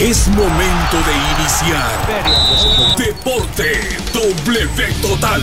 Es 0.00 0.28
momento 0.28 0.96
de 1.04 1.12
iniciar 1.42 2.96
Deporte 2.96 3.98
W 4.14 4.94
Total. 5.02 5.42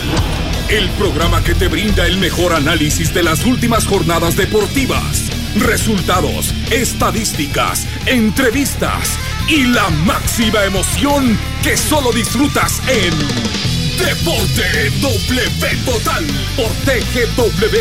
El 0.68 0.88
programa 0.98 1.44
que 1.44 1.54
te 1.54 1.68
brinda 1.68 2.04
el 2.04 2.16
mejor 2.16 2.52
análisis 2.52 3.14
de 3.14 3.22
las 3.22 3.44
últimas 3.44 3.86
jornadas 3.86 4.34
deportivas, 4.34 5.30
resultados, 5.54 6.52
estadísticas, 6.72 7.86
entrevistas 8.06 9.16
y 9.48 9.62
la 9.62 9.88
máxima 9.90 10.64
emoción 10.64 11.38
que 11.62 11.76
solo 11.76 12.10
disfrutas 12.10 12.82
en 12.88 13.77
Deporte 13.98 14.90
W 15.00 15.76
Total 15.84 16.24
por 16.56 16.68
TGW 16.86 17.78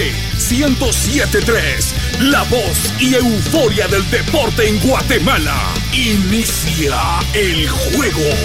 1073. 0.49 1.95
La 2.21 2.43
voz 2.43 2.93
y 2.99 3.13
euforia 3.13 3.87
del 3.87 4.09
deporte 4.09 4.67
en 4.67 4.79
Guatemala. 4.79 5.55
Inicia 5.93 6.97
el 7.33 7.69
juego. 7.69 8.35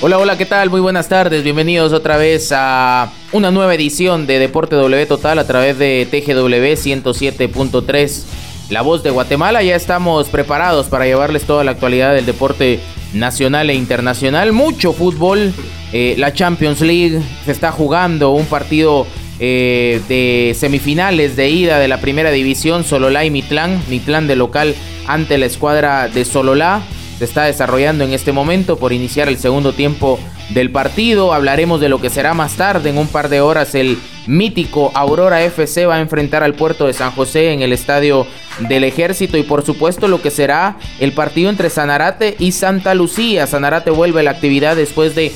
Hola, 0.00 0.18
hola, 0.18 0.38
¿qué 0.38 0.46
tal? 0.46 0.70
Muy 0.70 0.80
buenas 0.80 1.08
tardes. 1.08 1.42
Bienvenidos 1.42 1.92
otra 1.92 2.16
vez 2.16 2.52
a 2.54 3.10
una 3.32 3.50
nueva 3.50 3.74
edición 3.74 4.28
de 4.28 4.38
Deporte 4.38 4.76
W 4.76 5.06
Total 5.06 5.36
a 5.40 5.46
través 5.46 5.76
de 5.76 6.06
TGW 6.08 6.76
107.3 6.76 8.37
la 8.70 8.82
Voz 8.82 9.02
de 9.02 9.10
Guatemala. 9.10 9.62
Ya 9.62 9.76
estamos 9.76 10.28
preparados 10.28 10.86
para 10.86 11.06
llevarles 11.06 11.44
toda 11.44 11.64
la 11.64 11.72
actualidad 11.72 12.14
del 12.14 12.26
deporte 12.26 12.80
nacional 13.14 13.70
e 13.70 13.74
internacional. 13.74 14.52
Mucho 14.52 14.92
fútbol. 14.92 15.52
Eh, 15.92 16.14
la 16.18 16.32
Champions 16.32 16.80
League 16.80 17.20
se 17.44 17.52
está 17.52 17.72
jugando 17.72 18.30
un 18.30 18.44
partido 18.46 19.06
eh, 19.40 20.02
de 20.08 20.54
semifinales 20.54 21.36
de 21.36 21.48
ida 21.48 21.78
de 21.78 21.88
la 21.88 22.00
primera 22.00 22.30
división. 22.30 22.84
Sololá 22.84 23.24
y 23.24 23.30
Mitlán. 23.30 23.82
Mitlán 23.88 24.26
de 24.26 24.36
local 24.36 24.74
ante 25.06 25.38
la 25.38 25.46
escuadra 25.46 26.08
de 26.08 26.24
Sololá. 26.24 26.82
Se 27.18 27.24
está 27.24 27.44
desarrollando 27.44 28.04
en 28.04 28.12
este 28.12 28.32
momento 28.32 28.78
por 28.78 28.92
iniciar 28.92 29.28
el 29.28 29.38
segundo 29.38 29.72
tiempo 29.72 30.20
del 30.50 30.70
partido. 30.70 31.32
Hablaremos 31.32 31.80
de 31.80 31.88
lo 31.88 32.00
que 32.00 32.10
será 32.10 32.34
más 32.34 32.54
tarde. 32.54 32.90
En 32.90 32.98
un 32.98 33.08
par 33.08 33.28
de 33.28 33.40
horas 33.40 33.74
el 33.74 33.98
mítico 34.26 34.90
Aurora 34.94 35.42
FC 35.42 35.86
va 35.86 35.96
a 35.96 36.00
enfrentar 36.00 36.42
al 36.42 36.54
puerto 36.54 36.86
de 36.86 36.92
San 36.92 37.10
José 37.12 37.52
en 37.52 37.62
el 37.62 37.72
estadio 37.72 38.26
del 38.68 38.84
ejército 38.84 39.36
y 39.38 39.42
por 39.42 39.64
supuesto 39.64 40.08
lo 40.08 40.20
que 40.20 40.30
será 40.30 40.76
el 41.00 41.12
partido 41.12 41.50
entre 41.50 41.70
Sanarate 41.70 42.36
y 42.38 42.52
Santa 42.52 42.94
Lucía. 42.94 43.46
Sanarate 43.46 43.90
vuelve 43.90 44.20
a 44.20 44.24
la 44.24 44.30
actividad 44.32 44.76
después 44.76 45.14
de 45.14 45.32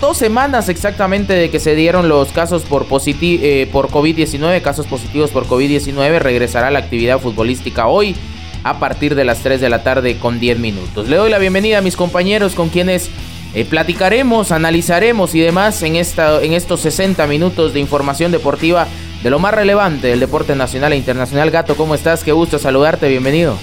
dos 0.00 0.16
semanas 0.16 0.68
exactamente 0.68 1.34
de 1.34 1.50
que 1.50 1.60
se 1.60 1.74
dieron 1.74 2.08
los 2.08 2.32
casos 2.32 2.62
por, 2.62 2.86
eh, 2.90 3.68
por 3.72 3.88
COVID-19, 3.88 4.60
casos 4.60 4.86
positivos 4.86 5.30
por 5.30 5.46
COVID-19, 5.46 6.18
regresará 6.18 6.68
a 6.68 6.70
la 6.70 6.80
actividad 6.80 7.20
futbolística 7.20 7.86
hoy 7.86 8.16
a 8.64 8.78
partir 8.78 9.14
de 9.14 9.24
las 9.24 9.40
3 9.40 9.60
de 9.60 9.68
la 9.68 9.82
tarde 9.82 10.18
con 10.18 10.40
10 10.40 10.58
minutos. 10.58 11.08
Le 11.08 11.16
doy 11.16 11.30
la 11.30 11.38
bienvenida 11.38 11.78
a 11.78 11.82
mis 11.82 11.96
compañeros 11.96 12.54
con 12.54 12.70
quienes 12.70 13.10
eh, 13.54 13.64
platicaremos, 13.64 14.50
analizaremos 14.50 15.34
y 15.34 15.40
demás 15.40 15.82
en, 15.82 15.96
esta, 15.96 16.42
en 16.42 16.52
estos 16.52 16.80
60 16.80 17.26
minutos 17.26 17.72
de 17.72 17.80
información 17.80 18.32
deportiva 18.32 18.88
de 19.22 19.30
lo 19.30 19.38
más 19.38 19.54
relevante 19.54 20.08
del 20.08 20.20
deporte 20.20 20.56
nacional 20.56 20.92
e 20.92 20.96
internacional. 20.96 21.50
Gato, 21.50 21.76
¿cómo 21.76 21.94
estás? 21.94 22.24
Qué 22.24 22.32
gusto 22.32 22.58
saludarte, 22.58 23.08
bienvenido. 23.08 23.56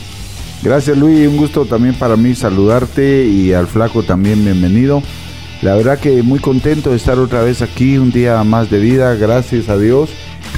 Gracias 0.63 0.97
Luis, 0.97 1.27
un 1.27 1.37
gusto 1.37 1.65
también 1.65 1.95
para 1.95 2.15
mí 2.15 2.35
saludarte 2.35 3.25
y 3.25 3.51
al 3.51 3.67
flaco 3.67 4.03
también 4.03 4.45
bienvenido. 4.45 5.03
La 5.61 5.75
verdad 5.75 5.99
que 5.99 6.23
muy 6.23 6.39
contento 6.39 6.91
de 6.91 6.97
estar 6.97 7.19
otra 7.19 7.43
vez 7.43 7.61
aquí, 7.61 7.97
un 7.97 8.11
día 8.11 8.43
más 8.43 8.69
de 8.69 8.79
vida, 8.79 9.15
gracias 9.15 9.69
a 9.69 9.77
Dios 9.77 10.09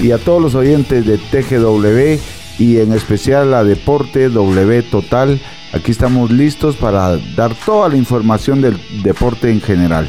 y 0.02 0.12
a 0.12 0.18
todos 0.18 0.42
los 0.42 0.56
oyentes 0.56 1.06
de 1.06 1.18
TGW 1.18 2.22
y 2.60 2.78
en 2.78 2.94
especial 2.94 3.54
a 3.54 3.64
Deporte 3.64 4.30
W 4.30 4.84
Total 4.84 5.40
Aquí 5.74 5.90
estamos 5.90 6.30
listos 6.30 6.76
para 6.76 7.18
dar 7.36 7.56
toda 7.56 7.90
la 7.90 7.98
información 7.98 8.62
del 8.62 8.80
deporte 9.02 9.50
en 9.50 9.60
general. 9.60 10.08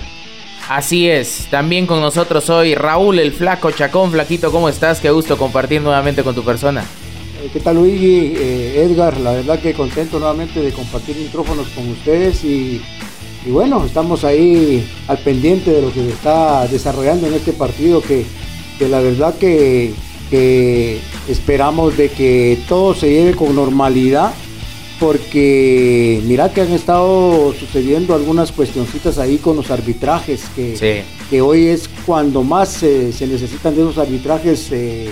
Así 0.69 1.09
es, 1.09 1.47
también 1.51 1.87
con 1.87 2.03
nosotros 2.03 2.51
hoy 2.51 2.75
Raúl 2.75 3.19
el 3.19 3.33
Flaco 3.33 3.71
Chacón. 3.71 4.11
Flaquito, 4.11 4.53
¿cómo 4.53 4.69
estás? 4.69 5.01
Qué 5.01 5.11
gusto 5.11 5.39
compartir 5.39 5.81
nuevamente 5.81 6.23
con 6.23 6.35
tu 6.35 6.45
persona. 6.45 6.85
Eh, 7.43 7.49
¿Qué 7.51 7.61
tal 7.61 7.77
Luigi? 7.77 8.35
Eh, 8.37 8.85
Edgar, 8.85 9.19
la 9.19 9.33
verdad 9.33 9.59
que 9.59 9.73
contento 9.73 10.19
nuevamente 10.19 10.61
de 10.61 10.71
compartir 10.71 11.17
micrófonos 11.17 11.67
con 11.69 11.89
ustedes 11.89 12.45
y, 12.45 12.83
bueno, 13.47 13.87
estamos 13.87 14.23
ahí 14.25 14.87
al 15.09 15.17
pendiente 15.19 15.71
de 15.71 15.81
lo 15.81 15.89
que 15.89 16.01
se 16.01 16.11
está 16.11 16.67
desarrollando 16.67 17.27
en 17.27 17.35
este 17.35 17.55
partido 17.55 18.03
que, 18.03 18.27
la 18.87 19.01
verdad 19.01 19.35
que, 19.39 19.95
que 20.29 21.01
esperamos 21.27 21.97
de 21.97 22.11
que 22.11 22.59
todo 22.69 22.95
se 22.95 23.11
lleve 23.11 23.35
con 23.35 23.57
normalidad 23.57 24.35
porque 25.00 26.22
mira 26.27 26.53
que 26.53 26.60
han 26.60 26.72
estado 26.72 27.53
sucediendo 27.55 28.15
algunas 28.15 28.53
cuestioncitas 28.53 29.19
ahí 29.19 29.38
con 29.38 29.56
los 29.56 29.71
arbitrajes, 29.71 30.44
que, 30.55 31.05
que 31.28 31.41
hoy 31.41 31.66
es 31.66 31.88
cuando 32.06 32.43
más 32.43 32.69
se 32.69 33.27
necesitan 33.27 33.75
de 33.75 33.82
esos 33.82 33.99
arbitrajes, 33.99 34.71
eh, 34.72 35.10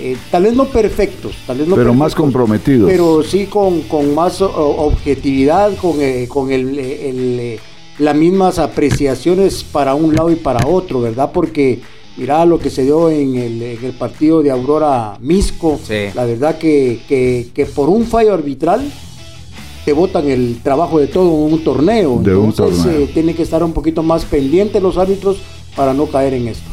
eh, 0.00 0.16
tal 0.30 0.44
vez 0.44 0.54
no 0.54 0.66
perfectos, 0.66 1.36
tal 1.46 1.58
vez 1.58 1.68
no 1.68 1.76
pero 1.76 1.94
más 1.94 2.14
comprometidos. 2.14 2.90
Pero 2.90 3.22
sí 3.22 3.46
con, 3.46 3.82
con 3.82 4.14
más 4.14 4.40
objetividad, 4.42 5.74
con, 5.76 6.00
eh, 6.00 6.26
con 6.28 6.50
el, 6.50 7.58
las 7.98 8.16
mismas 8.16 8.58
apreciaciones 8.58 9.64
para 9.64 9.94
un 9.94 10.14
lado 10.14 10.30
y 10.30 10.36
para 10.36 10.66
otro, 10.66 11.00
¿verdad? 11.00 11.30
Porque 11.32 11.80
mira 12.16 12.44
lo 12.44 12.58
que 12.58 12.70
se 12.70 12.82
dio 12.82 13.08
en 13.08 13.36
el, 13.36 13.62
en 13.62 13.84
el 13.84 13.92
partido 13.92 14.42
de 14.42 14.50
Aurora 14.50 15.16
Misco, 15.20 15.80
la 16.14 16.24
verdad 16.24 16.58
que, 16.58 17.00
que, 17.08 17.48
que 17.54 17.66
por 17.66 17.88
un 17.88 18.04
fallo 18.04 18.34
arbitral, 18.34 18.82
te 19.84 19.92
votan 19.92 20.28
el 20.28 20.60
trabajo 20.62 20.98
de 20.98 21.06
todo 21.06 21.28
un 21.30 21.62
torneo. 21.62 22.20
Entonces 22.24 22.86
eh, 22.86 23.10
tiene 23.12 23.34
que 23.34 23.42
estar 23.42 23.62
un 23.62 23.72
poquito 23.72 24.02
más 24.02 24.24
pendiente 24.24 24.80
los 24.80 24.96
árbitros 24.96 25.38
para 25.76 25.92
no 25.92 26.06
caer 26.06 26.34
en 26.34 26.48
esto. 26.48 26.70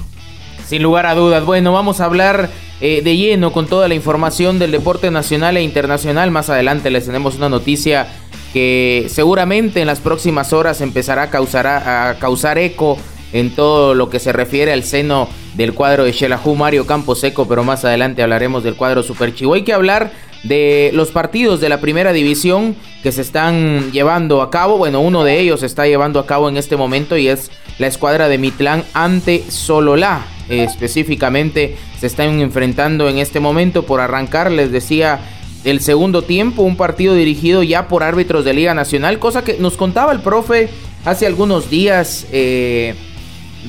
Sin 0.65 0.83
lugar 0.83 1.05
a 1.05 1.15
dudas. 1.15 1.45
Bueno, 1.45 1.73
vamos 1.73 1.99
a 1.99 2.05
hablar 2.05 2.49
eh, 2.79 3.01
de 3.03 3.17
lleno 3.17 3.51
con 3.51 3.67
toda 3.67 3.87
la 3.87 3.95
información 3.95 4.57
del 4.57 4.71
deporte 4.71 5.11
nacional 5.11 5.57
e 5.57 5.63
internacional. 5.63 6.31
Más 6.31 6.49
adelante 6.49 6.89
les 6.89 7.05
tenemos 7.05 7.35
una 7.35 7.49
noticia 7.49 8.07
que 8.53 9.07
seguramente 9.09 9.81
en 9.81 9.87
las 9.87 9.99
próximas 9.99 10.53
horas 10.53 10.81
empezará 10.81 11.23
a 11.23 11.29
causar, 11.29 11.67
a 11.67 12.17
causar 12.19 12.57
eco 12.57 12.97
en 13.33 13.53
todo 13.55 13.93
lo 13.93 14.09
que 14.09 14.19
se 14.19 14.33
refiere 14.33 14.73
al 14.73 14.83
seno 14.83 15.27
del 15.55 15.73
cuadro 15.73 16.03
de 16.03 16.13
Xelajú 16.13 16.55
Mario 16.55 16.85
Camposeco, 16.85 17.47
pero 17.47 17.63
más 17.63 17.85
adelante 17.85 18.23
hablaremos 18.23 18.63
del 18.63 18.75
cuadro 18.75 19.03
Super 19.03 19.33
Chivo. 19.33 19.53
Hay 19.53 19.63
que 19.63 19.73
hablar 19.73 20.11
de 20.43 20.91
los 20.93 21.11
partidos 21.11 21.61
de 21.61 21.69
la 21.69 21.81
primera 21.81 22.13
división 22.13 22.75
que 23.03 23.11
se 23.11 23.21
están 23.21 23.91
llevando 23.91 24.41
a 24.41 24.49
cabo. 24.49 24.77
Bueno, 24.77 25.01
uno 25.01 25.23
de 25.23 25.39
ellos 25.39 25.59
se 25.61 25.65
está 25.65 25.87
llevando 25.87 26.19
a 26.19 26.25
cabo 26.25 26.49
en 26.49 26.57
este 26.57 26.77
momento 26.77 27.17
y 27.17 27.27
es 27.27 27.51
la 27.79 27.87
escuadra 27.87 28.27
de 28.27 28.37
Mitlán 28.37 28.83
ante 28.93 29.43
Sololá. 29.49 30.25
específicamente 30.49 31.77
se 31.99 32.07
están 32.07 32.41
enfrentando 32.41 33.07
en 33.07 33.19
este 33.19 33.39
momento 33.39 33.83
por 33.83 34.01
arrancar, 34.01 34.51
les 34.51 34.71
decía, 34.71 35.19
el 35.63 35.79
segundo 35.79 36.23
tiempo, 36.23 36.63
un 36.63 36.75
partido 36.75 37.13
dirigido 37.13 37.63
ya 37.63 37.87
por 37.87 38.03
árbitros 38.03 38.43
de 38.43 38.53
Liga 38.53 38.73
Nacional, 38.73 39.19
cosa 39.19 39.43
que 39.43 39.57
nos 39.59 39.77
contaba 39.77 40.11
el 40.11 40.21
profe 40.21 40.69
hace 41.05 41.27
algunos 41.27 41.69
días. 41.69 42.27
Eh, 42.31 42.95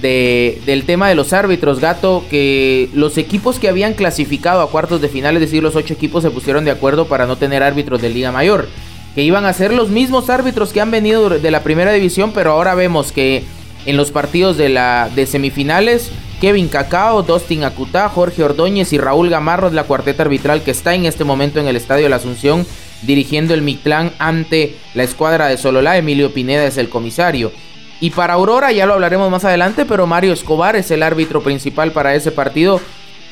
del 0.01 0.85
tema 0.87 1.09
de 1.09 1.15
los 1.15 1.33
árbitros, 1.33 1.81
Gato, 1.81 2.25
que 2.31 2.89
los 2.95 3.19
equipos 3.19 3.59
que 3.59 3.69
habían 3.69 3.95
clasificado 3.95 4.63
a 4.63 4.71
cuartos 4.71 5.01
de 5.01 5.09
final, 5.09 5.35
es 5.37 5.43
decir, 5.43 5.63
los 5.63 5.77
ocho 5.77 5.95
equipos 5.95 6.23
se 6.23 6.31
pusieron 6.31 6.65
de 6.65 6.71
acuerdo 6.71 7.07
para 7.07 7.27
no 7.27 7.37
tener 7.37 7.63
árbitros 7.63 8.01
de 8.01 8.09
Liga 8.09 8.33
Mayor, 8.33 8.69
que 9.15 9.23
iban 9.23 9.45
a 9.45 9.53
ser 9.53 9.73
los 9.73 9.91
mismos 9.91 10.31
árbitros 10.31 10.73
que 10.73 10.81
han 10.81 10.91
venido 10.91 11.29
de 11.29 11.51
la 11.51 11.63
primera 11.63 11.93
división, 11.93 12.33
pero 12.33 12.53
ahora 12.53 12.75
vemos 12.75 13.13
que 13.13 13.45
en 13.85 13.97
los 13.97 14.11
partidos 14.11 14.57
de, 14.57 14.69
la, 14.69 15.11
de 15.15 15.27
semifinales, 15.27 16.11
Kevin 16.41 16.69
Cacao, 16.69 17.23
Dustin 17.23 17.65
Acutá, 17.65 18.09
Jorge 18.09 18.43
Ordóñez 18.43 18.93
y 18.93 18.99
Raúl 18.99 19.29
Gamarro 19.29 19.69
es 19.69 19.73
la 19.75 19.85
cuarteta 19.85 20.23
arbitral 20.23 20.63
que 20.63 20.71
está 20.71 20.95
en 20.95 21.05
este 21.05 21.25
momento 21.25 21.61
en 21.61 21.67
el 21.67 21.77
Estadio 21.77 22.05
de 22.05 22.11
la 22.11 22.17
Asunción 22.17 22.67
dirigiendo 23.03 23.55
el 23.55 23.63
Mictlán 23.63 24.13
ante 24.19 24.77
la 24.95 25.03
escuadra 25.03 25.49
de 25.49 25.59
Sololá. 25.59 25.97
Emilio 25.97 26.33
Pineda 26.33 26.65
es 26.65 26.79
el 26.79 26.89
comisario. 26.89 27.53
Y 28.03 28.11
para 28.11 28.35
Aurora, 28.35 28.73
ya 28.73 28.85
lo 28.85 28.95
hablaremos 28.95 29.31
más 29.31 29.45
adelante, 29.45 29.85
pero 29.85 30.09
Mario 30.09 30.33
Escobar 30.33 30.75
es 30.75 30.91
el 30.91 31.05
árbitro 31.05 31.41
principal 31.41 31.93
para 31.93 32.17
ese 32.17 32.33
partido. 32.33 32.81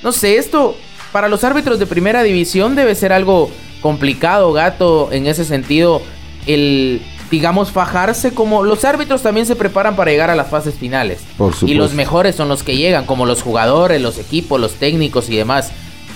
No 0.04 0.12
sé, 0.12 0.36
esto 0.36 0.76
para 1.10 1.28
los 1.28 1.42
árbitros 1.42 1.80
de 1.80 1.86
primera 1.86 2.22
división 2.22 2.76
debe 2.76 2.94
ser 2.94 3.12
algo 3.12 3.50
complicado, 3.80 4.52
gato, 4.52 5.08
en 5.10 5.26
ese 5.26 5.44
sentido. 5.44 6.02
El, 6.46 7.02
digamos, 7.32 7.72
fajarse 7.72 8.32
como 8.32 8.62
los 8.62 8.84
árbitros 8.84 9.22
también 9.22 9.44
se 9.44 9.56
preparan 9.56 9.96
para 9.96 10.12
llegar 10.12 10.30
a 10.30 10.36
las 10.36 10.50
fases 10.50 10.76
finales. 10.76 11.18
Por 11.36 11.52
y 11.66 11.74
los 11.74 11.94
mejores 11.94 12.36
son 12.36 12.48
los 12.48 12.62
que 12.62 12.76
llegan, 12.76 13.06
como 13.06 13.26
los 13.26 13.42
jugadores, 13.42 14.00
los 14.00 14.18
equipos, 14.18 14.60
los 14.60 14.74
técnicos 14.74 15.30
y 15.30 15.36
demás. 15.36 15.72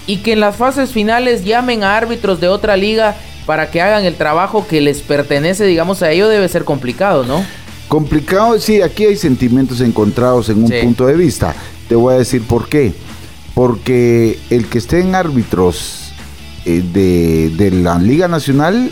Y 0.06 0.18
que 0.18 0.34
en 0.34 0.38
las 0.38 0.54
fases 0.54 0.92
finales 0.92 1.44
llamen 1.44 1.82
a 1.82 1.96
árbitros 1.96 2.38
de 2.38 2.46
otra 2.46 2.76
liga 2.76 3.16
para 3.46 3.72
que 3.72 3.82
hagan 3.82 4.04
el 4.04 4.14
trabajo 4.14 4.64
que 4.68 4.80
les 4.80 5.02
pertenece, 5.02 5.64
digamos, 5.64 6.04
a 6.04 6.12
ello 6.12 6.28
debe 6.28 6.48
ser 6.48 6.62
complicado, 6.64 7.24
¿no? 7.24 7.44
Complicado, 7.94 8.58
sí, 8.58 8.82
aquí 8.82 9.05
hay 9.05 9.17
sentimientos 9.17 9.81
encontrados 9.81 10.49
en 10.49 10.64
un 10.64 10.73
punto 10.82 11.06
de 11.06 11.14
vista. 11.14 11.55
Te 11.88 11.94
voy 11.94 12.14
a 12.14 12.19
decir 12.19 12.43
por 12.43 12.69
qué. 12.69 12.93
Porque 13.55 14.37
el 14.50 14.67
que 14.67 14.79
esté 14.79 14.99
en 14.99 15.14
árbitros 15.14 16.12
de, 16.64 17.52
de 17.56 17.70
la 17.70 18.00
Liga 18.00 18.26
Nacional 18.26 18.91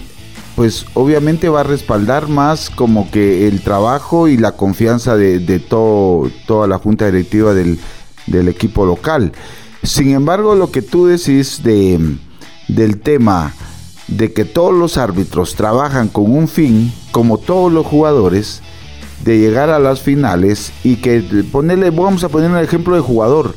pues 0.55 0.87
obviamente 0.95 1.49
va 1.49 1.63
a 1.63 1.65
respaldar 1.65 2.29
más 2.29 2.71
como 2.71 3.11
que 3.11 3.49
el 3.49 3.63
trabajo 3.63 4.29
y 4.29 4.37
la 4.37 4.53
confianza 4.53 5.17
de, 5.17 5.59
todo, 5.59 6.31
toda 6.47 6.69
la 6.69 6.79
junta 6.79 7.07
directiva 7.07 7.55
del, 7.55 7.81
equipo 8.49 8.87
local. 8.87 9.33
Sin 9.83 10.11
embargo, 10.11 10.55
lo 10.55 10.71
que 10.71 10.81
tú 10.81 11.07
decís 11.07 11.65
de, 11.65 11.99
del 12.69 13.01
tema 13.01 13.53
de 14.07 14.33
que 14.33 14.45
todos 14.45 14.73
los 14.73 14.97
árbitros 14.97 15.57
trabajan 15.57 16.07
con 16.07 16.33
un 16.33 16.47
fin, 16.47 16.93
como 17.11 17.39
todos 17.39 17.73
los 17.73 17.85
jugadores, 17.85 18.63
de 19.25 19.39
llegar 19.39 19.71
a 19.71 19.79
las 19.79 20.01
finales 20.01 20.73
y 20.83 20.97
que 20.97 21.23
ponerle, 21.51 21.91
vamos 21.91 22.25
a 22.25 22.29
poner 22.29 22.51
un 22.51 22.59
ejemplo 22.59 22.95
de 22.95 23.01
jugador, 23.01 23.55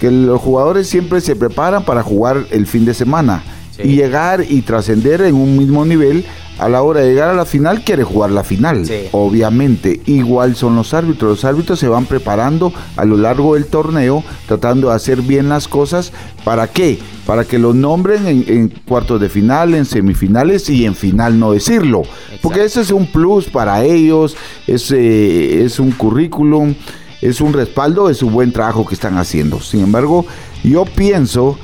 que 0.00 0.10
los 0.10 0.40
jugadores 0.40 0.88
siempre 0.88 1.20
se 1.20 1.36
preparan 1.36 1.84
para 1.84 2.02
jugar 2.02 2.46
el 2.50 2.66
fin 2.66 2.84
de 2.84 2.94
semana 2.94 3.42
y 3.82 3.96
llegar 3.96 4.44
y 4.48 4.62
trascender 4.62 5.22
en 5.22 5.34
un 5.34 5.56
mismo 5.56 5.84
nivel 5.84 6.24
a 6.58 6.68
la 6.68 6.82
hora 6.82 7.00
de 7.00 7.08
llegar 7.08 7.30
a 7.30 7.34
la 7.34 7.44
final 7.44 7.82
quiere 7.82 8.04
jugar 8.04 8.30
la 8.30 8.44
final, 8.44 8.84
obviamente. 9.12 10.00
Igual 10.06 10.54
son 10.54 10.76
los 10.76 10.94
árbitros. 10.94 11.30
Los 11.30 11.44
árbitros 11.44 11.78
se 11.78 11.88
van 11.88 12.06
preparando 12.06 12.72
a 12.96 13.04
lo 13.04 13.16
largo 13.16 13.54
del 13.54 13.66
torneo, 13.66 14.22
tratando 14.46 14.88
de 14.88 14.94
hacer 14.94 15.22
bien 15.22 15.48
las 15.48 15.66
cosas. 15.66 16.12
¿Para 16.44 16.68
qué? 16.68 16.98
Para 17.26 17.44
que 17.44 17.58
los 17.58 17.74
nombren 17.74 18.26
en, 18.26 18.68
cuartos 18.86 19.20
de 19.20 19.28
final, 19.28 19.74
en 19.74 19.84
semifinales 19.84 20.68
y 20.70 20.84
en 20.84 20.94
final 20.94 21.38
no 21.38 21.52
decirlo. 21.52 22.02
Porque 22.40 22.64
eso 22.64 22.80
es 22.80 22.90
un 22.90 23.06
plus 23.06 23.46
para 23.46 23.82
ellos, 23.84 24.36
es, 24.66 24.90
eh, 24.92 25.64
es 25.64 25.80
un 25.80 25.90
currículum, 25.90 26.74
es 27.20 27.40
un 27.40 27.52
respaldo 27.52 28.08
de 28.08 28.14
su 28.14 28.30
buen 28.30 28.52
trabajo 28.52 28.86
que 28.86 28.94
están 28.94 29.18
haciendo. 29.18 29.60
Sin 29.60 29.80
embargo, 29.80 30.24
yo 30.62 30.84
pienso 30.84 31.58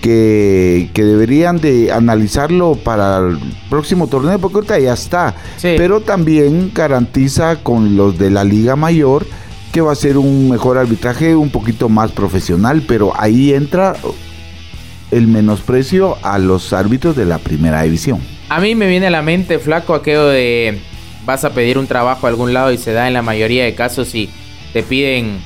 que, 0.00 0.90
deberían 0.94 1.58
de 1.60 1.92
analizarlo 1.92 2.74
para 2.74 3.18
el 3.18 3.38
próximo 3.68 4.06
torneo, 4.08 4.38
porque 4.38 4.56
ahorita 4.56 4.78
ya 4.78 4.92
está. 4.92 5.34
Pero 5.60 6.00
también 6.00 6.70
garantiza 6.74 7.56
con 7.62 7.96
los 7.96 8.18
de 8.18 8.30
la 8.30 8.44
Liga 8.44 8.76
Mayor 8.76 9.26
que 9.72 9.80
va 9.82 9.92
a 9.92 9.96
ser 9.96 10.16
un 10.16 10.48
mejor 10.48 10.78
arbitraje, 10.78 11.36
un 11.36 11.50
poquito 11.50 11.90
más 11.90 12.10
profesional, 12.10 12.82
pero 12.88 13.12
ahí 13.14 13.52
entra 13.52 13.94
el 15.10 15.26
menosprecio 15.26 16.16
a 16.22 16.38
los 16.38 16.72
árbitros 16.72 17.14
de 17.14 17.26
la 17.26 17.36
primera 17.36 17.82
división. 17.82 18.20
A 18.48 18.58
mí 18.60 18.74
me 18.74 18.86
viene 18.88 19.08
a 19.08 19.10
la 19.10 19.20
mente, 19.20 19.58
flaco, 19.58 19.94
aquello 19.94 20.28
de 20.28 20.80
vas 21.26 21.44
a 21.44 21.50
pedir 21.50 21.76
un 21.76 21.86
trabajo 21.86 22.26
a 22.26 22.30
algún 22.30 22.54
lado 22.54 22.72
y 22.72 22.78
se 22.78 22.92
da 22.92 23.06
en 23.08 23.12
la 23.12 23.20
mayoría 23.20 23.64
de 23.64 23.74
casos 23.74 24.14
y 24.14 24.30
te 24.72 24.82
piden 24.82 25.40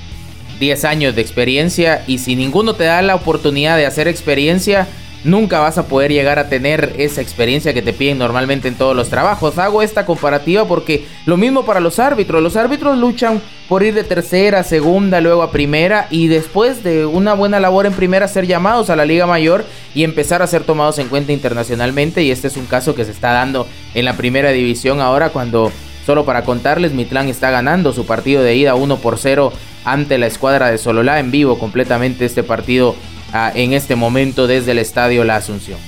10 0.60 0.84
años 0.84 1.16
de 1.16 1.22
experiencia 1.22 2.04
y 2.06 2.18
si 2.18 2.36
ninguno 2.36 2.74
te 2.74 2.84
da 2.84 3.02
la 3.02 3.16
oportunidad 3.16 3.76
de 3.76 3.86
hacer 3.86 4.06
experiencia, 4.06 4.86
nunca 5.24 5.60
vas 5.60 5.78
a 5.78 5.86
poder 5.86 6.12
llegar 6.12 6.38
a 6.38 6.48
tener 6.48 6.94
esa 6.98 7.20
experiencia 7.20 7.74
que 7.74 7.82
te 7.82 7.92
piden 7.92 8.18
normalmente 8.18 8.68
en 8.68 8.74
todos 8.74 8.94
los 8.94 9.08
trabajos. 9.08 9.58
Hago 9.58 9.82
esta 9.82 10.06
comparativa 10.06 10.66
porque 10.66 11.06
lo 11.26 11.36
mismo 11.36 11.64
para 11.64 11.80
los 11.80 11.98
árbitros. 11.98 12.42
Los 12.42 12.56
árbitros 12.56 12.98
luchan 12.98 13.40
por 13.68 13.82
ir 13.82 13.94
de 13.94 14.04
tercera, 14.04 14.62
segunda, 14.62 15.20
luego 15.20 15.42
a 15.42 15.50
primera 15.50 16.06
y 16.10 16.28
después 16.28 16.82
de 16.84 17.06
una 17.06 17.34
buena 17.34 17.58
labor 17.58 17.86
en 17.86 17.92
primera 17.94 18.28
ser 18.28 18.46
llamados 18.46 18.90
a 18.90 18.96
la 18.96 19.04
Liga 19.04 19.26
Mayor 19.26 19.64
y 19.94 20.04
empezar 20.04 20.42
a 20.42 20.46
ser 20.46 20.64
tomados 20.64 20.98
en 20.98 21.08
cuenta 21.08 21.32
internacionalmente. 21.32 22.22
Y 22.22 22.30
este 22.30 22.48
es 22.48 22.56
un 22.56 22.66
caso 22.66 22.94
que 22.94 23.04
se 23.04 23.12
está 23.12 23.32
dando 23.32 23.66
en 23.94 24.04
la 24.04 24.16
primera 24.16 24.50
división 24.50 25.00
ahora 25.00 25.30
cuando... 25.30 25.72
Solo 26.06 26.24
para 26.24 26.44
contarles, 26.44 26.92
Mitlán 26.92 27.28
está 27.28 27.50
ganando 27.50 27.92
su 27.92 28.06
partido 28.06 28.42
de 28.42 28.56
ida 28.56 28.74
1 28.74 28.96
por 28.96 29.18
0 29.18 29.52
ante 29.84 30.18
la 30.18 30.26
escuadra 30.26 30.70
de 30.70 30.78
Sololá 30.78 31.20
en 31.20 31.30
vivo 31.30 31.58
completamente 31.58 32.24
este 32.24 32.42
partido 32.42 32.94
ah, 33.32 33.52
en 33.54 33.72
este 33.72 33.96
momento 33.96 34.46
desde 34.46 34.72
el 34.72 34.78
estadio 34.78 35.24
La 35.24 35.36
Asunción. 35.36 35.78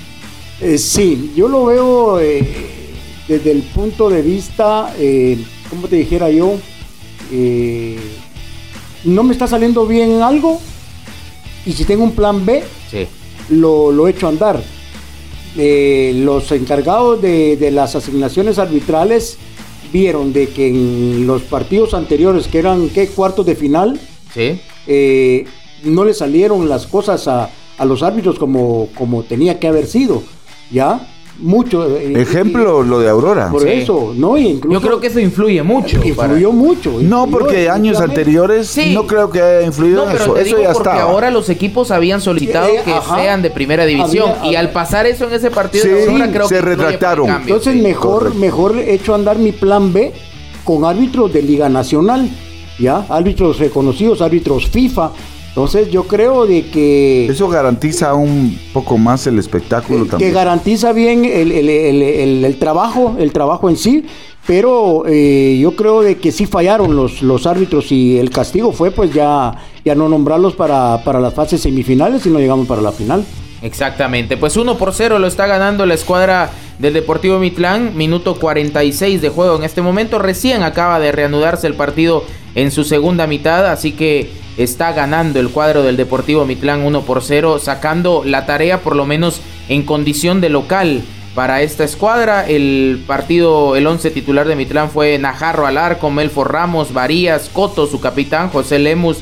Eh, 0.60 0.78
sí, 0.78 1.32
yo 1.36 1.48
lo 1.48 1.66
veo 1.66 2.20
eh, 2.20 2.44
desde 3.26 3.50
el 3.50 3.62
punto 3.62 4.08
de 4.08 4.22
vista, 4.22 4.94
eh, 4.98 5.38
como 5.68 5.88
te 5.88 5.96
dijera 5.96 6.30
yo, 6.30 6.56
no 9.04 9.22
me 9.22 9.32
está 9.32 9.46
saliendo 9.46 9.86
bien 9.86 10.22
algo 10.22 10.60
y 11.64 11.72
si 11.72 11.84
tengo 11.84 12.04
un 12.04 12.12
plan 12.12 12.44
B, 12.44 12.62
lo, 13.48 13.90
lo 13.90 14.06
echo 14.06 14.26
a 14.26 14.30
andar. 14.30 14.62
los 15.56 16.52
encargados 16.52 17.20
de, 17.20 17.56
de 17.56 17.70
las 17.70 17.96
asignaciones 17.96 18.58
arbitrales 18.58 19.38
vieron 19.92 20.32
de 20.32 20.48
que 20.48 20.68
en 20.68 21.26
los 21.26 21.42
partidos 21.42 21.94
anteriores, 21.94 22.48
que 22.48 22.58
eran 22.58 22.88
¿qué? 22.90 23.08
cuartos 23.08 23.46
de 23.46 23.54
final, 23.54 24.00
eh, 24.86 25.44
no 25.84 26.04
le 26.04 26.14
salieron 26.14 26.68
las 26.68 26.86
cosas 26.86 27.28
a, 27.28 27.50
a, 27.78 27.84
los 27.84 28.02
árbitros 28.02 28.38
como, 28.38 28.88
como 28.94 29.22
tenía 29.22 29.58
que 29.58 29.68
haber 29.68 29.86
sido, 29.86 30.22
¿ya? 30.70 31.11
Mucho. 31.38 31.96
Eh, 31.96 32.20
Ejemplo, 32.20 32.82
lo 32.82 33.00
de 33.00 33.08
Aurora. 33.08 33.50
Por 33.50 33.66
eso, 33.68 34.12
¿no? 34.16 34.36
Yo 34.38 34.80
creo 34.80 35.00
que 35.00 35.08
eso 35.08 35.20
influye 35.20 35.62
mucho. 35.62 36.00
Influyó 36.04 36.52
mucho. 36.52 36.98
no, 37.00 37.26
porque 37.26 37.68
años 37.68 38.00
anteriores 38.00 38.76
no 38.92 39.06
creo 39.06 39.30
que 39.30 39.40
haya 39.40 39.66
influido 39.66 40.08
en 40.08 40.16
eso. 40.16 40.36
eso 40.36 40.60
ya 40.60 40.72
porque 40.72 40.90
ahora 40.90 41.30
los 41.30 41.48
equipos 41.48 41.90
habían 41.90 42.20
solicitado 42.20 42.68
eh, 42.68 42.82
que 42.84 42.94
sean 43.14 43.42
de 43.42 43.50
primera 43.50 43.84
división. 43.84 44.32
y 44.44 44.54
al 44.54 44.70
pasar 44.70 45.06
eso 45.06 45.26
en 45.26 45.34
ese 45.34 45.50
partido 45.50 45.84
de 45.84 46.04
Aurora, 46.04 46.30
creo 46.32 46.48
se 46.48 46.60
retractaron. 46.60 47.28
Entonces, 47.28 47.76
mejor, 47.76 48.34
mejor 48.34 48.78
hecho 48.78 49.14
andar 49.14 49.38
mi 49.38 49.52
plan 49.52 49.92
B 49.92 50.12
con 50.64 50.84
árbitros 50.84 51.32
de 51.32 51.42
Liga 51.42 51.68
Nacional. 51.68 52.28
¿Ya? 52.78 53.04
Árbitros 53.10 53.58
reconocidos, 53.58 54.22
árbitros 54.22 54.66
FIFA, 54.66 55.12
entonces 55.52 55.90
yo 55.90 56.04
creo 56.04 56.46
de 56.46 56.64
que... 56.64 57.26
Eso 57.26 57.46
garantiza 57.46 58.14
un 58.14 58.58
poco 58.72 58.96
más 58.96 59.26
el 59.26 59.38
espectáculo 59.38 60.06
también. 60.06 60.30
Que 60.30 60.34
garantiza 60.34 60.94
bien 60.94 61.26
el, 61.26 62.56
trabajo, 62.58 63.16
el 63.18 63.32
trabajo 63.32 63.68
en 63.68 63.76
sí, 63.76 64.06
pero 64.46 65.02
eh, 65.06 65.58
yo 65.60 65.76
creo 65.76 66.00
de 66.00 66.16
que 66.16 66.32
sí 66.32 66.46
fallaron 66.46 66.96
los, 66.96 67.20
los 67.20 67.46
árbitros 67.46 67.92
y 67.92 68.16
el 68.16 68.30
castigo 68.30 68.72
fue 68.72 68.92
pues 68.92 69.12
ya, 69.12 69.54
ya 69.84 69.94
no 69.94 70.08
nombrarlos 70.08 70.54
para, 70.54 71.04
para 71.04 71.20
las 71.20 71.34
fases 71.34 71.60
semifinales 71.60 72.24
y 72.24 72.30
no 72.30 72.38
llegamos 72.38 72.66
para 72.66 72.80
la 72.80 72.92
final. 72.92 73.22
Exactamente, 73.60 74.38
pues 74.38 74.56
1 74.56 74.78
por 74.78 74.94
0 74.94 75.18
lo 75.18 75.26
está 75.26 75.46
ganando 75.46 75.84
la 75.84 75.92
escuadra 75.92 76.50
del 76.78 76.94
Deportivo 76.94 77.38
Mitlán, 77.38 77.94
minuto 77.94 78.36
46 78.36 79.20
de 79.20 79.28
juego 79.28 79.56
en 79.56 79.64
este 79.64 79.82
momento, 79.82 80.18
recién 80.18 80.62
acaba 80.62 80.98
de 80.98 81.12
reanudarse 81.12 81.66
el 81.66 81.74
partido 81.74 82.24
en 82.54 82.70
su 82.70 82.84
segunda 82.84 83.26
mitad, 83.26 83.66
así 83.66 83.92
que 83.92 84.41
está 84.56 84.92
ganando 84.92 85.40
el 85.40 85.50
cuadro 85.50 85.82
del 85.82 85.96
Deportivo 85.96 86.44
Mitlán 86.44 86.82
1 86.82 87.02
por 87.02 87.22
0, 87.22 87.58
sacando 87.58 88.22
la 88.24 88.46
tarea 88.46 88.80
por 88.80 88.96
lo 88.96 89.06
menos 89.06 89.40
en 89.68 89.82
condición 89.82 90.40
de 90.40 90.50
local 90.50 91.02
para 91.34 91.62
esta 91.62 91.84
escuadra. 91.84 92.46
El 92.46 93.02
partido, 93.06 93.76
el 93.76 93.86
11 93.86 94.10
titular 94.10 94.46
de 94.46 94.56
Mitlán 94.56 94.90
fue 94.90 95.18
Najarro 95.18 95.66
Alarco, 95.66 96.10
Melfor 96.10 96.52
Ramos, 96.52 96.92
Varías, 96.92 97.48
Coto, 97.52 97.86
su 97.86 98.00
capitán, 98.00 98.50
José 98.50 98.78
Lemus, 98.78 99.18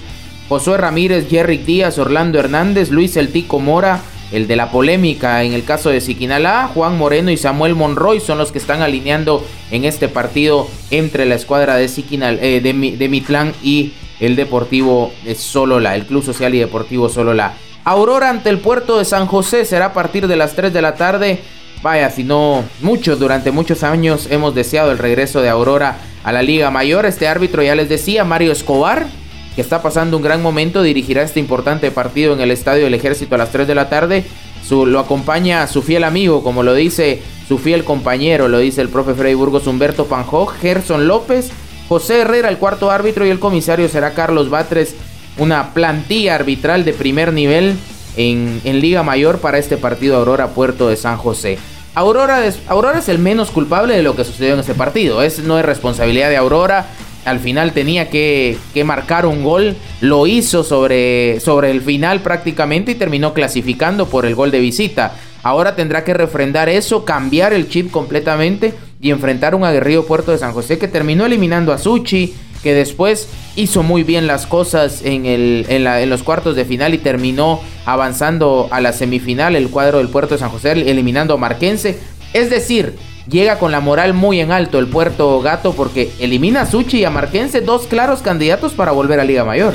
Josué 0.48 0.78
Ramírez, 0.78 1.28
Jerry 1.28 1.58
Díaz, 1.58 1.98
Orlando 1.98 2.38
Hernández, 2.38 2.90
Luis 2.90 3.16
El 3.16 3.28
Tico 3.28 3.60
Mora, 3.60 4.00
el 4.32 4.46
de 4.46 4.56
la 4.56 4.70
polémica 4.70 5.42
en 5.42 5.52
el 5.52 5.64
caso 5.64 5.90
de 5.90 6.00
Siquinalá, 6.00 6.70
Juan 6.72 6.96
Moreno 6.96 7.30
y 7.30 7.36
Samuel 7.36 7.74
Monroy 7.74 8.20
son 8.20 8.38
los 8.38 8.52
que 8.52 8.58
están 8.58 8.80
alineando 8.80 9.44
en 9.70 9.84
este 9.84 10.08
partido 10.08 10.68
entre 10.90 11.26
la 11.26 11.34
escuadra 11.34 11.76
de, 11.76 11.88
Siquinal, 11.88 12.38
eh, 12.40 12.60
de, 12.60 12.72
de 12.72 13.08
Mitlán 13.08 13.52
y 13.62 13.92
el 14.20 14.36
Deportivo 14.36 15.12
Solola, 15.36 15.94
el 15.94 16.06
Club 16.06 16.22
Social 16.22 16.54
y 16.54 16.58
Deportivo 16.58 17.08
Solola. 17.08 17.54
Aurora 17.84 18.28
ante 18.28 18.50
el 18.50 18.58
puerto 18.58 18.98
de 18.98 19.04
San 19.04 19.26
José 19.26 19.64
será 19.64 19.86
a 19.86 19.92
partir 19.92 20.28
de 20.28 20.36
las 20.36 20.54
3 20.54 20.72
de 20.72 20.82
la 20.82 20.94
tarde. 20.94 21.40
Vaya, 21.82 22.10
si 22.10 22.24
no 22.24 22.62
muchos, 22.82 23.18
durante 23.18 23.50
muchos 23.50 23.82
años 23.82 24.28
hemos 24.30 24.54
deseado 24.54 24.92
el 24.92 24.98
regreso 24.98 25.40
de 25.40 25.48
Aurora 25.48 25.96
a 26.22 26.32
la 26.32 26.42
Liga 26.42 26.70
Mayor. 26.70 27.06
Este 27.06 27.26
árbitro 27.26 27.62
ya 27.62 27.74
les 27.74 27.88
decía, 27.88 28.22
Mario 28.22 28.52
Escobar, 28.52 29.06
que 29.54 29.62
está 29.62 29.80
pasando 29.80 30.18
un 30.18 30.22
gran 30.22 30.42
momento, 30.42 30.82
dirigirá 30.82 31.22
este 31.22 31.40
importante 31.40 31.90
partido 31.90 32.34
en 32.34 32.42
el 32.42 32.50
Estadio 32.50 32.84
del 32.84 32.94
Ejército 32.94 33.34
a 33.34 33.38
las 33.38 33.50
3 33.50 33.66
de 33.66 33.74
la 33.74 33.88
tarde. 33.88 34.24
Su, 34.62 34.84
lo 34.84 35.00
acompaña 35.00 35.66
su 35.66 35.80
fiel 35.80 36.04
amigo, 36.04 36.44
como 36.44 36.62
lo 36.62 36.74
dice 36.74 37.22
su 37.48 37.56
fiel 37.56 37.82
compañero, 37.82 38.46
lo 38.46 38.58
dice 38.58 38.82
el 38.82 38.90
profe 38.90 39.14
Freddy 39.14 39.34
Burgos 39.34 39.66
Humberto 39.66 40.04
Panjó, 40.04 40.46
Gerson 40.46 41.08
López 41.08 41.50
José 41.90 42.20
Herrera, 42.20 42.48
el 42.48 42.58
cuarto 42.58 42.88
árbitro, 42.92 43.26
y 43.26 43.30
el 43.30 43.40
comisario 43.40 43.88
será 43.88 44.14
Carlos 44.14 44.48
Batres, 44.48 44.94
una 45.38 45.74
plantilla 45.74 46.36
arbitral 46.36 46.84
de 46.84 46.92
primer 46.92 47.32
nivel 47.32 47.76
en, 48.16 48.60
Liga 48.80 49.02
Mayor 49.02 49.40
para 49.40 49.58
este 49.58 49.76
partido 49.76 50.16
Aurora 50.16 50.50
Puerto 50.50 50.88
de 50.88 50.94
San 50.94 51.16
José. 51.16 51.58
Aurora 51.96 52.46
es, 52.46 52.60
Aurora 52.68 53.00
es 53.00 53.08
el 53.08 53.18
menos 53.18 53.50
culpable 53.50 53.96
de 53.96 54.04
lo 54.04 54.14
que 54.14 54.22
sucedió 54.22 54.54
en 54.54 54.60
ese 54.60 54.74
partido. 54.74 55.20
Es, 55.20 55.40
no 55.40 55.58
es 55.58 55.64
responsabilidad 55.64 56.30
de 56.30 56.36
Aurora. 56.36 56.86
Al 57.24 57.40
final 57.40 57.72
tenía 57.72 58.08
que, 58.08 58.56
marcar 58.84 59.26
un 59.26 59.42
gol. 59.42 59.74
Lo 60.00 60.28
hizo 60.28 60.62
sobre, 60.62 61.40
sobre 61.40 61.72
el 61.72 61.80
final 61.80 62.20
prácticamente 62.20 62.92
y 62.92 62.94
terminó 62.94 63.34
clasificando 63.34 64.06
por 64.06 64.26
el 64.26 64.36
gol 64.36 64.52
de 64.52 64.60
visita. 64.60 65.14
Ahora 65.42 65.74
tendrá 65.74 66.04
que 66.04 66.14
refrendar 66.14 66.68
eso, 66.68 67.04
cambiar 67.04 67.52
el 67.52 67.68
chip 67.68 67.90
completamente 67.90 68.74
y 69.00 69.10
enfrentar 69.10 69.54
un 69.54 69.64
aguerrido 69.64 70.04
puerto 70.04 70.32
de 70.32 70.38
San 70.38 70.52
José 70.52 70.78
que 70.78 70.88
terminó 70.88 71.26
eliminando 71.26 71.72
a 71.72 71.78
Suchi, 71.78 72.34
que 72.62 72.74
después 72.74 73.28
hizo 73.56 73.82
muy 73.82 74.02
bien 74.02 74.26
las 74.26 74.46
cosas 74.46 75.02
en, 75.04 75.24
en, 75.24 76.10
los 76.10 76.22
cuartos 76.22 76.56
de 76.56 76.64
final 76.64 76.92
y 76.92 76.98
terminó 76.98 77.60
avanzando 77.86 78.68
a 78.70 78.80
la 78.80 78.92
semifinal 78.92 79.56
el 79.56 79.70
cuadro 79.70 79.98
del 79.98 80.08
Puerto 80.08 80.34
de 80.34 80.40
San 80.40 80.50
José, 80.50 80.72
eliminando 80.72 81.34
a 81.34 81.38
Marquense. 81.38 81.98
Es 82.34 82.50
decir, 82.50 82.96
llega 83.28 83.58
con 83.58 83.72
la 83.72 83.80
moral 83.80 84.12
muy 84.12 84.40
en 84.40 84.52
alto 84.52 84.78
el 84.78 84.88
Puerto 84.88 85.40
Gato 85.40 85.72
porque 85.72 86.12
elimina 86.20 86.62
a 86.62 86.66
Suchi 86.66 86.98
y 86.98 87.04
a 87.04 87.10
Marquense, 87.10 87.62
dos 87.62 87.86
claros 87.86 88.20
candidatos 88.20 88.74
para 88.74 88.92
volver 88.92 89.20
a 89.20 89.24
Liga 89.24 89.44
Mayor. 89.44 89.72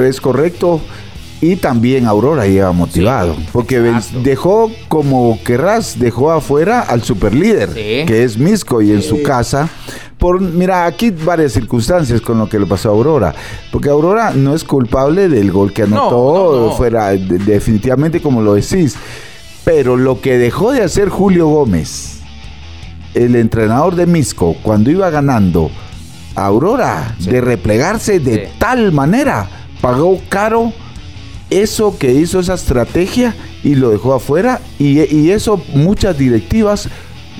Es 0.00 0.20
correcto. 0.20 0.80
Y 1.40 1.56
también 1.56 2.06
Aurora 2.06 2.46
llega 2.46 2.72
motivado. 2.72 3.36
porque 3.52 3.80
dejó, 4.22 4.70
como 4.88 5.38
querrás, 5.44 5.98
dejó 5.98 6.32
afuera 6.32 6.80
al 6.80 7.02
superlíder, 7.02 7.70
que 7.74 8.24
es 8.24 8.38
Misco, 8.38 8.80
y 8.80 8.92
en 8.92 9.02
su 9.02 9.22
casa. 9.22 9.68
Por, 10.18 10.40
mira, 10.40 10.86
aquí 10.86 11.10
varias 11.10 11.52
circunstancias 11.52 12.20
con 12.20 12.38
lo 12.38 12.48
que 12.48 12.58
le 12.58 12.64
pasó 12.64 12.88
a 12.88 12.92
Aurora. 12.92 13.34
Porque 13.70 13.90
Aurora 13.90 14.30
no 14.30 14.54
es 14.54 14.64
culpable 14.64 15.28
del 15.28 15.52
gol 15.52 15.72
que 15.72 15.82
anotó, 15.82 16.72
fuera 16.76 17.10
definitivamente 17.10 18.22
como 18.22 18.40
lo 18.40 18.54
decís. 18.54 18.96
Pero 19.64 19.96
lo 19.96 20.20
que 20.20 20.38
dejó 20.38 20.72
de 20.72 20.82
hacer 20.82 21.08
Julio 21.08 21.48
Gómez, 21.48 22.20
el 23.14 23.36
entrenador 23.36 23.96
de 23.96 24.06
Misco, 24.06 24.56
cuando 24.62 24.90
iba 24.90 25.10
ganando 25.10 25.70
Aurora, 26.34 27.14
de 27.18 27.40
replegarse 27.40 28.18
de 28.18 28.50
tal 28.58 28.92
manera, 28.92 29.48
pagó 29.80 30.20
caro 30.28 30.72
eso 31.62 31.96
que 31.98 32.12
hizo 32.12 32.40
esa 32.40 32.54
estrategia 32.54 33.34
y 33.62 33.74
lo 33.74 33.90
dejó 33.90 34.14
afuera 34.14 34.60
y, 34.78 35.30
eso 35.30 35.60
muchas 35.74 36.16
directivas 36.18 36.88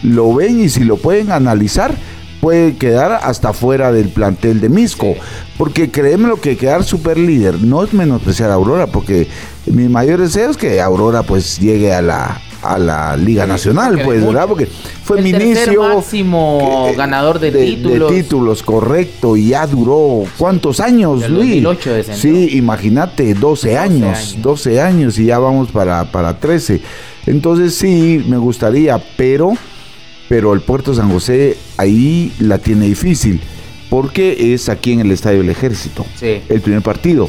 lo 0.02 0.35
ven 0.35 0.61
y 0.61 0.68
si 0.68 0.85
lo 0.85 0.97
pueden 0.97 1.30
analizar 1.30 1.94
puede 2.40 2.76
quedar 2.76 3.21
hasta 3.23 3.54
fuera 3.54 3.90
del 3.90 4.09
plantel 4.09 4.61
de 4.61 4.68
Misco. 4.68 5.14
Porque 5.56 5.90
créeme 5.90 6.28
lo 6.28 6.40
que 6.40 6.59
quedar 6.59 6.85
super 6.85 7.16
líder 7.16 7.62
no 7.62 7.83
es 7.83 7.94
menospreciar 7.94 8.50
a 8.50 8.54
Aurora, 8.54 8.87
porque 8.87 9.28
mi 9.64 9.88
mayor 9.88 10.21
deseo 10.21 10.50
es 10.50 10.59
que 10.59 10.80
Aurora 10.83 11.23
pues 11.23 11.59
llegue 11.59 11.94
a 11.94 12.02
la, 12.02 12.42
a 12.64 12.78
la 12.78 13.16
Liga 13.16 13.47
Nacional, 13.47 14.00
pues, 14.04 14.25
¿verdad? 14.25 14.47
Porque 14.49 14.66
fue 14.66 15.18
el 15.18 15.25
mi 15.25 15.30
inicio. 15.30 15.83
máximo 15.83 16.92
ganador 16.97 17.38
de, 17.38 17.52
títulos. 17.52 18.11
De 18.11 18.23
títulos, 18.23 18.62
correcto, 18.62 19.37
y 19.37 19.49
ya 19.49 19.66
duró 19.66 20.25
¿cuántos 20.38 20.80
años, 20.80 21.28
Luis? 21.28 21.62
2008 21.62 22.14
sí, 22.14 22.56
imagínate, 22.56 23.35
12, 23.35 23.76
años, 23.76 24.37
12 24.40 24.80
años 24.80 25.18
y 25.18 25.26
ya 25.26 25.38
vamos 25.38 25.71
para, 25.71 26.11
para 26.11 26.38
13. 26.38 26.80
Entonces 27.26 27.75
sí, 27.75 28.25
me 28.26 28.38
gustaría, 28.38 29.02
pero, 29.16 29.52
pero 30.28 30.52
el 30.54 30.61
Puerto 30.61 30.94
San 30.94 31.11
José 31.11 31.56
ahí 31.76 32.33
la 32.38 32.59
tiene 32.59 32.87
difícil, 32.87 33.40
porque 33.90 34.54
es 34.54 34.68
aquí 34.68 34.92
en 34.92 35.00
el 35.00 35.11
Estadio 35.11 35.38
del 35.38 35.50
Ejército, 35.50 36.04
el 36.21 36.61
primer 36.61 36.83
partido. 36.83 37.28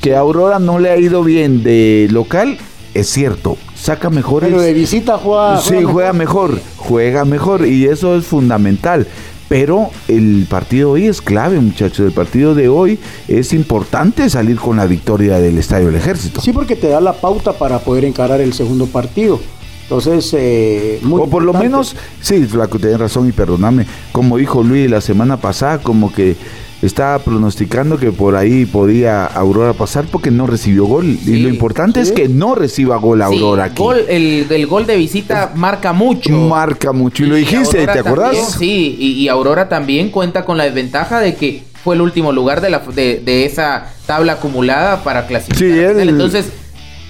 Que 0.00 0.14
a 0.14 0.18
Aurora 0.18 0.58
no 0.58 0.78
le 0.78 0.90
ha 0.90 0.98
ido 0.98 1.24
bien 1.24 1.62
de 1.62 2.08
local, 2.10 2.58
es 2.92 3.08
cierto, 3.08 3.56
saca 3.84 4.08
mejores. 4.08 4.48
Pero 4.48 4.62
de 4.62 4.72
visita 4.72 5.18
juega. 5.18 5.60
Sí, 5.60 5.82
juega, 5.84 6.14
mejor, 6.14 6.58
juega 6.76 7.26
mejor 7.26 7.66
y 7.66 7.84
eso 7.84 8.16
es 8.16 8.24
fundamental. 8.24 9.06
Pero 9.46 9.90
el 10.08 10.46
partido 10.48 10.92
hoy 10.92 11.06
es 11.06 11.20
clave, 11.20 11.60
muchachos. 11.60 12.06
El 12.06 12.12
partido 12.12 12.54
de 12.54 12.70
hoy 12.70 12.98
es 13.28 13.52
importante 13.52 14.30
salir 14.30 14.56
con 14.56 14.78
la 14.78 14.86
victoria 14.86 15.38
del 15.38 15.58
Estadio 15.58 15.86
del 15.88 15.96
Ejército. 15.96 16.40
Sí, 16.40 16.52
porque 16.52 16.76
te 16.76 16.88
da 16.88 17.00
la 17.02 17.12
pauta 17.12 17.52
para 17.52 17.78
poder 17.78 18.06
encarar 18.06 18.40
el 18.40 18.54
segundo 18.54 18.86
partido. 18.86 19.38
Entonces, 19.82 20.30
eh, 20.32 20.98
muy 21.02 21.20
O 21.20 21.26
por 21.26 21.42
lo 21.42 21.52
menos, 21.52 21.94
sí, 22.22 22.42
Flaco, 22.46 22.78
tienes 22.78 22.98
razón 22.98 23.28
y 23.28 23.32
perdóname. 23.32 23.84
Como 24.12 24.38
dijo 24.38 24.62
Luis 24.62 24.90
la 24.90 25.02
semana 25.02 25.36
pasada, 25.36 25.76
como 25.76 26.10
que 26.10 26.36
estaba 26.82 27.18
pronosticando 27.18 27.98
que 27.98 28.12
por 28.12 28.36
ahí 28.36 28.66
podía 28.66 29.24
Aurora 29.26 29.72
pasar 29.72 30.04
porque 30.10 30.30
no 30.30 30.46
recibió 30.46 30.84
gol. 30.84 31.18
y 31.24 31.36
lo 31.40 31.48
importante 31.48 32.00
es 32.00 32.12
que 32.12 32.28
no 32.28 32.54
reciba 32.54 32.96
gol 32.96 33.22
Aurora 33.22 33.64
aquí. 33.64 33.82
el, 34.08 34.66
gol 34.66 34.86
de 34.86 34.96
visita 34.96 35.52
marca 35.54 35.92
mucho. 35.92 36.32
Marca 36.32 36.92
mucho. 36.92 37.24
Y, 37.24 37.26
lo 37.26 37.34
dijiste, 37.36 37.86
¿te 37.86 37.98
acordás? 37.98 38.56
sí, 38.58 38.96
y, 38.98 39.28
Aurora 39.28 39.68
también 39.68 40.10
cuenta 40.10 40.44
con 40.44 40.58
la 40.58 40.64
desventaja 40.64 41.20
de 41.20 41.34
que 41.34 41.62
fue 41.82 41.94
el 41.94 42.00
último 42.00 42.32
lugar 42.32 42.60
de, 42.60 42.70
la, 42.70 42.78
de, 42.78 43.44
esa 43.44 43.92
tabla 44.06 44.34
acumulada 44.34 45.02
para 45.02 45.26
clasificar. 45.26 45.98
Entonces, 45.98 46.46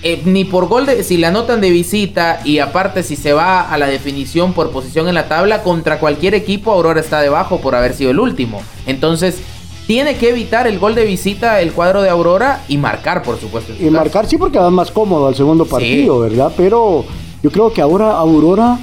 eh, 0.06 0.20
ni 0.26 0.44
por 0.44 0.66
gol 0.66 0.84
de, 0.84 1.02
si 1.02 1.16
la 1.16 1.28
anotan 1.28 1.62
de 1.62 1.70
visita 1.70 2.40
y 2.44 2.58
aparte 2.58 3.02
si 3.02 3.16
se 3.16 3.32
va 3.32 3.62
a 3.62 3.78
la 3.78 3.86
definición 3.86 4.52
por 4.52 4.70
posición 4.70 5.08
en 5.08 5.14
la 5.14 5.28
tabla 5.28 5.62
contra 5.62 5.98
cualquier 5.98 6.34
equipo 6.34 6.72
Aurora 6.72 7.00
está 7.00 7.22
debajo 7.22 7.62
por 7.62 7.74
haber 7.74 7.94
sido 7.94 8.10
el 8.10 8.20
último 8.20 8.62
entonces 8.84 9.38
tiene 9.86 10.16
que 10.16 10.30
evitar 10.30 10.66
el 10.66 10.78
gol 10.78 10.94
de 10.94 11.04
visita 11.04 11.60
el 11.60 11.72
cuadro 11.72 12.02
de 12.02 12.08
Aurora 12.08 12.64
y 12.68 12.78
marcar, 12.78 13.22
por 13.22 13.38
supuesto. 13.38 13.72
Y 13.78 13.90
marcar 13.90 14.26
sí 14.26 14.38
porque 14.38 14.58
va 14.58 14.70
más 14.70 14.90
cómodo 14.90 15.26
al 15.26 15.34
segundo 15.34 15.66
partido, 15.66 16.20
¿verdad? 16.20 16.52
Pero 16.56 17.04
yo 17.42 17.50
creo 17.50 17.72
que 17.72 17.80
ahora 17.80 18.12
Aurora 18.12 18.78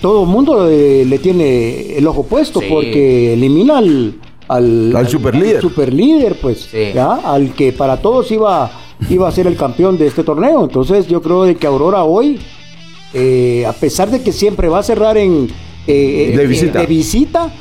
todo 0.00 0.24
el 0.24 0.28
mundo 0.28 0.68
le, 0.68 1.18
tiene 1.18 1.96
el 1.96 2.06
ojo 2.06 2.24
puesto 2.24 2.60
porque 2.68 3.32
elimina 3.32 3.78
al 3.78 4.14
al, 4.48 4.94
al 4.94 5.08
superlíder. 5.08 5.60
Super 5.60 5.92
pues, 6.40 6.68
¿ya? 6.72 7.14
al 7.14 7.54
que 7.54 7.72
para 7.72 8.00
todos 8.00 8.30
iba 8.30 8.70
iba 9.10 9.28
a 9.28 9.32
ser 9.32 9.46
el 9.46 9.56
campeón 9.56 9.98
de 9.98 10.06
este 10.06 10.22
torneo. 10.22 10.64
Entonces 10.64 11.06
yo 11.06 11.20
creo 11.22 11.44
de 11.44 11.56
que 11.56 11.66
Aurora 11.66 12.04
hoy, 12.04 12.38
eh, 13.12 13.64
a 13.66 13.72
pesar 13.72 14.10
de 14.10 14.22
que 14.22 14.32
siempre 14.32 14.68
va 14.68 14.80
a 14.80 14.82
cerrar 14.82 15.16
en 15.16 15.48
eh, 15.86 16.34
de 16.36 16.46
visita, 16.46 16.80
de 16.80 16.86
visita 16.86 17.52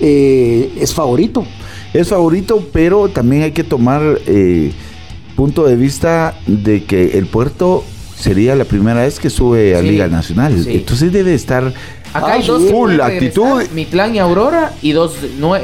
eh, 0.00 0.72
es 0.80 0.94
favorito. 0.94 1.46
Es 1.92 2.08
favorito, 2.08 2.68
pero 2.72 3.08
también 3.08 3.42
hay 3.42 3.52
que 3.52 3.64
tomar 3.64 4.02
eh, 4.26 4.72
punto 5.36 5.66
de 5.66 5.76
vista 5.76 6.34
de 6.46 6.84
que 6.84 7.18
el 7.18 7.26
puerto 7.26 7.84
sería 8.14 8.54
la 8.54 8.64
primera 8.64 9.02
vez 9.02 9.18
que 9.18 9.30
sube 9.30 9.74
a 9.74 9.82
Liga 9.82 10.06
Nacional. 10.08 10.64
Entonces 10.68 11.12
debe 11.12 11.34
estar 11.34 11.72
Acá 12.12 12.34
hay 12.34 12.42
ah, 12.42 12.46
dos 12.46 12.64
full 12.70 13.00
actitud. 13.00 13.62
Mitlán 13.72 14.14
y 14.14 14.18
Aurora 14.18 14.72
y 14.82 14.92
dos 14.92 15.14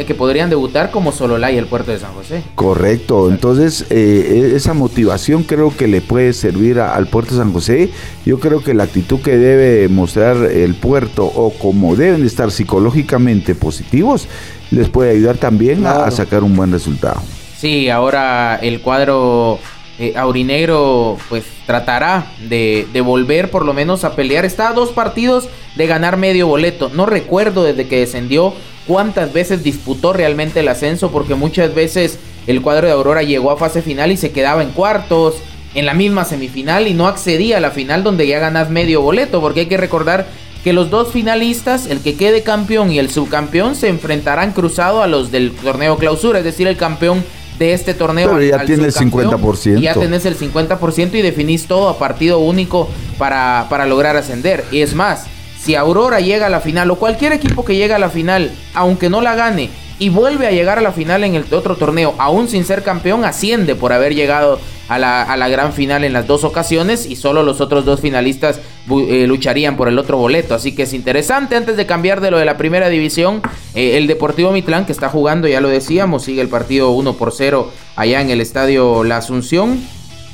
que 0.06 0.14
podrían 0.14 0.50
debutar 0.50 0.90
como 0.90 1.12
Sololá 1.12 1.50
y 1.50 1.56
el 1.56 1.66
puerto 1.66 1.90
de 1.90 1.98
San 1.98 2.12
José. 2.14 2.42
Correcto. 2.54 3.28
Entonces, 3.30 3.86
eh, 3.90 4.50
e-, 4.52 4.56
esa 4.56 4.74
motivación 4.74 5.42
creo 5.42 5.76
que 5.76 5.88
le 5.88 6.00
puede 6.00 6.32
servir 6.32 6.78
al 6.78 7.06
puerto 7.08 7.32
de 7.34 7.38
San 7.38 7.52
José. 7.52 7.90
Yo 8.24 8.38
creo 8.38 8.62
que 8.62 8.74
la 8.74 8.84
actitud 8.84 9.20
que 9.20 9.36
debe 9.36 9.88
mostrar 9.88 10.36
el 10.36 10.74
puerto 10.74 11.24
o 11.24 11.50
como 11.50 11.96
deben 11.96 12.24
estar 12.24 12.50
psicológicamente 12.50 13.54
positivos 13.54 14.28
les 14.70 14.88
puede 14.88 15.12
ayudar 15.12 15.36
también 15.36 15.86
a 15.86 16.10
sacar 16.10 16.42
un 16.42 16.56
buen 16.56 16.72
resultado. 16.72 17.20
Sí, 17.56 17.88
ahora 17.88 18.56
el 18.56 18.80
cuadro 18.82 19.58
eh, 19.98 20.12
Aurinegro 20.16 21.16
pues 21.28 21.44
tratará 21.64 22.26
de, 22.48 22.86
volver 23.04 23.50
por 23.50 23.64
lo 23.64 23.72
menos 23.72 24.04
a 24.04 24.14
pelear. 24.14 24.44
Está 24.44 24.68
a 24.68 24.72
dos 24.72 24.90
partidos 24.90 25.48
de 25.74 25.86
ganar 25.86 26.16
medio 26.16 26.46
boleto. 26.46 26.90
No 26.90 27.06
recuerdo 27.06 27.64
desde 27.64 27.88
que 27.88 28.00
descendió 28.00 28.52
cuántas 28.86 29.32
veces 29.32 29.62
disputó 29.62 30.12
realmente 30.12 30.60
el 30.60 30.68
ascenso 30.68 31.10
porque 31.10 31.34
muchas 31.34 31.74
veces 31.74 32.18
el 32.46 32.62
cuadro 32.62 32.86
de 32.86 32.92
Aurora 32.92 33.22
llegó 33.22 33.50
a 33.50 33.56
fase 33.56 33.82
final 33.82 34.12
y 34.12 34.16
se 34.16 34.32
quedaba 34.32 34.62
en 34.62 34.70
cuartos, 34.70 35.36
en 35.74 35.86
la 35.86 35.94
misma 35.94 36.24
semifinal 36.24 36.86
y 36.86 36.94
no 36.94 37.08
accedía 37.08 37.56
a 37.56 37.60
la 37.60 37.70
final 37.70 38.04
donde 38.04 38.26
ya 38.26 38.38
ganas 38.38 38.70
medio 38.70 39.02
boleto 39.02 39.40
porque 39.40 39.60
hay 39.60 39.66
que 39.66 39.76
recordar 39.76 40.26
que 40.62 40.72
los 40.72 40.90
dos 40.90 41.12
finalistas, 41.12 41.86
el 41.86 42.00
que 42.00 42.16
quede 42.16 42.42
campeón 42.42 42.90
y 42.90 42.98
el 42.98 43.08
subcampeón, 43.08 43.76
se 43.76 43.88
enfrentarán 43.88 44.52
cruzado 44.52 45.00
a 45.00 45.06
los 45.06 45.30
del 45.30 45.52
torneo 45.52 45.96
clausura, 45.96 46.40
es 46.40 46.44
decir, 46.44 46.66
el 46.66 46.76
campeón 46.76 47.24
de 47.58 47.72
este 47.72 47.94
torneo. 47.94 48.30
Pero 48.30 48.42
ya 48.42 48.64
tienes 48.64 48.96
el 48.96 49.10
50%. 49.10 49.80
ya 49.80 49.94
tenés 49.94 50.26
el 50.26 50.38
50% 50.38 51.14
y 51.14 51.22
definís 51.22 51.66
todo 51.66 51.88
a 51.88 51.98
partido 51.98 52.38
único 52.38 52.88
para, 53.18 53.66
para 53.68 53.86
lograr 53.86 54.16
ascender. 54.16 54.64
Y 54.70 54.80
es 54.80 54.94
más, 54.94 55.26
si 55.58 55.74
Aurora 55.74 56.20
llega 56.20 56.46
a 56.46 56.50
la 56.50 56.60
final 56.60 56.90
o 56.90 56.96
cualquier 56.96 57.32
equipo 57.32 57.64
que 57.64 57.76
llegue 57.76 57.94
a 57.94 57.98
la 57.98 58.10
final, 58.10 58.52
aunque 58.74 59.10
no 59.10 59.20
la 59.20 59.34
gane, 59.34 59.70
y 59.98 60.08
vuelve 60.10 60.46
a 60.46 60.50
llegar 60.50 60.78
a 60.78 60.82
la 60.82 60.92
final 60.92 61.24
en 61.24 61.34
el 61.34 61.44
otro 61.52 61.76
torneo, 61.76 62.14
aún 62.18 62.48
sin 62.48 62.64
ser 62.64 62.82
campeón, 62.82 63.24
asciende 63.24 63.74
por 63.74 63.92
haber 63.92 64.14
llegado 64.14 64.58
a 64.88 64.98
la, 64.98 65.48
gran 65.48 65.72
final 65.72 66.04
en 66.04 66.12
las 66.12 66.26
dos 66.26 66.44
ocasiones 66.44 67.06
y 67.06 67.16
solo 67.16 67.42
los 67.42 67.60
otros 67.60 67.84
dos 67.84 68.00
finalistas 68.00 68.60
eh, 68.90 69.26
lucharían 69.26 69.76
por 69.76 69.88
el 69.88 69.98
otro 69.98 70.18
boleto. 70.18 70.54
Así 70.54 70.74
que 70.74 70.82
es 70.82 70.92
interesante, 70.92 71.56
antes 71.56 71.76
de 71.76 71.86
cambiar 71.86 72.20
de 72.20 72.30
lo 72.30 72.38
de 72.38 72.44
la 72.44 72.56
primera 72.56 72.88
división, 72.88 73.42
eh, 73.74 73.96
el 73.96 74.06
Deportivo 74.06 74.52
Mitlán 74.52 74.86
que 74.86 74.92
está 74.92 75.08
jugando, 75.08 75.48
ya 75.48 75.60
lo 75.60 75.68
decíamos, 75.68 76.24
sigue 76.24 76.40
el 76.40 76.48
partido 76.48 76.90
1 76.90 77.14
por 77.14 77.32
0 77.32 77.70
allá 77.96 78.20
en 78.20 78.30
el 78.30 78.40
estadio 78.40 79.02
La 79.02 79.18
Asunción. 79.18 79.80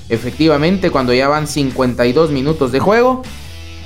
Efectivamente, 0.09 0.90
cuando 0.90 1.14
ya 1.14 1.28
van 1.28 1.47
52 1.47 2.31
minutos 2.31 2.73
de 2.73 2.81
juego. 2.81 3.23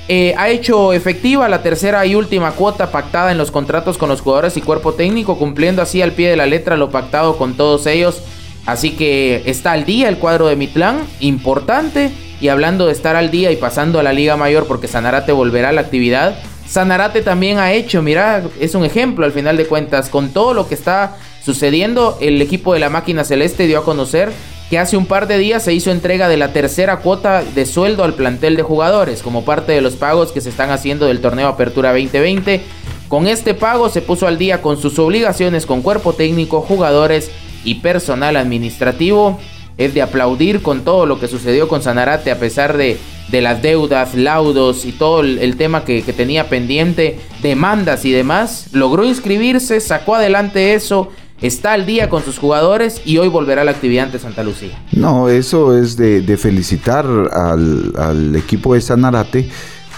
Eh, 0.09 0.33
ha 0.37 0.49
hecho 0.49 0.93
efectiva 0.93 1.49
la 1.49 1.61
tercera 1.61 2.05
y 2.05 2.15
última 2.15 2.51
cuota 2.51 2.91
pactada 2.91 3.31
en 3.31 3.37
los 3.37 3.51
contratos 3.51 3.97
con 3.97 4.07
los 4.07 4.21
jugadores 4.21 4.55
y 4.55 4.61
cuerpo 4.61 4.93
técnico, 4.93 5.37
cumpliendo 5.37 5.81
así 5.81 6.01
al 6.01 6.13
pie 6.13 6.29
de 6.29 6.37
la 6.37 6.45
letra 6.45 6.77
lo 6.77 6.89
pactado 6.91 7.37
con 7.37 7.55
todos 7.57 7.85
ellos. 7.87 8.21
Así 8.65 8.91
que 8.91 9.43
está 9.45 9.73
al 9.73 9.85
día 9.85 10.07
el 10.07 10.17
cuadro 10.17 10.47
de 10.47 10.55
Mitlán, 10.55 10.99
importante. 11.19 12.11
Y 12.39 12.49
hablando 12.49 12.85
de 12.85 12.93
estar 12.93 13.15
al 13.15 13.31
día 13.31 13.51
y 13.51 13.55
pasando 13.55 13.99
a 13.99 14.03
la 14.03 14.13
Liga 14.13 14.37
Mayor 14.37 14.67
porque 14.67 14.87
Sanarate 14.87 15.31
volverá 15.31 15.69
a 15.69 15.71
la 15.71 15.81
actividad, 15.81 16.37
Sanarate 16.67 17.21
también 17.21 17.57
ha 17.57 17.71
hecho, 17.71 18.01
mira, 18.01 18.43
es 18.59 18.75
un 18.75 18.85
ejemplo 18.85 19.25
al 19.25 19.31
final 19.31 19.57
de 19.57 19.65
cuentas, 19.65 20.09
con 20.09 20.29
todo 20.29 20.53
lo 20.53 20.67
que 20.67 20.75
está 20.75 21.15
sucediendo. 21.43 22.17
El 22.21 22.41
equipo 22.41 22.73
de 22.73 22.79
la 22.79 22.89
máquina 22.89 23.23
celeste 23.23 23.67
dio 23.67 23.79
a 23.79 23.85
conocer 23.85 24.31
que 24.69 24.77
hace 24.77 24.97
un 24.97 25.05
par 25.05 25.27
de 25.27 25.37
días 25.37 25.63
se 25.63 25.73
hizo 25.73 25.91
entrega 25.91 26.27
de 26.27 26.37
la 26.37 26.51
tercera 26.51 26.97
cuota 26.97 27.43
de 27.43 27.65
sueldo 27.65 28.03
al 28.03 28.15
plantel 28.15 28.57
de 28.57 28.63
jugadores 28.63 29.21
como 29.21 29.45
parte 29.45 29.71
de 29.71 29.81
los 29.81 29.95
pagos 29.95 30.31
que 30.31 30.41
se 30.41 30.49
están 30.49 30.71
haciendo 30.71 31.05
del 31.05 31.21
torneo 31.21 31.47
Apertura 31.47 31.91
2020. 31.91 32.61
Con 33.07 33.27
este 33.27 33.53
pago 33.53 33.87
se 33.87 34.01
puso 34.01 34.27
al 34.27 34.37
día 34.37 34.61
con 34.61 34.81
sus 34.81 34.99
obligaciones 34.99 35.65
con 35.65 35.81
cuerpo 35.81 36.13
técnico, 36.13 36.61
jugadores 36.61 37.31
y 37.63 37.75
personal 37.75 38.35
administrativo. 38.35 39.39
Es 39.77 39.93
de 39.93 40.01
aplaudir 40.01 40.61
con 40.61 40.83
todo 40.83 41.05
lo 41.05 41.19
que 41.19 41.27
sucedió 41.27 41.69
con 41.69 41.81
Sanarate 41.81 42.31
a 42.31 42.39
pesar 42.39 42.75
de, 42.75 42.97
de 43.29 43.41
las 43.41 43.61
deudas, 43.61 44.15
laudos 44.15 44.83
y 44.83 44.91
todo 44.91 45.21
el, 45.21 45.55
tema 45.55 45.85
que, 45.85 46.01
que 46.01 46.11
tenía 46.11 46.49
pendiente, 46.49 47.19
demandas 47.41 48.03
y 48.03 48.11
demás. 48.11 48.67
Logró 48.73 49.05
inscribirse, 49.05 49.79
sacó 49.79 50.15
adelante 50.15 50.73
eso 50.73 51.09
está 51.41 51.73
al 51.73 51.85
día 51.85 52.09
con 52.09 52.23
sus 52.23 52.37
jugadores 52.37 53.01
y 53.05 53.17
hoy 53.17 53.27
volverá 53.27 53.61
a 53.61 53.65
la 53.65 53.71
actividad 53.71 54.05
ante 54.05 54.19
Santa 54.19 54.43
Lucía. 54.43 54.81
No, 54.91 55.29
eso 55.29 55.77
es 55.77 55.97
de, 55.97 56.37
felicitar 56.37 57.05
al, 57.05 57.93
al, 57.97 58.35
equipo 58.35 58.73
de 58.73 58.81
Sanarate 58.81 59.49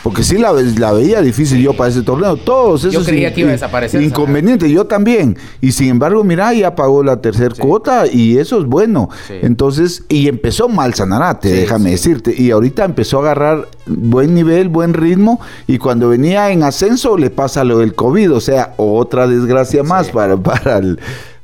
porque 0.03 0.23
sí 0.23 0.37
la, 0.37 0.53
la, 0.53 0.91
veía 0.93 1.21
difícil 1.21 1.61
yo 1.61 1.73
para 1.73 1.89
ese 1.89 2.01
torneo. 2.01 2.37
Todos 2.37 2.85
esos 2.85 2.93
yo 2.93 3.03
creía 3.03 3.33
que 3.33 3.41
iba 3.41 3.49
a 3.49 3.53
desaparecer. 3.53 4.01
Inconveniente, 4.01 4.71
yo 4.71 4.85
también. 4.85 5.37
Y 5.61 5.71
sin 5.71 5.89
embargo, 5.89 6.23
mira, 6.23 6.53
ya 6.53 6.75
pagó 6.75 7.03
la 7.03 7.21
tercera 7.21 7.53
cuota 7.59 8.05
y 8.07 8.37
eso 8.37 8.59
es 8.59 8.65
bueno. 8.65 9.09
Entonces, 9.29 10.03
y 10.07 10.27
empezó 10.27 10.69
mal 10.69 10.93
Sanarate, 10.93 11.49
déjame 11.49 11.91
decirte. 11.91 12.33
Y 12.35 12.51
ahorita 12.51 12.85
empezó 12.85 13.17
a 13.19 13.21
agarrar 13.21 13.67
buen 13.85 14.33
nivel, 14.33 14.69
buen 14.69 14.93
ritmo. 14.93 15.39
Y 15.67 15.77
cuando 15.77 16.09
venía 16.09 16.51
en 16.51 16.63
ascenso, 16.63 17.17
le 17.17 17.29
pasa 17.29 17.63
lo 17.63 17.79
del 17.79 17.93
COVID. 17.93 18.33
O 18.33 18.41
sea, 18.41 18.73
otra 18.77 19.27
desgracia 19.27 19.83
más 19.83 20.09
para, 20.09 20.37
para 20.37 20.77
el 20.77 20.99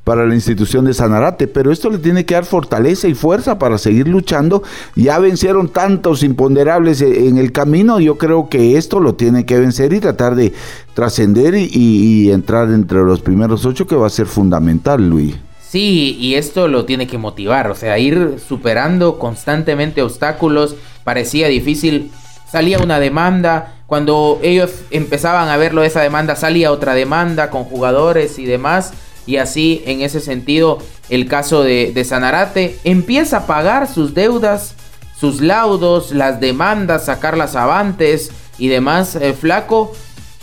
para 0.06 0.28
la 0.28 0.36
institución 0.36 0.86
de 0.86 0.94
Sanarate, 0.94 1.48
pero 1.48 1.72
esto 1.72 1.90
le 1.90 1.98
tiene 1.98 2.26
que 2.26 2.36
dar 2.36 2.46
fortaleza 2.46 3.08
y 3.08 3.16
fuerza 3.16 3.58
para 3.58 3.80
seguir 3.80 4.08
luchando. 4.08 4.62
Ya 4.96 5.18
vencieron 5.18 5.68
tantos 5.68 6.22
imponderables 6.22 7.02
e-, 7.02 7.28
en 7.28 7.40
el 7.40 7.52
camino, 7.52 8.00
yo 8.00 8.18
creo 8.18 8.48
que 8.48 8.78
esto 8.78 9.00
lo 9.00 9.16
tiene 9.16 9.48
que 9.48 9.60
vencer 9.60 9.94
y 9.94 10.00
tratar 10.00 10.36
de 10.36 10.54
trascender 10.94 11.56
y, 11.56 12.32
entrar 12.32 12.70
entre 12.70 13.00
los 13.00 13.22
primeros 13.22 13.66
ocho, 13.66 13.88
que 13.88 13.96
va 13.96 14.06
a 14.06 14.12
ser 14.12 14.28
fundamental, 14.28 15.10
Luis. 15.10 15.36
Sí, 15.68 16.16
y 16.20 16.36
esto 16.36 16.68
lo 16.68 16.86
tiene 16.86 17.08
que 17.08 17.18
motivar, 17.18 17.72
o 17.72 17.76
sea, 17.76 17.98
ir 17.98 18.36
superando 18.48 19.18
constantemente 19.18 20.04
obstáculos, 20.04 20.76
parecía 21.04 21.48
difícil, 21.48 22.12
salía 22.48 22.78
una 22.78 23.00
demanda, 23.00 23.74
cuando 23.88 24.40
ellos 24.44 24.72
empezaban 24.92 25.50
a 25.50 25.58
verlo 25.58 25.84
esa 25.84 26.02
demanda, 26.02 26.36
salía 26.36 26.72
otra 26.72 26.94
demanda 26.94 27.50
con 27.50 27.64
jugadores 27.64 28.38
y 28.38 28.46
demás, 28.46 28.94
y 29.26 29.38
así 29.38 29.84
en 29.86 30.02
ese 30.02 30.20
sentido 30.20 30.80
el 31.10 31.28
caso 31.28 31.64
de, 31.64 32.04
Sanarate 32.06 32.78
empieza 32.84 33.38
a 33.38 33.48
pagar 33.48 33.88
sus 33.88 34.14
deudas, 34.14 34.76
sus 35.20 35.42
laudos, 35.42 36.12
las 36.12 36.40
demandas, 36.40 37.06
sacar 37.06 37.38
las 37.38 37.56
avantes 37.56 38.32
y 38.58 38.68
demás. 38.68 39.16
Eh, 39.16 39.34
flaco, 39.34 39.92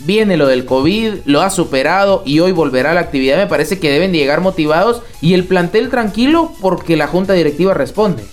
viene 0.05 0.37
lo 0.37 0.47
del 0.47 0.65
COVID, 0.65 1.15
lo 1.25 1.43
ha 1.43 1.51
superado 1.51 2.23
y 2.25 2.41
hoy 2.41 2.53
volverá 2.53 2.93
a 2.93 2.95
la 2.95 3.01
actividad. 3.01 3.37
Me 3.37 3.47
parece 3.47 3.79
que 3.79 3.91
deben 3.91 4.13
llegar 4.13 4.41
motivados 4.41 5.03
y 5.21 5.35
el 5.35 5.45
plantel 5.45 5.91
tranquilo 5.91 6.53
porque 6.61 6.97
la 6.97 7.07
junta 7.07 7.33
directiva 7.33 7.75
responde. 7.75 8.25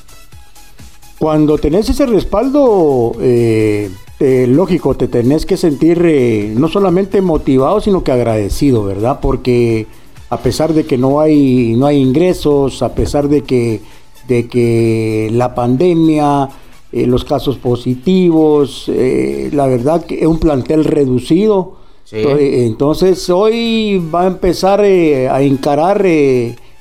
Cuando 1.17 1.57
tenés 1.57 1.89
ese 1.89 2.05
respaldo, 2.05 3.11
eh, 3.19 3.91
eh, 4.21 4.45
lógico, 4.47 4.95
te 4.95 5.09
tenés 5.09 5.45
que 5.45 5.57
sentir 5.57 6.01
no 6.55 6.69
solamente 6.69 7.21
motivado, 7.21 7.81
sino 7.81 8.05
que 8.05 8.13
agradecido, 8.13 8.85
¿verdad? 8.85 9.19
Porque 9.21 9.85
a 10.29 10.37
pesar 10.37 10.73
de 10.73 10.85
que 10.85 10.97
no 10.97 11.19
hay, 11.19 11.73
no 11.75 11.85
hay 11.85 11.97
ingresos, 11.97 12.81
a 12.83 12.93
pesar 12.93 13.27
de 13.29 13.43
que, 13.43 13.81
de 14.27 14.47
que 14.47 15.29
la 15.31 15.55
pandemia, 15.55 16.49
eh, 16.91 17.07
los 17.07 17.25
casos 17.25 17.57
positivos, 17.57 18.85
eh, 18.87 19.49
la 19.53 19.65
verdad 19.67 20.05
que 20.05 20.19
es 20.19 20.27
un 20.27 20.39
plantel 20.39 20.85
reducido. 20.85 21.77
Entonces 22.11 23.29
hoy 23.29 24.03
va 24.13 24.23
a 24.23 24.27
empezar 24.27 24.83
eh, 24.83 25.29
a 25.29 25.43
encarar 25.43 26.03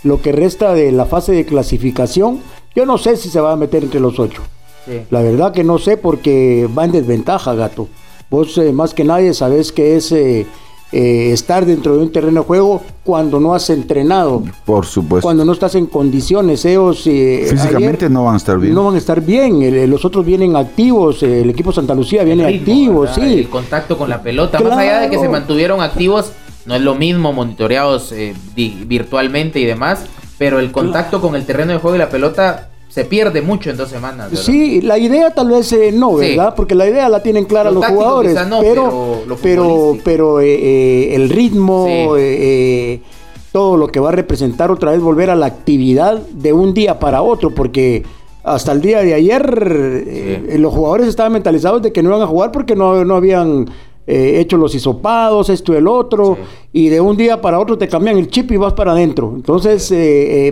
lo 0.02 0.22
que 0.22 0.32
resta 0.32 0.72
de 0.72 0.90
la 0.90 1.04
fase 1.04 1.32
de 1.32 1.44
clasificación. 1.44 2.40
Yo 2.74 2.86
no 2.86 2.96
sé 2.96 3.16
si 3.16 3.28
se 3.28 3.40
va 3.40 3.52
a 3.52 3.56
meter 3.56 3.84
entre 3.84 4.00
los 4.00 4.18
ocho. 4.18 4.42
La 5.10 5.20
verdad 5.20 5.52
que 5.52 5.64
no 5.64 5.78
sé 5.78 5.98
porque 5.98 6.66
va 6.66 6.86
en 6.86 6.92
desventaja, 6.92 7.54
gato. 7.54 7.88
Vos 8.30 8.58
más 8.72 8.94
que 8.94 9.04
nadie 9.04 9.34
sabés 9.34 9.70
que 9.70 9.96
es 9.96 10.14
eh, 10.90 11.32
estar 11.32 11.66
dentro 11.66 11.96
de 11.96 12.02
un 12.02 12.10
terreno 12.10 12.40
de 12.40 12.46
juego 12.46 12.82
cuando 13.04 13.38
no 13.38 13.54
has 13.54 13.68
entrenado. 13.68 14.42
Por 14.64 14.86
supuesto. 14.86 15.26
Cuando 15.26 15.44
no 15.44 15.52
estás 15.52 15.74
en 15.74 15.86
condiciones. 15.86 16.64
Ellos, 16.64 17.06
eh, 17.06 17.46
Físicamente 17.50 18.08
no 18.08 18.24
van 18.24 18.34
a 18.34 18.36
estar 18.38 18.58
bien. 18.58 18.74
No 18.74 18.84
van 18.84 18.94
a 18.94 18.98
estar 18.98 19.20
bien. 19.20 19.90
los 19.90 20.04
otros 20.04 20.24
vienen 20.24 20.56
activos. 20.56 21.22
el 21.22 21.50
equipo 21.50 21.72
Santa 21.72 21.94
Lucía 21.94 22.24
viene 22.24 22.46
activo. 22.46 23.06
Sí. 23.06 23.20
El 23.20 23.48
contacto 23.48 23.98
con 23.98 24.08
la 24.08 24.22
pelota. 24.22 24.60
Más 24.60 24.78
allá 24.78 25.00
de 25.00 25.10
que 25.10 25.18
se 25.18 25.28
mantuvieron 25.28 25.82
activos, 25.82 26.32
no 26.64 26.74
es 26.74 26.80
lo 26.80 26.94
mismo 26.94 27.32
monitoreados 27.32 28.12
eh, 28.12 28.34
virtualmente 28.54 29.60
y 29.60 29.66
demás. 29.66 30.06
Pero 30.38 30.58
el 30.58 30.72
contacto 30.72 31.20
con 31.20 31.34
el 31.34 31.44
terreno 31.44 31.72
de 31.72 31.78
juego 31.78 31.96
y 31.96 31.98
la 31.98 32.08
pelota 32.08 32.70
se 32.88 33.04
pierde 33.04 33.42
mucho 33.42 33.70
en 33.70 33.76
dos 33.76 33.90
semanas. 33.90 34.30
Sí, 34.40 34.80
la 34.80 34.98
idea 34.98 35.30
tal 35.30 35.50
vez 35.50 35.72
eh, 35.72 35.92
no, 35.92 36.14
¿verdad? 36.16 36.54
Porque 36.56 36.74
la 36.74 36.88
idea 36.88 37.08
la 37.08 37.22
tienen 37.22 37.44
clara 37.44 37.70
los, 37.70 37.84
jugadores. 37.84 38.36
pero, 38.60 39.22
pero, 39.42 39.98
pero, 40.02 40.40
eh, 40.40 40.54
eh, 40.54 41.14
el 41.14 41.28
ritmo, 41.28 41.86
todo 43.52 43.76
lo 43.76 43.88
que 43.88 44.00
va 44.00 44.08
a 44.08 44.12
representar 44.12 44.70
otra 44.70 44.92
vez 44.92 45.00
volver 45.00 45.30
a 45.30 45.36
la 45.36 45.46
actividad 45.46 46.18
de 46.18 46.52
un 46.52 46.74
día 46.74 46.98
para 46.98 47.22
otro, 47.22 47.54
porque 47.54 48.04
hasta 48.42 48.72
el 48.72 48.80
día 48.80 49.02
de 49.02 49.14
ayer 49.14 50.48
los 50.58 50.72
jugadores 50.72 51.08
estaban 51.08 51.32
mentalizados 51.32 51.82
de 51.82 51.92
que 51.92 52.02
no 52.02 52.10
iban 52.10 52.22
a 52.22 52.26
jugar 52.26 52.52
porque 52.52 52.74
no, 52.74 53.04
no 53.04 53.16
habían 53.16 53.66
hecho 54.06 54.56
los 54.56 54.74
hisopados, 54.74 55.50
esto 55.50 55.74
y 55.74 55.76
el 55.76 55.86
otro, 55.86 56.38
y 56.72 56.88
de 56.88 56.98
un 56.98 57.14
día 57.18 57.42
para 57.42 57.60
otro 57.60 57.76
te 57.76 57.88
cambian 57.88 58.16
el 58.16 58.28
chip 58.28 58.50
y 58.52 58.56
vas 58.56 58.72
para 58.72 58.92
adentro. 58.92 59.32
Entonces 59.34 59.92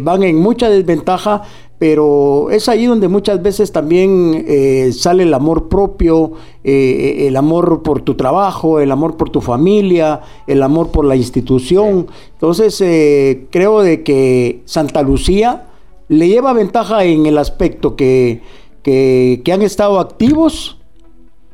van 0.02 0.22
en 0.22 0.36
mucha 0.36 0.68
desventaja 0.68 1.42
pero 1.78 2.50
es 2.50 2.68
ahí 2.68 2.86
donde 2.86 3.08
muchas 3.08 3.42
veces 3.42 3.70
también 3.70 4.44
eh, 4.48 4.90
sale 4.92 5.24
el 5.24 5.34
amor 5.34 5.68
propio, 5.68 6.32
eh, 6.64 7.26
el 7.28 7.36
amor 7.36 7.82
por 7.82 8.00
tu 8.00 8.14
trabajo, 8.14 8.80
el 8.80 8.90
amor 8.90 9.16
por 9.16 9.28
tu 9.28 9.42
familia, 9.42 10.22
el 10.46 10.62
amor 10.62 10.90
por 10.90 11.04
la 11.04 11.16
institución. 11.16 12.06
Entonces 12.32 12.80
eh, 12.80 13.46
creo 13.50 13.82
de 13.82 14.02
que 14.02 14.62
Santa 14.64 15.02
Lucía 15.02 15.66
le 16.08 16.28
lleva 16.28 16.54
ventaja 16.54 17.04
en 17.04 17.26
el 17.26 17.36
aspecto 17.36 17.94
que, 17.94 18.40
que, 18.82 19.42
han 19.52 19.60
estado 19.60 20.00
activos, 20.00 20.78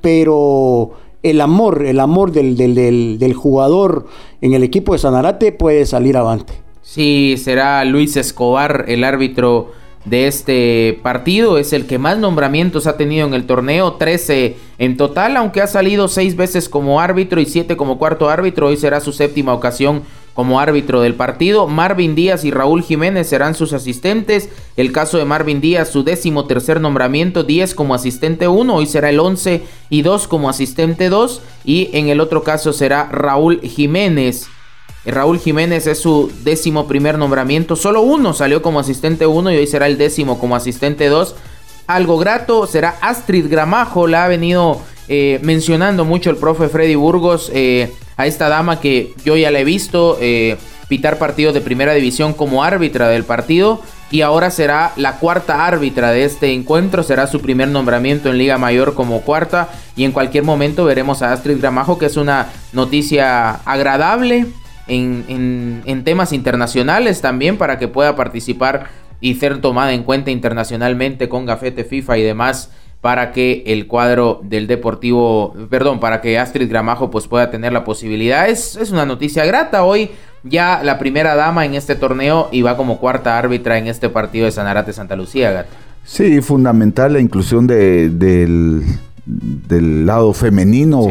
pero 0.00 0.92
el 1.24 1.40
amor, 1.40 1.84
el 1.84 1.98
amor 1.98 2.30
del, 2.30 2.56
del, 2.56 3.18
del, 3.18 3.34
jugador 3.34 4.06
en 4.40 4.52
el 4.54 4.62
equipo 4.62 4.92
de 4.92 4.98
Sanarate 4.98 5.50
puede 5.50 5.84
salir 5.86 6.16
avante. 6.16 6.52
Sí, 6.82 7.36
será 7.38 7.84
Luis 7.84 8.16
Escobar 8.16 8.84
el 8.88 9.04
árbitro 9.04 9.81
de 10.04 10.26
este 10.26 10.98
partido. 11.02 11.58
Es 11.58 11.72
el 11.72 11.86
que 11.86 11.98
más 11.98 12.18
nombramientos 12.18 12.86
ha 12.86 12.96
tenido 12.96 13.26
en 13.26 13.34
el 13.34 13.46
torneo, 13.46 13.94
13 13.94 14.56
en 14.78 14.96
total, 14.96 15.36
aunque 15.36 15.60
ha 15.60 15.66
salido 15.66 16.08
seis 16.08 16.36
veces 16.36 16.68
como 16.68 17.00
árbitro 17.00 17.40
y 17.40 17.46
siete 17.46 17.76
como 17.76 17.98
cuarto 17.98 18.28
árbitro. 18.28 18.68
Hoy 18.68 18.76
será 18.76 19.00
su 19.00 19.12
séptima 19.12 19.54
ocasión 19.54 20.02
como 20.34 20.60
árbitro 20.60 21.00
del 21.00 21.14
partido. 21.14 21.66
Marvin 21.66 22.14
Díaz 22.14 22.44
y 22.44 22.50
Raúl 22.50 22.82
Jiménez 22.82 23.28
serán 23.28 23.54
sus 23.54 23.72
asistentes. 23.72 24.48
El 24.76 24.92
caso 24.92 25.18
de 25.18 25.24
Marvin 25.24 25.60
Díaz, 25.60 25.90
su 25.90 26.04
décimo 26.04 26.46
tercer 26.46 26.80
nombramiento, 26.80 27.44
10 27.44 27.74
como 27.74 27.94
asistente 27.94 28.48
1, 28.48 28.74
hoy 28.74 28.86
será 28.86 29.10
el 29.10 29.20
11 29.20 29.62
y 29.90 30.02
2 30.02 30.28
como 30.28 30.48
asistente 30.48 31.08
2. 31.08 31.42
Y 31.64 31.90
en 31.92 32.08
el 32.08 32.20
otro 32.20 32.42
caso 32.42 32.72
será 32.72 33.08
Raúl 33.12 33.60
Jiménez. 33.60 34.48
Raúl 35.04 35.40
Jiménez 35.40 35.86
es 35.86 35.98
su 35.98 36.30
décimo 36.44 36.86
primer 36.86 37.18
nombramiento. 37.18 37.74
Solo 37.74 38.02
uno 38.02 38.34
salió 38.34 38.62
como 38.62 38.78
asistente 38.78 39.26
1 39.26 39.52
y 39.52 39.56
hoy 39.56 39.66
será 39.66 39.86
el 39.86 39.98
décimo 39.98 40.38
como 40.38 40.54
asistente 40.54 41.08
2. 41.08 41.34
Algo 41.88 42.18
grato 42.18 42.66
será 42.66 42.96
Astrid 43.00 43.50
Gramajo. 43.50 44.06
La 44.06 44.24
ha 44.24 44.28
venido 44.28 44.80
eh, 45.08 45.40
mencionando 45.42 46.04
mucho 46.04 46.30
el 46.30 46.36
profe 46.36 46.68
Freddy 46.68 46.94
Burgos. 46.94 47.50
Eh, 47.52 47.92
a 48.16 48.26
esta 48.26 48.48
dama 48.48 48.80
que 48.80 49.14
yo 49.24 49.36
ya 49.36 49.50
la 49.50 49.58
he 49.58 49.64
visto 49.64 50.18
eh, 50.20 50.58
pitar 50.88 51.18
partidos 51.18 51.54
de 51.54 51.62
primera 51.62 51.94
división 51.94 52.32
como 52.32 52.62
árbitra 52.62 53.08
del 53.08 53.24
partido. 53.24 53.80
Y 54.12 54.20
ahora 54.20 54.50
será 54.50 54.92
la 54.96 55.18
cuarta 55.18 55.66
árbitra 55.66 56.12
de 56.12 56.24
este 56.24 56.52
encuentro. 56.52 57.02
Será 57.02 57.26
su 57.26 57.40
primer 57.40 57.66
nombramiento 57.68 58.30
en 58.30 58.38
Liga 58.38 58.56
Mayor 58.56 58.94
como 58.94 59.22
cuarta. 59.22 59.68
Y 59.96 60.04
en 60.04 60.12
cualquier 60.12 60.44
momento 60.44 60.84
veremos 60.84 61.22
a 61.22 61.32
Astrid 61.32 61.58
Gramajo, 61.58 61.98
que 61.98 62.06
es 62.06 62.16
una 62.16 62.52
noticia 62.72 63.50
agradable 63.64 64.46
en, 64.92 66.02
temas 66.04 66.32
internacionales 66.32 67.20
también 67.20 67.56
para 67.56 67.78
que 67.78 67.88
pueda 67.88 68.16
participar 68.16 68.86
y 69.20 69.34
ser 69.36 69.60
tomada 69.60 69.92
en 69.92 70.02
cuenta 70.02 70.30
internacionalmente 70.30 71.28
con 71.28 71.46
gafete 71.46 71.84
FIFA 71.84 72.18
y 72.18 72.22
demás 72.22 72.70
para 73.00 73.32
que 73.32 73.64
el 73.66 73.88
cuadro 73.88 74.40
del 74.44 74.68
Deportivo, 74.68 75.54
perdón, 75.70 75.98
para 75.98 76.20
que 76.20 76.38
Astrid 76.38 76.68
Gramajo 76.68 77.10
pues 77.10 77.26
pueda 77.26 77.50
tener 77.50 77.72
la 77.72 77.84
posibilidad. 77.84 78.48
Es, 78.48 78.76
es 78.76 78.92
una 78.92 79.04
noticia 79.04 79.44
grata. 79.44 79.82
Hoy 79.82 80.10
ya 80.44 80.82
la 80.84 80.98
primera 81.00 81.34
dama 81.34 81.64
en 81.64 81.74
este 81.74 81.96
torneo 81.96 82.48
y 82.52 82.62
va 82.62 82.76
como 82.76 82.98
cuarta 82.98 83.38
árbitra 83.38 83.78
en 83.78 83.88
este 83.88 84.08
partido 84.08 84.44
de 84.44 84.52
Sanarate 84.52 84.92
Santa 84.92 85.16
Lucía, 85.16 85.50
Gato. 85.50 85.74
Sí, 86.04 86.40
fundamental 86.42 87.12
la 87.12 87.20
inclusión 87.20 87.66
de, 87.66 88.08
del, 88.10 88.82
del 89.24 90.06
lado 90.06 90.32
femenino. 90.32 91.06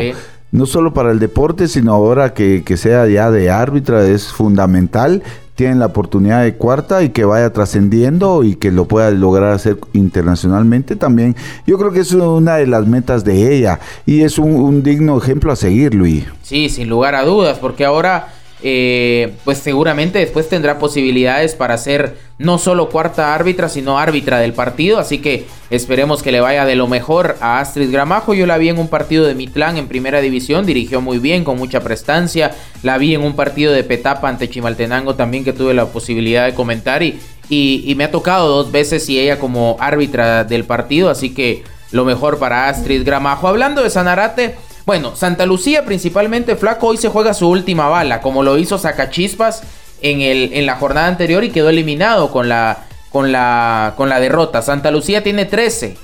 No 0.52 0.66
solo 0.66 0.94
para 0.94 1.12
el 1.12 1.20
deporte, 1.20 1.68
sino 1.68 1.94
ahora 1.94 2.34
que, 2.34 2.64
que 2.64 2.76
sea 2.76 3.08
ya 3.08 3.32
de 3.32 3.50
árbitra 3.50 4.06
es 4.06 4.28
fundamental 4.28 5.24
tienen 5.62 5.78
la 5.78 5.86
oportunidad 5.86 6.44
de 6.44 6.56
cuarta 6.56 7.04
y 7.04 7.10
que 7.10 7.24
vaya 7.24 7.54
trascendiendo 7.54 8.44
y 8.44 8.56
que 8.56 8.72
lo 8.72 8.86
pueda 8.86 9.12
lograr 9.12 9.54
hacer 9.54 9.78
internacionalmente 9.94 10.96
también. 10.96 11.36
Yo 11.68 11.78
creo 11.78 11.92
que 11.92 12.00
es 12.00 12.14
una 12.14 12.56
de 12.56 12.66
las 12.66 12.88
metas 12.88 13.24
de 13.24 13.56
ella 13.56 13.80
y 14.08 14.22
es 14.22 14.40
un, 14.40 14.82
digno 14.82 15.20
ejemplo 15.20 15.52
a 15.52 15.56
seguir, 15.56 15.94
Luis. 15.94 16.26
Sí, 16.42 16.68
sin 16.70 16.90
lugar 16.90 17.14
a 17.14 17.24
dudas, 17.24 17.60
porque 17.60 17.86
ahora 17.86 18.30
eh, 18.64 19.34
pues 19.44 19.58
seguramente 19.58 20.20
después 20.20 20.48
tendrá 20.48 20.78
posibilidades 20.78 21.56
para 21.56 21.78
ser 21.78 22.16
no 22.38 22.58
solo 22.58 22.90
cuarta 22.90 23.34
árbitra, 23.34 23.70
sino 23.70 23.98
árbitra 23.98 24.40
del 24.40 24.54
partido. 24.54 25.00
Así 25.00 25.20
que 25.20 25.46
esperemos 25.70 26.22
que 26.22 26.32
le 26.32 26.42
vaya 26.42 26.66
de 26.66 26.76
lo 26.76 26.88
mejor 26.88 27.38
a 27.42 27.60
Astrid 27.60 27.92
Gramajo. 27.92 28.34
Yo 28.34 28.46
la 28.46 28.58
vi 28.58 28.70
en 28.70 28.80
un 28.80 28.88
partido 28.88 29.26
de 29.26 29.36
Mitlán 29.36 29.78
en 29.78 29.88
primera 29.88 30.22
división, 30.22 30.66
dirigió 30.66 31.02
muy 31.02 31.18
bien, 31.18 31.44
con 31.44 31.58
mucha 31.58 31.82
prestancia. 31.82 32.52
La 32.84 32.98
vi 32.98 33.16
en 33.16 33.24
un 33.24 33.36
partido 33.36 33.74
de 33.74 33.84
Petapa 33.84 34.30
ante 34.30 34.50
Chimaltenango 34.50 35.16
también 35.16 35.44
que 35.44 35.54
tuve 35.54 35.74
la 35.74 35.86
posibilidad 35.88 36.46
de 36.46 36.54
comentar 36.54 37.04
y, 37.04 37.20
y, 37.50 37.94
me 37.96 38.06
ha 38.06 38.12
tocado 38.12 38.48
dos 38.48 38.72
veces 38.72 39.08
y 39.10 39.20
ella 39.20 39.40
como 39.40 39.78
árbitra 39.80 40.44
del 40.44 40.66
partido. 40.66 41.10
Así 41.10 41.34
que 41.34 41.64
lo 41.92 42.06
mejor 42.06 42.40
para 42.40 42.70
Astrid 42.70 43.04
Gramajo. 43.04 43.48
Hablando 43.48 43.84
de 43.84 43.90
Sanarate. 43.90 44.56
Bueno, 44.92 45.16
Santa 45.16 45.46
Lucía 45.46 45.86
principalmente, 45.86 46.58
Flaco, 46.58 46.88
hoy 46.88 46.98
se 46.98 47.08
juega 47.08 47.34
su 47.34 47.48
última 47.48 47.88
bala, 47.88 48.20
como 48.20 48.44
lo 48.44 48.58
hizo 48.58 48.78
Sacachispas 48.78 49.64
en, 50.02 50.20
el, 50.20 50.52
en 50.52 50.66
la 50.66 50.76
jornada 50.76 51.08
anterior 51.08 51.46
y 51.46 51.50
quedó 51.50 51.70
eliminado 51.70 52.30
con 52.30 52.50
la, 52.50 52.88
con, 53.10 53.32
la, 53.32 53.94
con 53.96 54.10
la 54.10 54.20
derrota. 54.20 54.62
Santa 54.62 54.92
Lucía 54.92 55.24
tiene 55.24 55.46
13. 55.46 55.96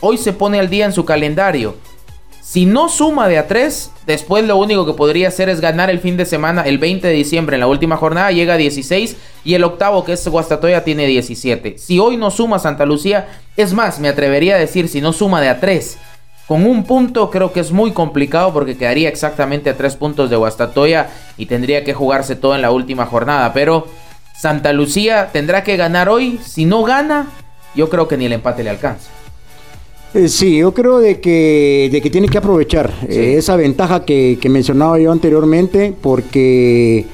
Hoy 0.00 0.16
se 0.16 0.32
pone 0.32 0.60
al 0.60 0.70
día 0.70 0.84
en 0.84 0.92
su 0.92 1.04
calendario. 1.04 1.74
Si 2.40 2.66
no 2.66 2.88
suma 2.88 3.26
de 3.26 3.38
a 3.38 3.48
3, 3.48 3.90
después 4.06 4.44
lo 4.44 4.56
único 4.58 4.86
que 4.86 4.92
podría 4.92 5.26
hacer 5.26 5.48
es 5.48 5.60
ganar 5.60 5.90
el 5.90 5.98
fin 5.98 6.16
de 6.16 6.24
semana, 6.24 6.62
el 6.62 6.78
20 6.78 7.04
de 7.08 7.14
diciembre, 7.14 7.56
en 7.56 7.60
la 7.60 7.66
última 7.66 7.96
jornada, 7.96 8.30
llega 8.30 8.54
a 8.54 8.58
16 8.58 9.16
y 9.42 9.54
el 9.54 9.64
octavo, 9.64 10.04
que 10.04 10.12
es 10.12 10.28
Guastatoya, 10.28 10.84
tiene 10.84 11.08
17. 11.08 11.78
Si 11.78 11.98
hoy 11.98 12.16
no 12.16 12.30
suma 12.30 12.60
Santa 12.60 12.86
Lucía, 12.86 13.26
es 13.56 13.72
más, 13.72 13.98
me 13.98 14.06
atrevería 14.06 14.54
a 14.54 14.58
decir, 14.58 14.88
si 14.88 15.00
no 15.00 15.12
suma 15.12 15.40
de 15.40 15.48
a 15.48 15.58
3, 15.58 15.98
con 16.46 16.64
un 16.64 16.84
punto 16.84 17.30
creo 17.30 17.52
que 17.52 17.60
es 17.60 17.72
muy 17.72 17.90
complicado 17.90 18.52
porque 18.52 18.76
quedaría 18.76 19.08
exactamente 19.08 19.70
a 19.70 19.76
tres 19.76 19.96
puntos 19.96 20.30
de 20.30 20.36
Guastatoya 20.36 21.10
y 21.36 21.46
tendría 21.46 21.82
que 21.82 21.92
jugarse 21.92 22.36
todo 22.36 22.54
en 22.54 22.62
la 22.62 22.70
última 22.70 23.06
jornada. 23.06 23.52
Pero 23.52 23.86
Santa 24.36 24.72
Lucía 24.72 25.30
tendrá 25.32 25.64
que 25.64 25.76
ganar 25.76 26.08
hoy. 26.08 26.38
Si 26.44 26.64
no 26.64 26.84
gana, 26.84 27.28
yo 27.74 27.88
creo 27.88 28.06
que 28.06 28.16
ni 28.16 28.26
el 28.26 28.32
empate 28.32 28.62
le 28.62 28.70
alcanza. 28.70 29.10
Eh, 30.14 30.28
sí, 30.28 30.58
yo 30.58 30.72
creo 30.72 31.00
de 31.00 31.20
que, 31.20 31.88
de 31.90 32.00
que 32.00 32.10
tiene 32.10 32.28
que 32.28 32.38
aprovechar 32.38 32.92
eh, 33.08 33.34
esa 33.36 33.56
ventaja 33.56 34.04
que, 34.04 34.38
mencionaba 34.48 34.98
yo 34.98 35.12
anteriormente 35.12 35.94
porque... 36.00 37.06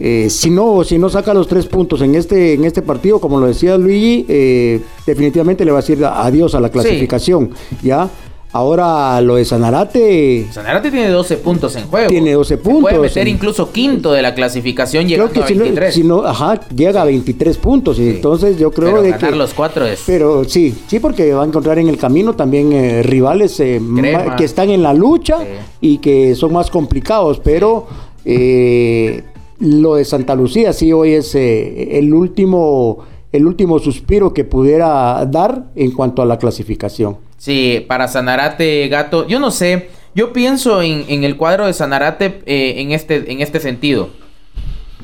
Eh, 0.00 0.28
si 0.28 0.50
no 0.50 0.84
si 0.84 0.98
no 0.98 1.08
saca 1.08 1.32
los 1.32 1.48
tres 1.48 1.64
puntos 1.64 2.02
en 2.02 2.14
este 2.14 2.52
en 2.52 2.66
este 2.66 2.82
partido 2.82 3.18
como 3.18 3.40
lo 3.40 3.46
decía 3.46 3.78
Luigi 3.78 4.26
definitivamente 5.06 5.64
le 5.64 5.72
va 5.72 5.78
a 5.78 5.80
decir 5.80 6.04
adiós 6.04 6.54
a 6.54 6.60
la 6.60 6.68
clasificación 6.68 7.52
ya 7.82 8.08
Ahora 8.52 9.20
lo 9.20 9.36
de 9.36 9.44
Sanarate. 9.44 10.46
Sanarate 10.50 10.90
tiene 10.90 11.10
12 11.10 11.36
puntos 11.36 11.76
en 11.76 11.86
juego. 11.86 12.08
Tiene 12.08 12.32
12 12.32 12.56
puntos. 12.56 12.82
puede 12.82 12.98
meter 12.98 13.28
incluso 13.28 13.70
quinto 13.72 14.12
de 14.12 14.22
la 14.22 14.34
clasificación 14.34 15.06
llegando 15.06 15.32
creo 15.32 15.46
que 15.46 15.52
a 15.52 15.56
23. 15.56 15.94
Si 15.94 16.02
no, 16.02 16.24
ajá, 16.24 16.60
llega 16.74 17.02
a 17.02 17.04
23 17.04 17.58
puntos. 17.58 17.98
Y 17.98 18.08
entonces 18.08 18.58
yo 18.58 18.70
creo 18.70 18.92
pero 18.92 19.02
de 19.02 19.10
ganar 19.10 19.36
los 19.36 19.52
cuatro 19.52 19.84
es. 19.86 20.02
Pero 20.06 20.44
sí, 20.44 20.74
sí, 20.86 20.98
porque 20.98 21.34
va 21.34 21.42
a 21.42 21.46
encontrar 21.46 21.78
en 21.78 21.88
el 21.88 21.98
camino 21.98 22.34
también 22.34 22.72
eh, 22.72 23.02
rivales 23.02 23.60
eh, 23.60 23.82
que 24.38 24.44
están 24.44 24.70
en 24.70 24.82
la 24.82 24.94
lucha 24.94 25.38
y 25.82 25.98
que 25.98 26.34
son 26.34 26.54
más 26.54 26.70
complicados. 26.70 27.40
Pero 27.40 27.86
eh, 28.24 29.24
lo 29.58 29.96
de 29.96 30.06
Santa 30.06 30.34
Lucía 30.34 30.72
sí 30.72 30.90
hoy 30.90 31.12
es 31.12 31.34
el 31.34 32.14
último 32.14 33.04
el 33.30 33.46
último 33.46 33.78
suspiro 33.78 34.32
que 34.32 34.44
pudiera 34.44 35.22
dar 35.26 35.66
en 35.76 35.90
cuanto 35.90 36.22
a 36.22 36.24
la 36.24 36.38
clasificación. 36.38 37.27
Sí, 37.38 37.84
para 37.88 38.08
Sanarate, 38.08 38.88
gato. 38.88 39.26
Yo 39.26 39.38
no 39.38 39.50
sé. 39.50 39.90
Yo 40.14 40.32
pienso 40.32 40.82
en, 40.82 41.24
el 41.24 41.36
cuadro 41.36 41.66
de 41.66 41.72
Sanarate 41.72 42.42
eh, 42.44 42.74
en, 42.78 42.92
este, 42.92 43.30
en 43.30 43.40
este 43.40 43.60
sentido. 43.60 44.10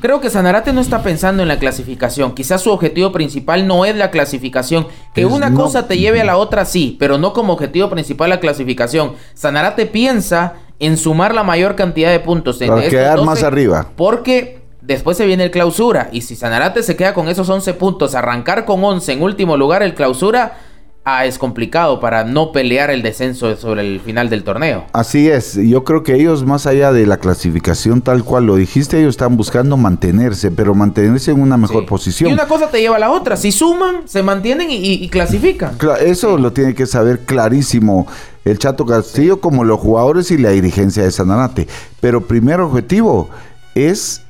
Creo 0.01 0.19
que 0.19 0.29
Sanarate 0.29 0.73
no 0.73 0.81
está 0.81 1.01
pensando 1.01 1.41
en 1.41 1.47
la 1.47 1.57
clasificación. 1.57 2.35
Quizás 2.35 2.61
su 2.61 2.71
objetivo 2.71 3.13
principal 3.13 3.65
no 3.65 3.85
es 3.85 3.95
la 3.95 4.11
clasificación. 4.11 4.87
Que 5.13 5.25
una 5.25 5.53
cosa 5.53 5.87
te 5.87 5.97
lleve 5.97 6.19
a 6.19 6.25
la 6.25 6.35
otra, 6.35 6.65
sí, 6.65 6.97
pero 6.99 7.17
no 7.17 7.31
como 7.31 7.53
objetivo 7.53 7.89
principal 7.89 8.29
la 8.29 8.41
clasificación. 8.41 9.13
Sanarate 9.33 9.85
piensa 9.85 10.55
en 10.79 10.97
sumar 10.97 11.33
la 11.33 11.43
mayor 11.43 11.75
cantidad 11.75 12.11
de 12.11 12.19
puntos. 12.19 12.61
En 12.61 12.67
Para 12.67 12.89
quedar 12.89 13.21
más 13.23 13.41
arriba. 13.41 13.87
Porque 13.95 14.59
después 14.81 15.15
se 15.15 15.25
viene 15.25 15.45
el 15.45 15.51
clausura. 15.51 16.09
Y 16.11 16.21
si 16.21 16.35
Sanarate 16.35 16.83
se 16.83 16.97
queda 16.97 17.13
con 17.13 17.29
esos 17.29 17.49
11 17.49 17.73
puntos, 17.75 18.15
arrancar 18.15 18.65
con 18.65 18.83
11 18.83 19.13
en 19.13 19.23
último 19.23 19.55
lugar 19.55 19.81
el 19.81 19.93
clausura 19.93 20.57
ah, 21.05 21.25
es 21.25 21.37
complicado 21.37 21.99
para 21.99 22.23
no 22.23 22.51
pelear 22.51 22.89
el 22.89 23.03
descenso 23.03 23.55
sobre 23.55 23.81
el 23.81 24.01
final 24.01 24.29
del 24.29 24.43
torneo. 24.43 24.85
Así 24.91 25.29
es, 25.29 25.53
yo 25.53 25.83
creo 25.83 26.03
que 26.03 26.15
ellos 26.15 26.43
más 26.43 26.65
allá 26.65 26.91
de 26.91 27.05
la 27.05 27.17
clasificación 27.17 28.01
tal 28.01 28.23
cual 28.23 28.45
lo 28.45 28.55
dijiste, 28.55 28.99
ellos 28.99 29.11
están 29.11 29.37
buscando 29.37 29.77
mantenerse, 29.77 30.51
pero 30.51 30.73
mantenerse 30.73 31.31
en 31.31 31.41
una 31.41 31.57
mejor 31.57 31.85
posición. 31.85 32.31
Y 32.31 32.33
una 32.33 32.47
cosa 32.47 32.69
te 32.69 32.81
lleva 32.81 32.95
a 32.95 32.99
la 32.99 33.11
otra, 33.11 33.37
si 33.37 33.51
suman, 33.51 34.07
se 34.07 34.23
mantienen 34.23 34.67
y, 34.71 35.07
clasifican. 35.09 35.77
eso 36.01 36.37
lo 36.37 36.51
tiene 36.51 36.73
que 36.73 36.87
saber 36.87 37.19
clarísimo 37.19 38.07
el 38.43 38.57
Chato 38.57 38.85
Castillo 38.85 39.39
como 39.39 39.63
los 39.63 39.79
jugadores 39.79 40.31
y 40.31 40.37
la 40.37 40.49
dirigencia 40.49 41.03
de 41.03 41.11
Sanarate. 41.11 41.67
Pero 42.01 42.25
primer 42.25 42.59
objetivo 42.59 43.29
es 43.75 44.23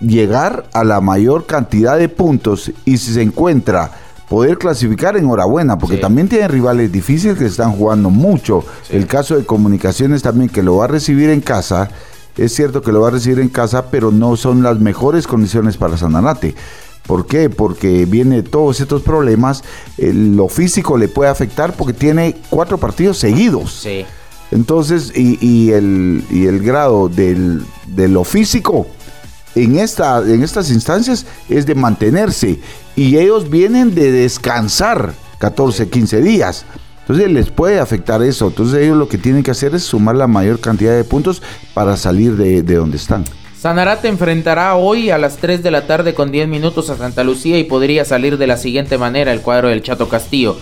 llegar 0.00 0.66
a 0.74 0.84
la 0.84 1.00
mayor 1.00 1.46
cantidad 1.46 1.96
de 1.96 2.10
puntos 2.10 2.70
y 2.84 2.98
si 2.98 3.14
se 3.14 3.22
encuentra 3.22 3.92
poder 4.28 4.58
clasificar, 4.58 5.16
enhorabuena, 5.16 5.78
porque 5.78 5.98
también 5.98 6.28
tienen 6.28 6.48
rivales 6.48 6.90
difíciles 6.90 7.38
que 7.38 7.46
están 7.46 7.72
jugando 7.72 8.10
mucho. 8.10 8.64
El 8.90 9.06
caso 9.06 9.36
de 9.36 9.44
comunicaciones 9.44 10.22
también, 10.22 10.48
que 10.48 10.62
lo 10.62 10.76
va 10.76 10.84
a 10.84 10.88
recibir 10.88 11.30
en 11.30 11.40
casa, 11.40 11.90
es 12.36 12.54
cierto 12.54 12.82
que 12.82 12.92
lo 12.92 13.00
va 13.00 13.08
a 13.08 13.12
recibir 13.12 13.38
en 13.40 13.48
casa, 13.48 13.90
pero 13.90 14.10
no 14.10 14.36
son 14.36 14.62
las 14.62 14.80
mejores 14.80 15.26
condiciones 15.26 15.76
para 15.76 15.96
Sananate. 15.96 16.54
¿Por 17.06 17.26
qué? 17.26 17.48
Porque 17.48 18.04
viene 18.04 18.42
todos 18.42 18.80
estos 18.80 19.02
problemas, 19.02 19.62
lo 19.96 20.48
físico 20.48 20.98
le 20.98 21.06
puede 21.08 21.30
afectar 21.30 21.72
porque 21.72 21.92
tiene 21.92 22.36
cuatro 22.50 22.78
partidos 22.78 23.18
seguidos. 23.18 23.80
Sí. 23.82 24.04
Entonces, 24.50 25.12
y, 25.14 25.70
el, 25.70 26.24
y 26.30 26.46
el 26.46 26.60
grado 26.62 27.08
del, 27.08 27.64
de 27.86 28.08
lo 28.08 28.24
físico 28.24 28.86
en, 29.56 29.78
esta, 29.78 30.18
en 30.18 30.42
estas 30.42 30.70
instancias 30.70 31.26
es 31.48 31.66
de 31.66 31.74
mantenerse 31.74 32.60
y 32.94 33.16
ellos 33.16 33.50
vienen 33.50 33.94
de 33.94 34.12
descansar 34.12 35.14
14, 35.38 35.88
15 35.88 36.22
días. 36.22 36.64
Entonces 37.00 37.30
les 37.30 37.50
puede 37.50 37.80
afectar 37.80 38.22
eso. 38.22 38.48
Entonces 38.48 38.82
ellos 38.82 38.96
lo 38.96 39.08
que 39.08 39.18
tienen 39.18 39.42
que 39.42 39.50
hacer 39.50 39.74
es 39.74 39.82
sumar 39.82 40.16
la 40.16 40.26
mayor 40.26 40.60
cantidad 40.60 40.94
de 40.94 41.04
puntos 41.04 41.42
para 41.72 41.96
salir 41.96 42.36
de, 42.36 42.62
de 42.62 42.74
donde 42.74 42.98
están. 42.98 43.24
Sanarate 43.58 44.08
enfrentará 44.08 44.76
hoy 44.76 45.10
a 45.10 45.18
las 45.18 45.38
3 45.38 45.62
de 45.62 45.70
la 45.70 45.86
tarde 45.86 46.14
con 46.14 46.30
10 46.30 46.48
minutos 46.48 46.90
a 46.90 46.96
Santa 46.96 47.24
Lucía 47.24 47.58
y 47.58 47.64
podría 47.64 48.04
salir 48.04 48.36
de 48.36 48.46
la 48.46 48.58
siguiente 48.58 48.98
manera 48.98 49.32
el 49.32 49.40
cuadro 49.40 49.68
del 49.68 49.82
Chato 49.82 50.08
Castillo. 50.08 50.56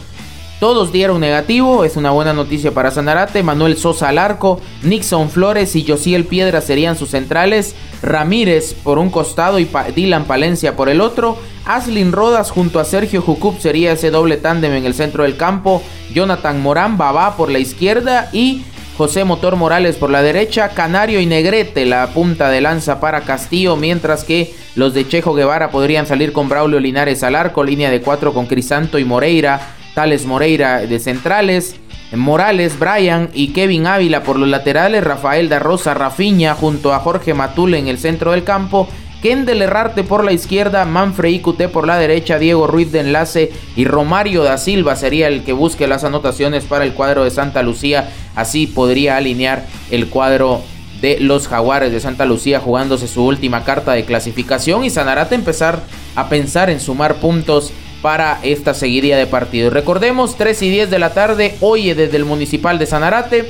Todos 0.61 0.93
dieron 0.93 1.21
negativo, 1.21 1.85
es 1.85 1.97
una 1.97 2.11
buena 2.11 2.33
noticia 2.33 2.73
para 2.73 2.91
Sanarate. 2.91 3.43
Manuel 3.43 3.77
Sosa 3.77 4.09
al 4.09 4.19
arco, 4.19 4.61
Nixon 4.83 5.29
Flores 5.29 5.77
y 5.77 5.85
Josiel 5.87 6.25
Piedra 6.25 6.61
serían 6.61 6.97
sus 6.97 7.11
centrales. 7.11 7.75
Ramírez 8.03 8.75
por 8.75 8.99
un 8.99 9.11
costado 9.11 9.59
y 9.59 9.69
Dylan 9.95 10.25
Palencia 10.25 10.77
por 10.77 10.89
el 10.89 11.01
otro. 11.01 11.37
Aslin 11.65 12.13
Rodas 12.13 12.51
junto 12.51 12.79
a 12.79 12.85
Sergio 12.85 13.23
Jucup 13.23 13.59
sería 13.59 13.93
ese 13.93 14.11
doble 14.11 14.37
tándem 14.37 14.73
en 14.75 14.87
el 14.87 14.95
centro 14.95 15.25
del 15.25 15.37
campo. 15.37 15.83
Jonathan 16.13 16.63
Morán, 16.63 16.97
Babá 16.97 17.37
por 17.37 17.51
la 17.51 17.59
izquierda 17.59 18.29
y 18.33 18.63
José 18.97 19.25
Motor 19.25 19.57
Morales 19.57 19.97
por 19.97 20.11
la 20.11 20.23
derecha, 20.23 20.69
Canario 20.69 21.21
y 21.21 21.27
Negrete 21.27 21.85
la 21.85 22.07
punta 22.09 22.49
de 22.49 22.61
lanza 22.61 23.01
para 23.01 23.23
Castillo, 23.23 23.77
mientras 23.77 24.23
que 24.23 24.55
los 24.77 24.95
de 24.95 25.09
Chejo 25.09 25.35
Guevara 25.35 25.71
podrían 25.71 26.07
salir 26.07 26.33
con 26.33 26.49
Braulio 26.49 26.79
Linares 26.79 27.25
al 27.25 27.35
arco, 27.35 27.65
línea 27.65 27.91
de 27.91 28.01
cuatro 28.01 28.33
con 28.33 28.47
Crisanto 28.47 29.01
y 29.01 29.05
Moreira, 29.05 29.75
Tales 29.95 30.27
Moreira 30.27 30.81
de 30.81 30.99
centrales, 30.99 31.77
Morales, 32.13 32.79
Brian 32.79 33.31
y 33.33 33.49
Kevin 33.49 33.87
Ávila 33.87 34.23
por 34.23 34.39
los 34.39 34.49
laterales, 34.49 35.05
Rafael 35.05 35.49
da 35.49 35.59
Rosa, 35.59 35.95
Rafiña 35.95 36.55
junto 36.55 36.93
a 36.93 36.99
Jorge 36.99 37.35
Matul 37.35 37.75
en 37.75 37.89
el 37.89 37.99
centro 37.99 38.33
del 38.33 38.45
campo, 38.45 38.89
Kendel 39.23 39.63
Herrarte 39.63 40.05
por 40.05 40.23
la 40.23 40.33
izquierda, 40.33 40.85
Manfred 40.85 41.31
Icute 41.31 41.69
por 41.69 41.87
la 41.87 41.97
derecha, 41.97 42.39
Diego 42.39 42.67
Ruiz 42.67 42.93
de 42.93 43.01
enlace 43.01 43.53
y 43.75 43.87
Romario 43.87 44.43
da 44.43 44.59
Silva 44.59 44.97
sería 44.97 45.29
el 45.29 45.45
que 45.45 45.55
busque 45.55 45.87
las 45.87 46.05
anotaciones 46.05 46.65
para 46.65 46.85
el 46.85 46.93
cuadro 46.93 47.25
de 47.25 47.31
Santa 47.31 47.63
Lucía. 47.63 48.11
Así 48.37 48.67
podría 48.67 49.17
alinear 49.17 49.65
el 49.91 50.09
cuadro 50.09 50.61
de 51.01 51.21
los 51.21 51.49
Jaguares 51.49 51.91
de 51.91 52.01
Santa 52.01 52.27
Lucía 52.27 52.61
jugándose 52.61 53.09
su 53.09 53.25
última 53.25 53.65
carta 53.65 53.93
de 53.93 54.05
clasificación 54.05 54.85
y 54.85 54.91
Sanarate 54.91 55.35
empezar 55.35 55.81
a 56.17 56.29
pensar 56.29 56.69
en 56.69 56.81
sumar 56.81 57.15
puntos 57.15 57.73
para 58.05 58.39
esta 58.43 58.75
seguidilla 58.75 59.17
de 59.17 59.27
partidos. 59.27 59.73
Recordemos, 59.73 60.37
3 60.37 60.61
y 60.61 60.69
10 60.69 60.91
de 60.91 60.99
la 60.99 61.15
tarde, 61.15 61.55
hoy 61.61 61.95
desde 61.95 62.19
el 62.19 62.27
Municipal 62.27 62.79
de 62.79 62.85
Sanarate. 62.85 63.47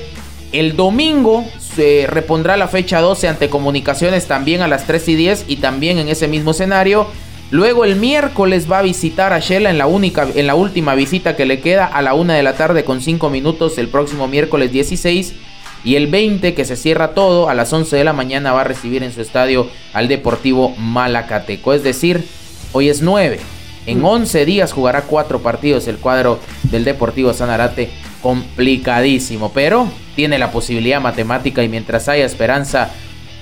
El 0.53 0.77
domingo 0.77 1.45
se 1.59 2.07
repondrá 2.09 2.57
la 2.57 2.69
fecha 2.69 3.01
12 3.01 3.27
ante 3.27 3.51
Comunicaciones 3.51 4.29
también 4.29 4.63
a 4.63 4.69
las 4.69 4.87
3 4.87 5.09
y 5.09 5.15
10 5.17 5.45
y 5.49 5.57
también 5.57 5.99
en 5.99 6.09
ese 6.09 6.29
mismo 6.29 6.53
escenario. 6.53 7.09
Luego 7.51 7.85
el 7.85 7.97
miércoles 7.97 8.71
va 8.71 8.79
a 8.79 8.83
visitar 8.83 9.33
a 9.33 9.41
Shela 9.41 9.71
en 9.71 9.79
la, 9.79 9.89
única, 9.89 10.29
en 10.33 10.47
la 10.47 10.55
última 10.55 10.95
visita 10.95 11.35
que 11.35 11.47
le 11.47 11.59
queda 11.59 11.85
a 11.87 12.01
la 12.01 12.15
1 12.15 12.35
de 12.35 12.45
la 12.45 12.53
tarde 12.53 12.85
con 12.85 13.01
5 13.01 13.31
minutos 13.31 13.77
el 13.79 13.89
próximo 13.89 14.29
miércoles 14.29 14.71
16. 14.71 15.35
Y 15.83 15.97
el 15.97 16.07
20 16.07 16.55
que 16.55 16.65
se 16.65 16.77
cierra 16.77 17.13
todo 17.13 17.49
a 17.49 17.55
las 17.55 17.73
11 17.73 17.97
de 17.97 18.05
la 18.05 18.13
mañana 18.13 18.53
va 18.53 18.61
a 18.61 18.65
recibir 18.65 19.03
en 19.03 19.13
su 19.13 19.21
estadio 19.21 19.67
al 19.93 20.07
Deportivo 20.07 20.77
Malacateco. 20.79 21.73
Es 21.73 21.83
decir, 21.83 22.25
hoy 22.73 22.89
es 22.89 23.03
9. 23.03 23.41
En 23.87 24.05
11 24.05 24.45
días 24.45 24.73
jugará 24.73 25.03
4 25.03 25.41
partidos 25.41 25.87
el 25.89 25.99
cuadro 25.99 26.39
del 26.65 26.85
Deportivo 26.85 27.33
Sanarate. 27.33 27.91
Complicadísimo, 28.23 29.53
pero 29.53 29.87
tiene 30.17 30.39
la 30.39 30.51
posibilidad 30.51 31.01
matemática 31.01 31.63
y 31.63 31.69
mientras 31.69 32.09
haya 32.09 32.25
esperanza 32.25 32.91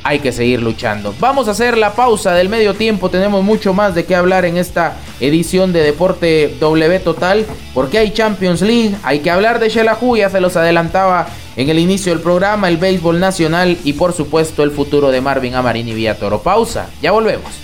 hay 0.05 0.19
que 0.19 0.33
seguir 0.33 0.61
luchando. 0.61 1.15
Vamos 1.21 1.49
a 1.49 1.53
hacer 1.53 1.79
la 1.79 1.93
pausa 1.95 2.35
del 2.35 2.49
medio 2.49 2.75
tiempo. 2.75 3.09
Tenemos 3.09 3.45
mucho 3.45 3.73
más 3.73 3.95
de 3.95 4.05
qué 4.05 4.17
hablar 4.17 4.45
en 4.45 4.57
esta 4.57 4.97
edición 5.21 5.73
de 5.73 5.83
Deporte 5.83 6.57
W 6.59 6.99
Total. 7.01 7.47
Porque 7.73 7.99
hay 7.99 8.11
Champions 8.11 8.63
League. 8.63 8.97
Hay 9.05 9.21
que 9.21 9.31
hablar 9.31 9.61
de 9.61 9.69
Shelahu. 9.69 10.17
Ya 10.17 10.29
se 10.29 10.41
los 10.41 10.57
adelantaba 10.57 11.29
en 11.57 11.69
el 11.69 11.79
inicio 11.79 12.13
del 12.13 12.23
programa. 12.23 12.69
El 12.69 12.79
béisbol 12.79 13.21
nacional. 13.21 13.79
Y 13.85 13.93
por 13.93 14.13
supuesto 14.13 14.65
el 14.65 14.73
futuro 14.73 15.11
de 15.11 15.21
Marvin 15.21 15.55
Amarini 15.55 15.95
Villatoro. 15.95 16.43
Pausa. 16.43 16.89
Ya 17.01 17.13
volvemos. 17.13 17.62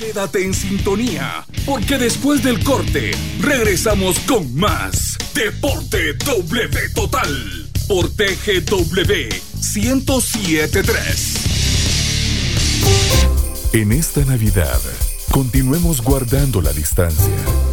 Quédate 0.00 0.42
en 0.42 0.54
sintonía. 0.54 1.44
Porque 1.66 1.98
después 1.98 2.42
del 2.42 2.64
corte 2.64 3.10
regresamos 3.38 4.18
con 4.20 4.54
más 4.54 5.18
Deporte 5.34 6.14
W 6.14 6.88
Total. 6.94 7.68
Por 7.86 8.08
TGW 8.08 9.28
1073. 9.74 11.34
En 13.74 13.92
esta 13.92 14.24
Navidad, 14.24 14.80
continuemos 15.30 16.00
guardando 16.00 16.62
la 16.62 16.72
distancia. 16.72 17.28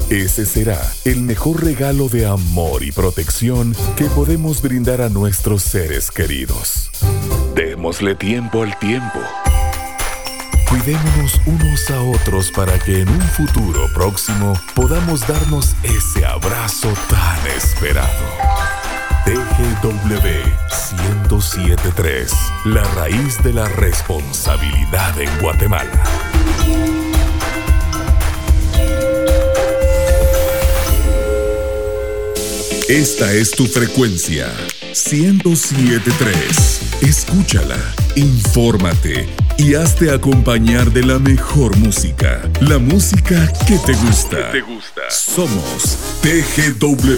Ese 0.09 0.45
será 0.45 0.81
el 1.05 1.21
mejor 1.21 1.63
regalo 1.63 2.09
de 2.09 2.25
amor 2.25 2.83
y 2.83 2.91
protección 2.91 3.73
que 3.95 4.03
podemos 4.05 4.61
brindar 4.61 4.99
a 4.99 5.07
nuestros 5.07 5.63
seres 5.63 6.11
queridos. 6.11 6.91
Démosle 7.55 8.15
tiempo 8.15 8.63
al 8.63 8.77
tiempo. 8.79 9.21
Cuidémonos 10.69 11.39
unos 11.45 11.89
a 11.91 12.01
otros 12.01 12.51
para 12.51 12.77
que 12.77 12.99
en 12.99 13.07
un 13.07 13.21
futuro 13.21 13.87
próximo 13.93 14.53
podamos 14.75 15.25
darnos 15.25 15.77
ese 15.81 16.25
abrazo 16.25 16.93
tan 17.09 17.47
esperado. 17.55 18.25
TGW 19.23 20.17
1073, 21.29 22.33
la 22.65 22.83
raíz 22.95 23.41
de 23.43 23.53
la 23.53 23.69
responsabilidad 23.69 25.17
en 25.21 25.29
Guatemala. 25.39 26.03
Esta 32.89 33.31
es 33.31 33.51
tu 33.51 33.67
frecuencia, 33.67 34.51
1073. 34.93 36.81
Escúchala, 37.03 37.79
infórmate 38.15 39.46
y 39.57 39.75
hazte 39.75 40.11
acompañar 40.11 40.91
de 40.91 41.03
la 41.03 41.19
mejor 41.19 41.75
música. 41.77 42.41
La 42.61 42.77
música 42.77 43.51
que 43.67 43.77
te 43.79 43.93
gusta. 43.93 44.51
te 44.51 44.61
gusta. 44.61 45.01
Somos 45.09 45.97
TGW 46.21 47.17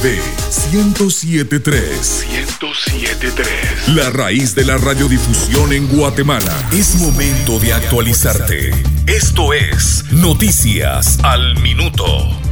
1073. 0.72 2.26
1073. 2.32 3.96
La 3.96 4.10
raíz 4.10 4.56
de 4.56 4.66
la 4.66 4.78
radiodifusión 4.78 5.74
en 5.74 5.88
Guatemala. 5.88 6.70
Es 6.72 6.96
momento 6.96 7.60
de 7.60 7.74
actualizarte. 7.74 8.72
Esto 9.08 9.54
es 9.54 10.06
Noticias 10.12 11.20
al 11.24 11.60
Minuto. 11.62 12.49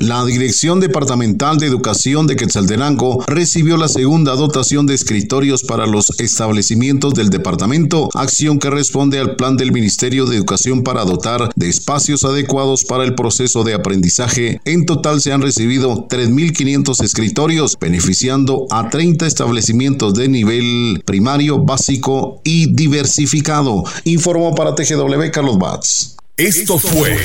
La 0.00 0.24
Dirección 0.24 0.80
Departamental 0.80 1.58
de 1.58 1.66
Educación 1.66 2.26
de 2.26 2.34
Quetzaltenango 2.34 3.22
recibió 3.26 3.76
la 3.76 3.86
segunda 3.86 4.34
dotación 4.34 4.86
de 4.86 4.94
escritorios 4.94 5.62
para 5.62 5.86
los 5.86 6.18
establecimientos 6.18 7.12
del 7.12 7.28
departamento, 7.28 8.08
acción 8.14 8.58
que 8.58 8.70
responde 8.70 9.18
al 9.18 9.36
plan 9.36 9.58
del 9.58 9.72
Ministerio 9.72 10.24
de 10.24 10.36
Educación 10.36 10.84
para 10.84 11.04
dotar 11.04 11.50
de 11.54 11.68
espacios 11.68 12.24
adecuados 12.24 12.84
para 12.84 13.04
el 13.04 13.14
proceso 13.14 13.62
de 13.62 13.74
aprendizaje. 13.74 14.62
En 14.64 14.86
total 14.86 15.20
se 15.20 15.34
han 15.34 15.42
recibido 15.42 16.08
3.500 16.08 17.04
escritorios, 17.04 17.76
beneficiando 17.78 18.68
a 18.70 18.88
30 18.88 19.26
establecimientos 19.26 20.14
de 20.14 20.30
nivel 20.30 21.02
primario, 21.04 21.58
básico 21.58 22.40
y 22.42 22.72
diversificado, 22.72 23.84
informó 24.04 24.54
para 24.54 24.74
TGW 24.74 25.30
Carlos 25.30 25.58
Batz. 25.58 26.16
Esto 26.40 26.78
fue 26.78 27.18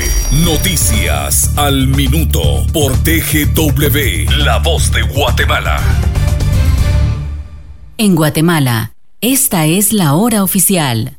Noticias 0.44 1.50
al 1.56 1.88
Minuto 1.88 2.68
por 2.74 2.92
TGW, 3.02 4.30
La 4.40 4.60
Voz 4.60 4.92
de 4.92 5.04
Guatemala. 5.04 5.82
En 7.98 8.14
Guatemala, 8.14 8.92
esta 9.22 9.68
es 9.68 9.94
la 9.94 10.16
hora 10.16 10.44
oficial. 10.44 11.18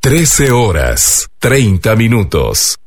13 0.00 0.52
horas, 0.52 1.28
30 1.40 1.96
minutos. 1.96 2.78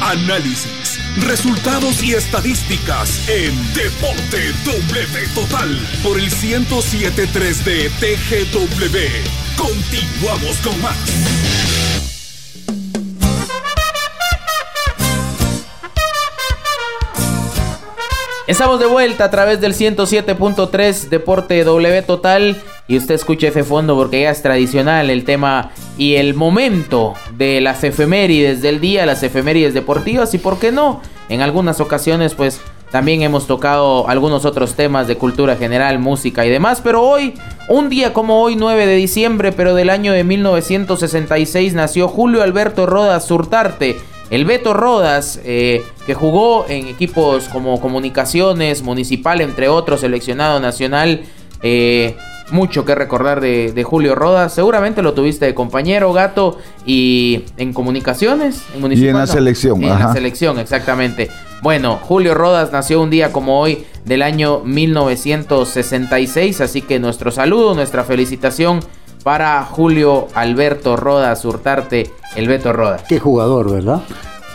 Análisis, 0.00 1.00
resultados 1.26 2.00
y 2.04 2.14
estadísticas 2.14 3.28
en 3.28 3.74
Deporte 3.74 4.52
W 4.64 5.28
Total 5.34 5.88
por 6.04 6.20
el 6.20 6.30
1073 6.30 7.64
de 7.64 7.90
TGW. 7.98 9.60
Continuamos 9.60 10.56
con 10.58 10.80
más. 10.80 11.69
Estamos 18.50 18.80
de 18.80 18.86
vuelta 18.86 19.26
a 19.26 19.30
través 19.30 19.60
del 19.60 19.74
107.3 19.74 21.08
Deporte 21.08 21.62
W 21.62 22.02
Total. 22.02 22.60
Y 22.88 22.96
usted 22.96 23.14
escuche 23.14 23.46
ese 23.46 23.62
fondo 23.62 23.94
porque 23.94 24.22
ya 24.22 24.30
es 24.32 24.42
tradicional 24.42 25.08
el 25.08 25.22
tema 25.22 25.70
y 25.96 26.16
el 26.16 26.34
momento 26.34 27.14
de 27.36 27.60
las 27.60 27.84
efemérides 27.84 28.60
del 28.60 28.80
día, 28.80 29.06
las 29.06 29.22
efemérides 29.22 29.72
deportivas. 29.72 30.34
Y 30.34 30.38
por 30.38 30.58
qué 30.58 30.72
no, 30.72 31.00
en 31.28 31.42
algunas 31.42 31.78
ocasiones 31.78 32.34
pues 32.34 32.60
también 32.90 33.22
hemos 33.22 33.46
tocado 33.46 34.08
algunos 34.08 34.44
otros 34.44 34.74
temas 34.74 35.06
de 35.06 35.16
cultura 35.16 35.54
general, 35.54 36.00
música 36.00 36.44
y 36.44 36.50
demás, 36.50 36.80
pero 36.82 37.02
hoy, 37.02 37.34
un 37.68 37.88
día 37.88 38.12
como 38.12 38.42
hoy, 38.42 38.56
9 38.56 38.84
de 38.84 38.96
diciembre, 38.96 39.52
pero 39.52 39.76
del 39.76 39.90
año 39.90 40.12
de 40.12 40.24
1966, 40.24 41.74
nació 41.74 42.08
Julio 42.08 42.42
Alberto 42.42 42.86
Rodas 42.86 43.24
Surtarte 43.26 44.00
el 44.30 44.44
Beto 44.44 44.72
Rodas, 44.72 45.40
eh, 45.44 45.82
que 46.06 46.14
jugó 46.14 46.64
en 46.68 46.86
equipos 46.86 47.48
como 47.48 47.80
Comunicaciones, 47.80 48.82
Municipal, 48.82 49.40
entre 49.40 49.68
otros, 49.68 50.00
seleccionado 50.00 50.60
nacional. 50.60 51.22
Eh, 51.62 52.16
mucho 52.52 52.84
que 52.84 52.94
recordar 52.94 53.40
de, 53.40 53.84
Julio 53.84 54.14
Rodas. 54.14 54.54
Seguramente 54.54 55.02
lo 55.02 55.14
tuviste 55.14 55.46
de 55.46 55.54
compañero, 55.54 56.12
gato, 56.12 56.58
y 56.86 57.44
en 57.56 57.72
comunicaciones. 57.72 58.62
En 58.74 58.92
y 58.92 59.08
en 59.08 59.16
la 59.16 59.26
selección. 59.26 59.82
en 59.82 59.88
la 59.88 60.12
selección, 60.12 60.58
exactamente. 60.58 61.30
Bueno, 61.62 61.98
Julio 62.02 62.34
Rodas 62.34 62.72
nació 62.72 63.02
un 63.02 63.10
día 63.10 63.32
como 63.32 63.60
hoy 63.60 63.84
del 64.04 64.22
año 64.22 64.60
1966, 64.64 66.60
así 66.60 66.82
que 66.82 66.98
nuestro 66.98 67.30
saludo, 67.30 67.74
nuestra 67.74 68.02
felicitación 68.04 68.80
para 69.22 69.64
Julio 69.64 70.28
Alberto 70.34 70.96
Rodas 70.96 71.44
Hurtarte, 71.44 72.10
el 72.36 72.48
Beto 72.48 72.72
Rodas. 72.72 73.02
Qué 73.08 73.18
jugador, 73.18 73.72
¿verdad? 73.72 74.02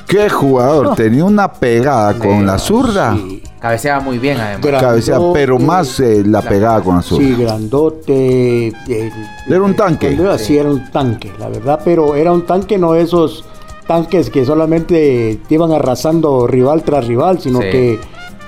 Qué 0.07 0.29
jugador, 0.29 0.95
tenía 0.95 1.25
una 1.25 1.51
pegada 1.51 2.13
con 2.13 2.45
la 2.45 2.59
zurda. 2.59 3.17
Cabeceaba 3.59 3.99
muy 4.01 4.19
bien 4.19 4.39
además. 4.39 4.81
Cabeceaba, 4.81 5.33
pero 5.33 5.57
más 5.57 5.99
eh, 5.99 6.23
la, 6.23 6.41
pegada 6.43 6.81
con 6.81 6.97
la 6.97 7.01
zurda. 7.01 7.25
Sí, 7.25 7.35
grandote. 7.35 8.67
Eh, 8.67 9.11
era 9.47 9.63
un 9.63 9.75
tanque. 9.75 10.15
sí, 10.37 10.57
era 10.57 10.69
un 10.69 10.91
tanque, 10.91 11.31
la 11.39 11.49
verdad, 11.49 11.79
pero 11.83 12.15
era 12.15 12.31
un 12.31 12.45
tanque, 12.45 12.77
no 12.77 12.93
esos 12.93 13.45
tanques 13.87 14.29
que 14.29 14.45
solamente 14.45 15.39
iban 15.49 15.71
arrasando 15.71 16.45
rival 16.45 16.83
tras 16.83 17.07
rival, 17.07 17.39
sino 17.39 17.59
que 17.59 17.99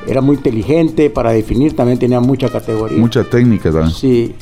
era 0.08 0.22
muy 0.22 0.38
inteligente 0.38 1.10
para 1.10 1.32
definir, 1.32 1.76
también 1.76 1.98
tenía 1.98 2.20
mucha 2.20 2.50
categoría. 2.50 2.98
Mucha 2.98 3.24
técnica 3.24 3.72
también. 3.72 3.92
Sí. 3.92 4.36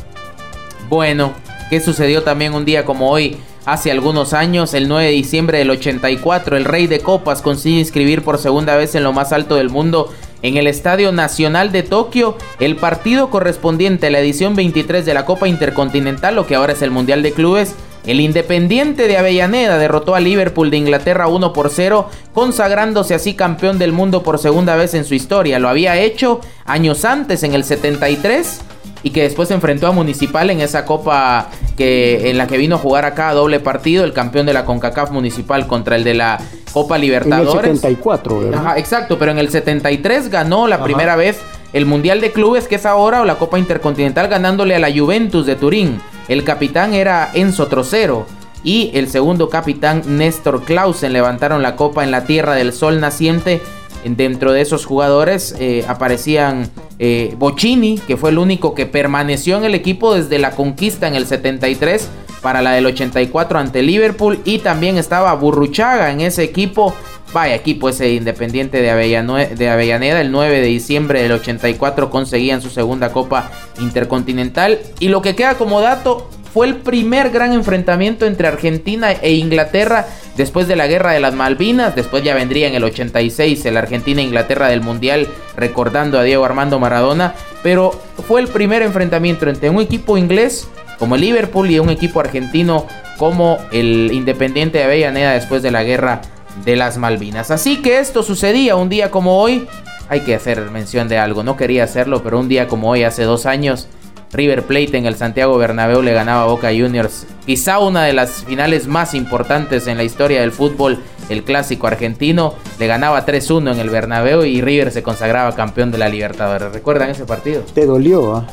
Bueno, 0.89 1.31
¿Qué 1.69 1.81
sucedió 1.81 2.21
también 2.21 2.53
un 2.53 2.63
día 2.63 2.85
como 2.85 3.09
hoy? 3.09 3.37
Hace 3.65 3.89
algunos 3.89 4.33
años, 4.33 4.75
el 4.75 4.87
9 4.87 5.07
de 5.07 5.11
diciembre 5.11 5.57
del 5.57 5.71
84, 5.71 6.57
el 6.57 6.65
Rey 6.65 6.85
de 6.85 6.99
Copas 6.99 7.41
consigue 7.41 7.79
inscribir 7.79 8.21
por 8.21 8.37
segunda 8.37 8.75
vez 8.75 8.93
en 8.93 9.03
lo 9.03 9.13
más 9.13 9.33
alto 9.33 9.55
del 9.55 9.71
mundo 9.71 10.11
en 10.43 10.57
el 10.57 10.67
Estadio 10.67 11.11
Nacional 11.11 11.71
de 11.71 11.81
Tokio 11.81 12.37
el 12.59 12.75
partido 12.75 13.31
correspondiente 13.31 14.07
a 14.07 14.09
la 14.11 14.19
edición 14.19 14.55
23 14.55 15.03
de 15.03 15.15
la 15.15 15.25
Copa 15.25 15.47
Intercontinental, 15.47 16.35
lo 16.35 16.45
que 16.45 16.53
ahora 16.53 16.73
es 16.73 16.83
el 16.83 16.91
Mundial 16.91 17.23
de 17.23 17.31
Clubes. 17.31 17.73
El 18.05 18.19
Independiente 18.19 19.07
de 19.07 19.17
Avellaneda 19.17 19.79
derrotó 19.79 20.13
a 20.13 20.19
Liverpool 20.19 20.69
de 20.69 20.77
Inglaterra 20.77 21.27
1 21.27 21.51
por 21.51 21.71
0, 21.71 22.07
consagrándose 22.35 23.15
así 23.15 23.33
campeón 23.33 23.79
del 23.79 23.91
mundo 23.91 24.21
por 24.21 24.37
segunda 24.37 24.75
vez 24.75 24.93
en 24.93 25.05
su 25.05 25.15
historia. 25.15 25.57
Lo 25.57 25.69
había 25.69 25.97
hecho 25.97 26.41
años 26.65 27.03
antes, 27.03 27.41
en 27.41 27.55
el 27.55 27.63
73, 27.63 28.61
y 29.03 29.11
que 29.11 29.23
después 29.23 29.47
se 29.47 29.53
enfrentó 29.53 29.87
a 29.87 29.91
Municipal 29.91 30.49
en 30.49 30.61
esa 30.61 30.85
copa 30.85 31.49
que 31.77 32.29
en 32.29 32.37
la 32.37 32.47
que 32.47 32.57
vino 32.57 32.75
a 32.75 32.79
jugar 32.79 33.05
acá 33.05 33.29
a 33.29 33.33
doble 33.33 33.59
partido, 33.59 34.03
el 34.03 34.13
campeón 34.13 34.45
de 34.45 34.53
la 34.53 34.65
CONCACAF 34.65 35.11
Municipal 35.11 35.67
contra 35.67 35.95
el 35.95 36.03
de 36.03 36.15
la 36.15 36.39
Copa 36.71 36.97
Libertadores. 36.97 37.63
En 37.63 37.69
el 37.71 37.77
74, 37.77 38.39
¿verdad? 38.39 38.59
Ajá, 38.59 38.77
exacto, 38.77 39.19
pero 39.19 39.31
en 39.31 39.37
el 39.37 39.49
73 39.49 40.29
ganó 40.29 40.67
la 40.67 40.83
primera 40.83 41.15
vez 41.15 41.39
el 41.73 41.85
Mundial 41.85 42.21
de 42.21 42.31
Clubes, 42.31 42.67
que 42.67 42.75
es 42.75 42.85
ahora, 42.85 43.21
o 43.21 43.25
la 43.25 43.35
Copa 43.35 43.59
Intercontinental, 43.59 44.27
ganándole 44.27 44.75
a 44.75 44.79
la 44.79 44.91
Juventus 44.91 45.45
de 45.45 45.55
Turín. 45.55 46.01
El 46.27 46.43
capitán 46.43 46.93
era 46.93 47.29
Enzo 47.33 47.67
Trocero 47.67 48.25
y 48.63 48.91
el 48.95 49.07
segundo 49.09 49.49
capitán 49.49 50.01
Néstor 50.07 50.63
Clausen 50.63 51.13
levantaron 51.13 51.61
la 51.61 51.75
copa 51.75 52.03
en 52.03 52.11
la 52.11 52.25
Tierra 52.25 52.55
del 52.55 52.73
Sol 52.73 52.99
naciente 52.99 53.61
Dentro 54.07 54.53
de 54.53 54.61
esos 54.61 54.85
jugadores 54.85 55.55
eh, 55.59 55.83
aparecían 55.87 56.69
eh, 56.99 57.33
Bocini, 57.39 57.97
que 57.97 58.17
fue 58.17 58.29
el 58.29 58.37
único 58.37 58.75
que 58.75 58.85
permaneció 58.85 59.57
en 59.57 59.63
el 59.63 59.73
equipo 59.73 60.13
desde 60.13 60.37
la 60.37 60.51
conquista 60.51 61.07
en 61.07 61.15
el 61.15 61.25
73 61.25 62.07
para 62.41 62.61
la 62.61 62.73
del 62.73 62.85
84 62.85 63.57
ante 63.57 63.81
Liverpool. 63.81 64.39
Y 64.45 64.59
también 64.59 64.99
estaba 64.99 65.33
Burruchaga 65.33 66.11
en 66.11 66.21
ese 66.21 66.43
equipo. 66.43 66.93
Vaya 67.33 67.55
equipo 67.55 67.89
ese 67.89 68.13
independiente 68.13 68.81
de, 68.81 69.55
de 69.55 69.69
Avellaneda. 69.69 70.21
El 70.21 70.31
9 70.31 70.61
de 70.61 70.67
diciembre 70.67 71.23
del 71.23 71.31
84 71.31 72.11
conseguían 72.11 72.61
su 72.61 72.69
segunda 72.69 73.11
Copa 73.11 73.51
Intercontinental. 73.81 74.79
Y 74.99 75.07
lo 75.07 75.23
que 75.23 75.35
queda 75.35 75.55
como 75.55 75.81
dato, 75.81 76.29
fue 76.55 76.67
el 76.67 76.77
primer 76.77 77.31
gran 77.31 77.51
enfrentamiento 77.51 78.25
entre 78.25 78.47
Argentina 78.47 79.11
e 79.11 79.33
Inglaterra 79.33 80.07
después 80.37 80.69
de 80.69 80.77
la 80.77 80.87
guerra 80.87 81.11
de 81.11 81.19
las 81.19 81.33
Malvinas. 81.33 81.97
Después 81.97 82.23
ya 82.23 82.33
vendría 82.33 82.69
en 82.69 82.75
el 82.75 82.85
86 82.85 83.65
el 83.65 83.75
Argentina-Inglaterra 83.75 84.69
del 84.69 84.79
Mundial, 84.79 85.27
recordando 85.57 86.17
a 86.17 86.23
Diego 86.23 86.45
Armando 86.45 86.79
Maradona. 86.79 87.35
Pero 87.61 87.91
fue 88.25 88.39
el 88.39 88.47
primer 88.47 88.83
enfrentamiento 88.83 89.49
entre 89.49 89.69
un 89.69 89.81
equipo 89.81 90.17
inglés 90.17 90.69
como 90.97 91.15
el 91.15 91.21
Liverpool 91.21 91.69
y 91.69 91.79
un 91.79 91.89
equipo 91.89 92.21
argentino 92.21 92.87
como 93.17 93.57
el 93.73 94.11
Independiente 94.13 94.77
de 94.77 94.85
Avellaneda 94.85 95.33
después 95.33 95.61
de 95.61 95.71
la 95.71 95.83
guerra 95.83 96.21
de 96.63 96.77
las 96.77 96.97
Malvinas. 96.97 97.51
Así 97.51 97.81
que 97.81 97.99
esto 97.99 98.23
sucedía 98.23 98.77
un 98.77 98.87
día 98.87 99.11
como 99.11 99.41
hoy. 99.41 99.67
Hay 100.07 100.21
que 100.21 100.35
hacer 100.35 100.61
mención 100.71 101.09
de 101.09 101.17
algo, 101.17 101.43
no 101.43 101.57
quería 101.57 101.83
hacerlo, 101.83 102.23
pero 102.23 102.39
un 102.39 102.47
día 102.47 102.69
como 102.69 102.91
hoy, 102.91 103.03
hace 103.03 103.23
dos 103.23 103.45
años, 103.45 103.89
River 104.35 104.63
Plate 104.63 104.97
en 104.97 105.05
el 105.05 105.15
Santiago 105.15 105.57
Bernabéu 105.57 106.01
le 106.01 106.13
ganaba 106.13 106.43
a 106.43 106.45
Boca 106.47 106.69
Juniors. 106.69 107.25
Quizá 107.45 107.79
una 107.79 108.03
de 108.03 108.13
las 108.13 108.43
finales 108.43 108.87
más 108.87 109.13
importantes 109.13 109.87
en 109.87 109.97
la 109.97 110.03
historia 110.03 110.41
del 110.41 110.51
fútbol, 110.51 110.99
el 111.29 111.43
clásico 111.43 111.87
argentino. 111.87 112.53
Le 112.77 112.87
ganaba 112.87 113.25
3-1 113.25 113.73
en 113.73 113.79
el 113.79 113.89
Bernabéu 113.89 114.43
y 114.43 114.61
River 114.61 114.91
se 114.91 115.03
consagraba 115.03 115.55
campeón 115.55 115.91
de 115.91 115.97
la 115.97 116.09
Libertadores. 116.09 116.71
¿Recuerdan 116.73 117.09
ese 117.09 117.25
partido? 117.25 117.63
Te 117.73 117.85
dolió, 117.85 118.35
¿ah? 118.35 118.47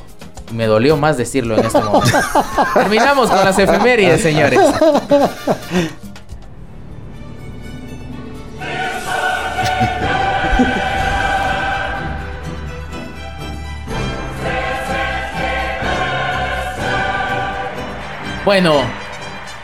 Me 0.53 0.67
dolió 0.67 0.97
más 0.97 1.17
decirlo 1.17 1.57
en 1.57 1.65
este 1.65 1.81
momento. 1.81 2.19
Terminamos 2.75 3.31
con 3.31 3.45
las 3.45 3.59
efemérides, 3.59 4.21
señores. 4.21 4.61
Bueno, 18.45 18.81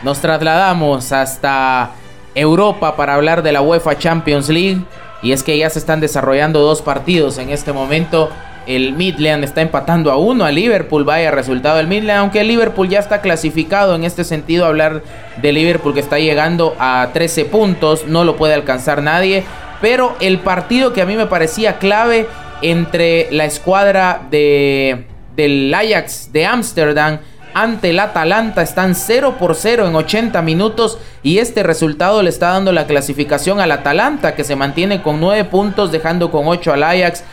nos 0.03 0.21
trasladamos 0.21 1.11
hasta 1.11 1.91
Europa 2.33 2.95
para 2.95 3.15
hablar 3.15 3.43
de 3.43 3.51
la 3.51 3.61
UEFA 3.61 3.97
Champions 3.97 4.47
League. 4.47 4.79
Y 5.21 5.33
es 5.33 5.43
que 5.43 5.57
ya 5.57 5.69
se 5.69 5.79
están 5.79 5.99
desarrollando 5.99 6.61
dos 6.61 6.81
partidos 6.81 7.39
en 7.39 7.49
este 7.49 7.73
momento. 7.73 8.29
El 8.67 8.93
Midland 8.93 9.43
está 9.43 9.61
empatando 9.61 10.11
a 10.11 10.15
uno 10.15 10.45
a 10.45 10.51
Liverpool. 10.51 11.03
Vaya 11.03 11.29
resultado 11.29 11.75
del 11.75 11.87
Midland. 11.87 12.21
Aunque 12.21 12.39
el 12.39 12.47
Liverpool 12.47 12.87
ya 12.87 12.99
está 12.99 13.19
clasificado 13.19 13.95
en 13.95 14.05
este 14.05 14.23
sentido. 14.23 14.65
Hablar 14.65 15.03
de 15.41 15.51
Liverpool 15.51 15.93
que 15.93 15.99
está 15.99 16.17
llegando 16.17 16.73
a 16.79 17.09
13 17.11 17.45
puntos. 17.45 18.05
No 18.07 18.23
lo 18.23 18.37
puede 18.37 18.53
alcanzar 18.53 19.03
nadie. 19.03 19.43
Pero 19.81 20.15
el 20.21 20.39
partido 20.39 20.93
que 20.93 21.01
a 21.01 21.05
mí 21.05 21.17
me 21.17 21.25
parecía 21.25 21.79
clave 21.79 22.27
entre 22.61 23.27
la 23.31 23.43
escuadra 23.43 24.21
de, 24.31 25.05
del 25.35 25.73
Ajax 25.73 26.31
de 26.31 26.45
Ámsterdam 26.45 27.19
ante 27.53 27.91
el 27.91 27.99
Atalanta. 27.99 28.61
Están 28.61 28.95
0 28.95 29.35
por 29.39 29.55
0 29.55 29.87
en 29.87 29.95
80 29.95 30.41
minutos 30.41 30.97
y 31.23 31.39
este 31.39 31.63
resultado 31.63 32.21
le 32.23 32.29
está 32.29 32.49
dando 32.49 32.71
la 32.71 32.87
clasificación 32.87 33.59
al 33.59 33.71
Atalanta 33.71 34.35
que 34.35 34.43
se 34.43 34.55
mantiene 34.55 35.01
con 35.01 35.19
9 35.19 35.45
puntos 35.45 35.91
dejando 35.91 36.31
con 36.31 36.47
8 36.47 36.73
al 36.73 36.83
Ajax. 36.83 37.23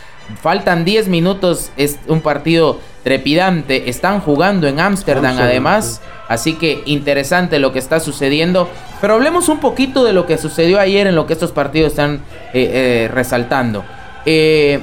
Faltan 0.40 0.84
10 0.84 1.08
minutos, 1.08 1.70
es 1.76 1.98
un 2.08 2.20
partido 2.20 2.80
trepidante. 3.04 3.88
Están 3.88 4.20
jugando 4.20 4.66
en 4.66 4.80
Ámsterdam 4.80 5.38
además. 5.38 6.00
Así 6.28 6.54
que 6.54 6.82
interesante 6.86 7.60
lo 7.60 7.72
que 7.72 7.78
está 7.78 8.00
sucediendo. 8.00 8.68
Pero 9.00 9.14
hablemos 9.14 9.48
un 9.48 9.60
poquito 9.60 10.02
de 10.02 10.12
lo 10.12 10.26
que 10.26 10.38
sucedió 10.38 10.80
ayer 10.80 11.06
en 11.06 11.14
lo 11.14 11.26
que 11.26 11.34
estos 11.34 11.52
partidos 11.52 11.92
están 11.92 12.16
eh, 12.52 13.04
eh, 13.04 13.10
resaltando. 13.12 13.84
Eh, 14.24 14.80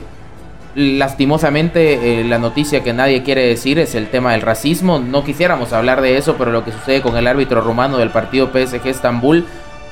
Lastimosamente, 0.76 2.22
eh, 2.22 2.24
la 2.24 2.40
noticia 2.40 2.84
que 2.84 2.94
nadie 2.94 3.22
quiere 3.22 3.46
decir 3.46 3.78
es 3.78 3.94
el 3.94 4.08
tema 4.08 4.32
del 4.32 4.42
racismo. 4.42 5.00
No 5.00 5.24
quisiéramos 5.24 5.72
hablar 5.72 6.02
de 6.02 6.18
eso, 6.18 6.36
pero 6.38 6.52
lo 6.52 6.66
que 6.66 6.72
sucede 6.72 7.02
con 7.02 7.16
el 7.16 7.28
árbitro 7.28 7.62
rumano 7.62 7.98
del 7.98 8.10
partido 8.10 8.50
PSG 8.52 8.88
Estambul, 8.88 9.46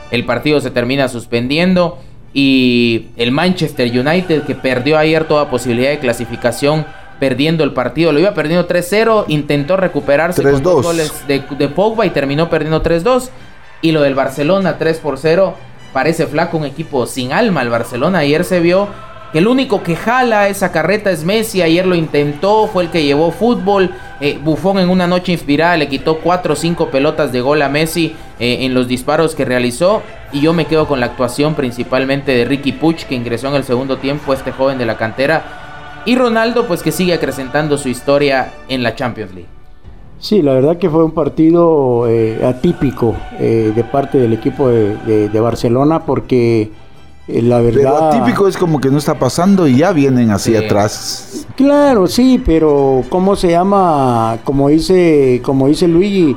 el 0.09 0.25
partido 0.25 0.59
se 0.59 0.71
termina 0.71 1.07
suspendiendo 1.07 1.99
y 2.33 3.07
el 3.17 3.31
Manchester 3.31 3.87
United 3.87 4.43
que 4.43 4.55
perdió 4.55 4.97
ayer 4.97 5.25
toda 5.25 5.49
posibilidad 5.49 5.91
de 5.91 5.99
clasificación 5.99 6.85
perdiendo 7.19 7.63
el 7.63 7.73
partido, 7.73 8.11
lo 8.11 8.19
iba 8.19 8.33
perdiendo 8.33 8.67
3-0, 8.67 9.25
intentó 9.27 9.77
recuperarse 9.77 10.41
con 10.41 10.63
dos 10.63 10.83
goles 10.83 11.27
de, 11.27 11.43
de 11.59 11.67
Pogba 11.67 12.07
y 12.07 12.09
terminó 12.09 12.49
perdiendo 12.49 12.81
3-2 12.81 13.29
y 13.83 13.91
lo 13.91 14.01
del 14.01 14.15
Barcelona 14.15 14.79
3 14.79 14.97
por 14.97 15.19
0 15.19 15.53
parece 15.93 16.25
flaco 16.25 16.57
un 16.57 16.65
equipo 16.65 17.05
sin 17.05 17.31
alma. 17.31 17.61
El 17.61 17.69
Barcelona 17.69 18.19
ayer 18.19 18.43
se 18.43 18.59
vio 18.59 18.87
el 19.33 19.47
único 19.47 19.81
que 19.81 19.95
jala 19.95 20.49
esa 20.49 20.73
carreta 20.73 21.09
es 21.09 21.23
Messi. 21.23 21.61
Ayer 21.61 21.87
lo 21.87 21.95
intentó, 21.95 22.67
fue 22.67 22.83
el 22.83 22.89
que 22.89 23.03
llevó 23.03 23.31
fútbol. 23.31 23.91
Eh, 24.19 24.37
Bufón 24.43 24.77
en 24.77 24.89
una 24.89 25.07
noche 25.07 25.31
inspirada 25.31 25.77
le 25.77 25.87
quitó 25.87 26.17
4 26.17 26.53
o 26.53 26.55
5 26.55 26.89
pelotas 26.89 27.31
de 27.31 27.39
gol 27.39 27.61
a 27.61 27.69
Messi 27.69 28.13
eh, 28.39 28.57
en 28.61 28.73
los 28.73 28.89
disparos 28.89 29.33
que 29.33 29.45
realizó. 29.45 30.01
Y 30.33 30.41
yo 30.41 30.51
me 30.51 30.65
quedo 30.65 30.85
con 30.85 30.99
la 30.99 31.05
actuación 31.05 31.55
principalmente 31.55 32.33
de 32.33 32.43
Ricky 32.43 32.73
Puch, 32.73 33.03
que 33.05 33.15
ingresó 33.15 33.47
en 33.47 33.55
el 33.55 33.63
segundo 33.63 33.97
tiempo, 33.97 34.33
este 34.33 34.51
joven 34.51 34.77
de 34.77 34.85
la 34.85 34.97
cantera. 34.97 36.01
Y 36.05 36.17
Ronaldo, 36.17 36.67
pues 36.67 36.83
que 36.83 36.91
sigue 36.91 37.13
acrecentando 37.13 37.77
su 37.77 37.87
historia 37.87 38.51
en 38.67 38.83
la 38.83 38.95
Champions 38.95 39.33
League. 39.33 39.49
Sí, 40.19 40.41
la 40.41 40.53
verdad 40.53 40.77
que 40.77 40.89
fue 40.89 41.05
un 41.05 41.11
partido 41.11 42.05
eh, 42.07 42.45
atípico 42.45 43.15
de 43.39 43.83
parte 43.91 44.19
del 44.19 44.33
equipo 44.33 44.69
de 44.69 45.39
Barcelona 45.39 46.05
porque 46.05 46.69
eh, 47.31 47.41
la 47.41 47.59
verdad. 47.59 47.81
Pero 47.81 47.97
atípico 47.97 48.47
es 48.47 48.57
como 48.57 48.79
que 48.79 48.89
no 48.89 48.97
está 48.97 49.17
pasando 49.17 49.67
y 49.67 49.77
ya 49.77 49.91
vienen 49.91 50.31
hacia 50.31 50.59
atrás. 50.59 51.45
Claro, 51.55 52.07
sí, 52.07 52.41
pero 52.43 53.03
¿cómo 53.09 53.35
se 53.35 53.51
llama? 53.51 54.39
Como 54.43 54.69
dice, 54.69 55.41
como 55.43 55.67
dice 55.67 55.87
Luigi, 55.87 56.35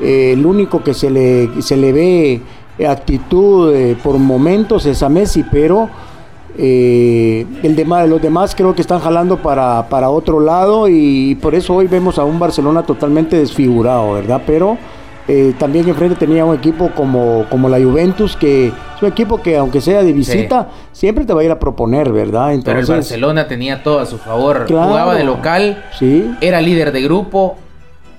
eh, 0.00 0.32
el 0.32 0.44
único 0.44 0.82
que 0.82 0.94
se 0.94 1.10
le, 1.10 1.62
se 1.62 1.76
le 1.76 1.92
ve 1.92 2.42
actitud 2.86 3.72
eh, 3.74 3.96
por 4.02 4.18
momentos 4.18 4.84
es 4.86 5.02
a 5.02 5.08
Messi, 5.08 5.44
pero 5.50 5.88
el 6.58 7.76
demás, 7.76 8.08
los 8.08 8.22
demás 8.22 8.54
creo 8.54 8.74
que 8.74 8.80
están 8.80 9.00
jalando 9.00 9.36
para, 9.42 9.90
para 9.90 10.08
otro 10.08 10.40
lado 10.40 10.88
y 10.88 11.34
por 11.34 11.54
eso 11.54 11.74
hoy 11.74 11.86
vemos 11.86 12.18
a 12.18 12.24
un 12.24 12.38
Barcelona 12.38 12.82
totalmente 12.82 13.36
desfigurado, 13.36 14.14
¿verdad? 14.14 14.40
Pero 14.46 14.78
eh, 15.28 15.54
también 15.58 15.88
enfrente 15.88 16.14
tenía 16.14 16.44
un 16.44 16.54
equipo 16.54 16.90
como, 16.94 17.46
como 17.50 17.68
la 17.68 17.78
Juventus, 17.78 18.36
que 18.36 18.72
es 18.96 19.02
un 19.02 19.08
equipo 19.08 19.42
que 19.42 19.56
aunque 19.58 19.80
sea 19.80 20.02
de 20.02 20.12
visita, 20.12 20.68
siempre 20.92 21.24
te 21.24 21.34
va 21.34 21.42
a 21.42 21.44
ir 21.44 21.50
a 21.50 21.58
proponer, 21.58 22.10
¿verdad? 22.10 22.54
Entonces, 22.54 22.86
Pero 22.86 22.94
el 22.94 23.00
Barcelona 23.00 23.46
tenía 23.46 23.82
todo 23.82 24.00
a 24.00 24.06
su 24.06 24.16
favor. 24.16 24.66
Jugaba 24.66 25.14
de 25.14 25.24
local, 25.24 25.84
sí. 25.98 26.34
era 26.40 26.60
líder 26.62 26.92
de 26.92 27.02
grupo. 27.02 27.56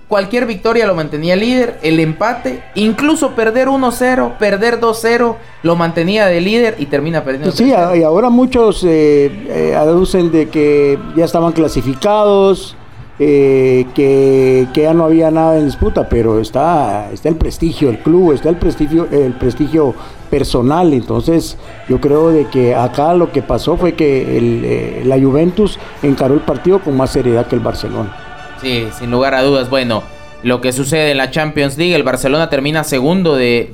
Cualquier 0.07 0.45
victoria 0.45 0.87
lo 0.87 0.95
mantenía 0.95 1.35
líder, 1.35 1.79
el 1.81 1.99
empate, 1.99 2.63
incluso 2.75 3.31
perder 3.31 3.67
1-0, 3.67 4.37
perder 4.37 4.79
2-0, 4.79 5.35
lo 5.63 5.75
mantenía 5.75 6.27
de 6.27 6.39
líder 6.39 6.75
y 6.77 6.85
termina 6.85 7.25
perdiendo. 7.25 7.51
Sí, 7.51 7.73
y 7.73 8.03
ahora 8.03 8.29
muchos 8.29 8.85
eh, 8.85 9.25
eh, 9.49 9.75
aducen 9.75 10.31
de 10.31 10.47
que 10.47 10.97
ya 11.17 11.25
estaban 11.25 11.51
clasificados, 11.51 12.77
eh, 13.19 13.87
que, 13.95 14.67
ya 14.73 14.93
no 14.93 15.05
había 15.05 15.31
nada 15.31 15.57
en 15.57 15.65
disputa, 15.65 16.07
pero 16.07 16.39
está, 16.39 17.09
está 17.11 17.29
el 17.29 17.35
prestigio 17.35 17.87
del 17.87 17.99
club, 17.99 18.31
está 18.33 18.49
el 18.49 18.57
prestigio, 18.57 19.07
el 19.11 19.33
prestigio 19.33 19.95
personal. 20.29 20.93
Entonces, 20.93 21.57
yo 21.89 21.99
creo 21.99 22.29
de 22.29 22.45
que 22.47 22.75
acá 22.75 23.13
lo 23.13 23.31
que 23.31 23.41
pasó 23.41 23.77
fue 23.77 23.93
que 23.93 24.37
eh, 24.37 25.03
la 25.05 25.17
Juventus 25.19 25.79
encaró 26.03 26.33
el 26.33 26.41
partido 26.41 26.79
con 26.79 26.95
más 26.95 27.11
seriedad 27.11 27.47
que 27.47 27.55
el 27.55 27.61
Barcelona. 27.61 28.15
Sí, 28.61 28.87
sin 28.97 29.11
lugar 29.11 29.33
a 29.33 29.43
dudas. 29.43 29.69
Bueno, 29.69 30.03
lo 30.43 30.61
que 30.61 30.71
sucede 30.71 31.11
en 31.11 31.17
la 31.17 31.31
Champions 31.31 31.77
League, 31.77 31.95
el 31.95 32.03
Barcelona 32.03 32.49
termina 32.49 32.83
segundo 32.83 33.35
de, 33.35 33.71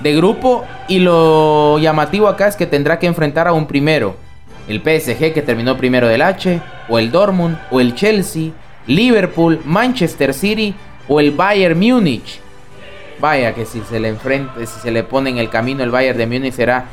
de 0.00 0.16
grupo 0.16 0.64
y 0.88 0.98
lo 0.98 1.78
llamativo 1.78 2.28
acá 2.28 2.48
es 2.48 2.56
que 2.56 2.66
tendrá 2.66 2.98
que 2.98 3.06
enfrentar 3.06 3.48
a 3.48 3.52
un 3.52 3.66
primero 3.66 4.16
el 4.68 4.80
PSG 4.80 5.32
que 5.32 5.42
terminó 5.42 5.76
primero 5.76 6.08
del 6.08 6.22
H, 6.22 6.60
o 6.88 6.98
el 6.98 7.10
Dortmund, 7.10 7.58
o 7.70 7.80
el 7.80 7.94
Chelsea, 7.94 8.52
Liverpool, 8.86 9.60
Manchester 9.64 10.34
City 10.34 10.74
o 11.08 11.20
el 11.20 11.32
Bayern 11.32 11.78
Múnich. 11.78 12.40
Vaya 13.22 13.54
que 13.54 13.66
si 13.66 13.80
se 13.82 14.00
le 14.00 14.08
enfrenta, 14.08 14.58
si 14.58 14.80
se 14.80 14.90
le 14.90 15.04
pone 15.04 15.30
en 15.30 15.38
el 15.38 15.48
camino 15.48 15.84
el 15.84 15.92
Bayern 15.92 16.18
de 16.18 16.26
Múnich 16.26 16.54
será 16.54 16.86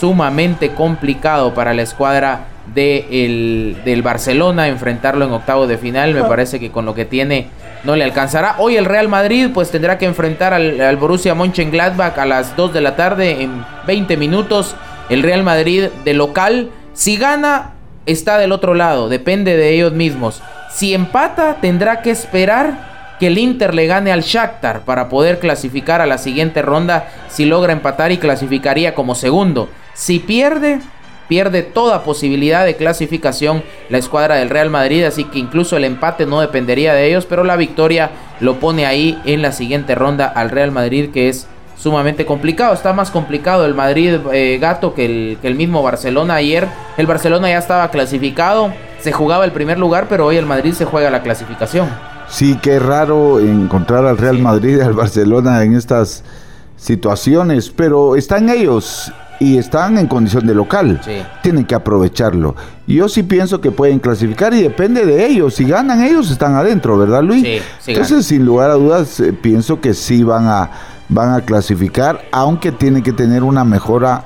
sumamente 0.00 0.70
complicado 0.70 1.52
para 1.52 1.74
la 1.74 1.82
escuadra 1.82 2.46
de 2.74 3.76
del 3.84 4.00
Barcelona 4.00 4.68
enfrentarlo 4.68 5.26
en 5.26 5.32
octavo 5.32 5.66
de 5.66 5.76
final. 5.76 6.14
Me 6.14 6.20
ah. 6.20 6.28
parece 6.28 6.58
que 6.58 6.70
con 6.70 6.86
lo 6.86 6.94
que 6.94 7.04
tiene 7.04 7.48
no 7.84 7.96
le 7.96 8.04
alcanzará. 8.04 8.54
Hoy 8.60 8.78
el 8.78 8.86
Real 8.86 9.10
Madrid 9.10 9.50
pues 9.52 9.70
tendrá 9.70 9.98
que 9.98 10.06
enfrentar 10.06 10.54
al, 10.54 10.80
al 10.80 10.96
Borussia 10.96 11.34
Mönchengladbach 11.34 12.16
a 12.16 12.24
las 12.24 12.56
2 12.56 12.72
de 12.72 12.80
la 12.80 12.96
tarde 12.96 13.42
en 13.42 13.62
20 13.86 14.16
minutos. 14.16 14.74
El 15.10 15.22
Real 15.22 15.42
Madrid 15.42 15.88
de 16.02 16.14
local 16.14 16.70
si 16.94 17.18
gana, 17.18 17.72
está 18.06 18.38
del 18.38 18.52
otro 18.52 18.72
lado, 18.72 19.10
depende 19.10 19.58
de 19.58 19.74
ellos 19.74 19.92
mismos. 19.92 20.42
Si 20.70 20.94
empata, 20.94 21.58
tendrá 21.60 22.00
que 22.00 22.10
esperar 22.10 22.91
que 23.22 23.28
el 23.28 23.38
Inter 23.38 23.72
le 23.72 23.86
gane 23.86 24.10
al 24.10 24.22
Shakhtar 24.22 24.80
para 24.80 25.08
poder 25.08 25.38
clasificar 25.38 26.00
a 26.00 26.06
la 26.06 26.18
siguiente 26.18 26.60
ronda. 26.60 27.08
Si 27.28 27.44
logra 27.44 27.72
empatar 27.72 28.10
y 28.10 28.18
clasificaría 28.18 28.96
como 28.96 29.14
segundo. 29.14 29.68
Si 29.94 30.18
pierde, 30.18 30.80
pierde 31.28 31.62
toda 31.62 32.02
posibilidad 32.02 32.64
de 32.64 32.74
clasificación 32.74 33.62
la 33.90 33.98
escuadra 33.98 34.34
del 34.34 34.50
Real 34.50 34.70
Madrid, 34.70 35.04
así 35.04 35.22
que 35.22 35.38
incluso 35.38 35.76
el 35.76 35.84
empate 35.84 36.26
no 36.26 36.40
dependería 36.40 36.94
de 36.94 37.06
ellos, 37.06 37.24
pero 37.24 37.44
la 37.44 37.54
victoria 37.54 38.10
lo 38.40 38.58
pone 38.58 38.86
ahí 38.86 39.16
en 39.24 39.40
la 39.40 39.52
siguiente 39.52 39.94
ronda 39.94 40.26
al 40.26 40.50
Real 40.50 40.72
Madrid, 40.72 41.10
que 41.12 41.28
es 41.28 41.46
sumamente 41.78 42.26
complicado. 42.26 42.74
Está 42.74 42.92
más 42.92 43.12
complicado 43.12 43.66
el 43.66 43.74
Madrid 43.74 44.18
eh, 44.32 44.58
Gato 44.60 44.94
que 44.94 45.04
el, 45.04 45.38
que 45.40 45.46
el 45.46 45.54
mismo 45.54 45.80
Barcelona 45.80 46.34
ayer. 46.34 46.66
El 46.96 47.06
Barcelona 47.06 47.48
ya 47.50 47.58
estaba 47.58 47.88
clasificado, 47.92 48.72
se 48.98 49.12
jugaba 49.12 49.44
el 49.44 49.52
primer 49.52 49.78
lugar, 49.78 50.06
pero 50.08 50.26
hoy 50.26 50.38
el 50.38 50.46
Madrid 50.46 50.72
se 50.72 50.86
juega 50.86 51.08
la 51.08 51.22
clasificación. 51.22 52.11
Sí, 52.32 52.58
qué 52.62 52.78
raro 52.78 53.40
encontrar 53.40 54.06
al 54.06 54.16
Real 54.16 54.38
Madrid 54.38 54.78
y 54.78 54.80
al 54.80 54.94
Barcelona 54.94 55.62
en 55.62 55.74
estas 55.74 56.24
situaciones, 56.78 57.68
pero 57.68 58.16
están 58.16 58.48
ellos 58.48 59.12
y 59.38 59.58
están 59.58 59.98
en 59.98 60.06
condición 60.06 60.46
de 60.46 60.54
local. 60.54 60.98
Tienen 61.42 61.66
que 61.66 61.74
aprovecharlo. 61.74 62.56
Yo 62.86 63.06
sí 63.10 63.22
pienso 63.22 63.60
que 63.60 63.70
pueden 63.70 63.98
clasificar 63.98 64.54
y 64.54 64.62
depende 64.62 65.04
de 65.04 65.26
ellos. 65.26 65.56
Si 65.56 65.64
ganan 65.64 66.02
ellos 66.02 66.30
están 66.30 66.54
adentro, 66.54 66.96
¿verdad 66.96 67.22
Luis? 67.22 67.62
Entonces, 67.86 68.24
sin 68.24 68.46
lugar 68.46 68.70
a 68.70 68.74
dudas, 68.74 69.20
eh, 69.20 69.34
pienso 69.34 69.82
que 69.82 69.92
sí 69.92 70.22
van 70.22 70.46
a 70.46 70.70
van 71.12 71.34
a 71.34 71.42
clasificar, 71.42 72.22
aunque 72.32 72.72
tiene 72.72 73.02
que 73.02 73.12
tener 73.12 73.42
una 73.42 73.64
mejora, 73.64 74.24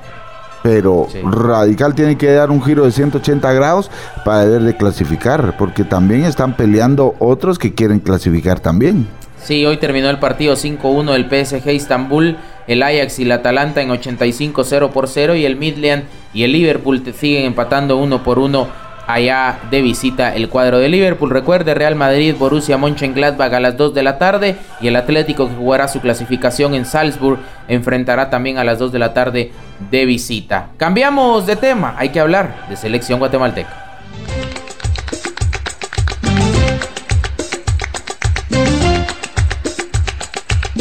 pero 0.66 1.06
radical, 1.22 1.94
tiene 1.94 2.18
que 2.18 2.32
dar 2.32 2.50
un 2.50 2.60
giro 2.60 2.84
de 2.84 2.90
180 2.90 3.52
grados 3.52 3.88
para 4.24 4.42
poder 4.42 4.62
de 4.62 4.76
clasificar, 4.76 5.56
porque 5.56 5.84
también 5.84 6.24
están 6.24 6.56
peleando 6.56 7.14
otros 7.20 7.56
que 7.56 7.72
quieren 7.72 8.00
clasificar 8.00 8.58
también. 8.58 9.06
Sí, 9.40 9.64
hoy 9.64 9.76
terminó 9.76 10.10
el 10.10 10.18
partido 10.18 10.56
5-1 10.56 11.14
el 11.14 11.26
PSG 11.26 11.70
Istanbul, 11.70 12.36
el 12.66 12.82
Ajax 12.82 13.20
y 13.20 13.22
el 13.22 13.30
Atalanta 13.30 13.80
en 13.80 13.92
85 13.92 14.64
0 14.64 14.90
por 14.92 15.06
0 15.06 15.36
y 15.36 15.44
el 15.44 15.54
Midland 15.54 16.02
y 16.34 16.42
el 16.42 16.50
Liverpool 16.50 17.00
siguen 17.16 17.44
empatando 17.44 17.96
uno 17.96 18.24
por 18.24 18.40
uno 18.40 18.66
allá 19.06 19.60
de 19.70 19.82
visita 19.82 20.34
el 20.34 20.48
cuadro 20.48 20.78
de 20.78 20.88
Liverpool. 20.88 21.30
Recuerde 21.30 21.74
Real 21.74 21.94
Madrid, 21.94 22.34
Borussia 22.38 22.76
Mönchengladbach 22.76 23.52
a 23.52 23.60
las 23.60 23.76
2 23.76 23.94
de 23.94 24.02
la 24.02 24.18
tarde 24.18 24.56
y 24.80 24.88
el 24.88 24.96
Atlético 24.96 25.48
que 25.48 25.54
jugará 25.54 25.88
su 25.88 26.00
clasificación 26.00 26.74
en 26.74 26.84
Salzburg 26.84 27.38
enfrentará 27.68 28.30
también 28.30 28.58
a 28.58 28.64
las 28.64 28.78
2 28.78 28.92
de 28.92 28.98
la 28.98 29.14
tarde 29.14 29.52
de 29.90 30.04
visita. 30.06 30.70
Cambiamos 30.76 31.46
de 31.46 31.56
tema, 31.56 31.94
hay 31.98 32.10
que 32.10 32.20
hablar 32.20 32.66
de 32.68 32.76
selección 32.76 33.18
guatemalteca. 33.18 33.84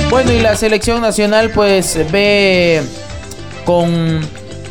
Bueno, 0.09 0.31
y 0.31 0.39
la 0.39 0.55
selección 0.55 1.01
nacional 1.01 1.51
pues 1.53 1.99
ve 2.09 2.81
con 3.65 4.21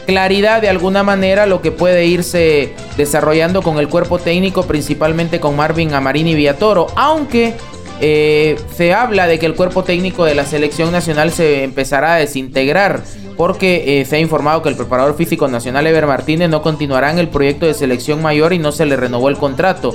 claridad 0.06 0.62
de 0.62 0.70
alguna 0.70 1.02
manera 1.02 1.44
lo 1.44 1.60
que 1.60 1.70
puede 1.70 2.06
irse 2.06 2.72
desarrollando 2.96 3.62
con 3.62 3.78
el 3.78 3.88
cuerpo 3.88 4.18
técnico, 4.18 4.64
principalmente 4.64 5.40
con 5.40 5.56
Marvin 5.56 5.94
Amarini 5.94 6.32
y 6.32 6.34
Villatoro, 6.34 6.86
aunque 6.96 7.54
eh, 8.00 8.56
se 8.74 8.92
habla 8.92 9.26
de 9.26 9.38
que 9.38 9.46
el 9.46 9.54
cuerpo 9.54 9.84
técnico 9.84 10.24
de 10.24 10.34
la 10.34 10.44
selección 10.44 10.90
nacional 10.90 11.30
se 11.30 11.62
empezará 11.62 12.14
a 12.14 12.18
desintegrar 12.18 13.02
porque 13.36 14.00
eh, 14.00 14.04
se 14.04 14.16
ha 14.16 14.20
informado 14.20 14.62
que 14.62 14.68
el 14.68 14.76
preparador 14.76 15.16
físico 15.16 15.48
nacional 15.48 15.86
Ever 15.86 16.06
Martínez 16.06 16.48
no 16.48 16.62
continuará 16.62 17.10
en 17.10 17.18
el 17.18 17.28
proyecto 17.28 17.66
de 17.66 17.74
selección 17.74 18.22
mayor 18.22 18.52
y 18.52 18.58
no 18.58 18.72
se 18.72 18.86
le 18.86 18.96
renovó 18.96 19.28
el 19.28 19.36
contrato. 19.36 19.94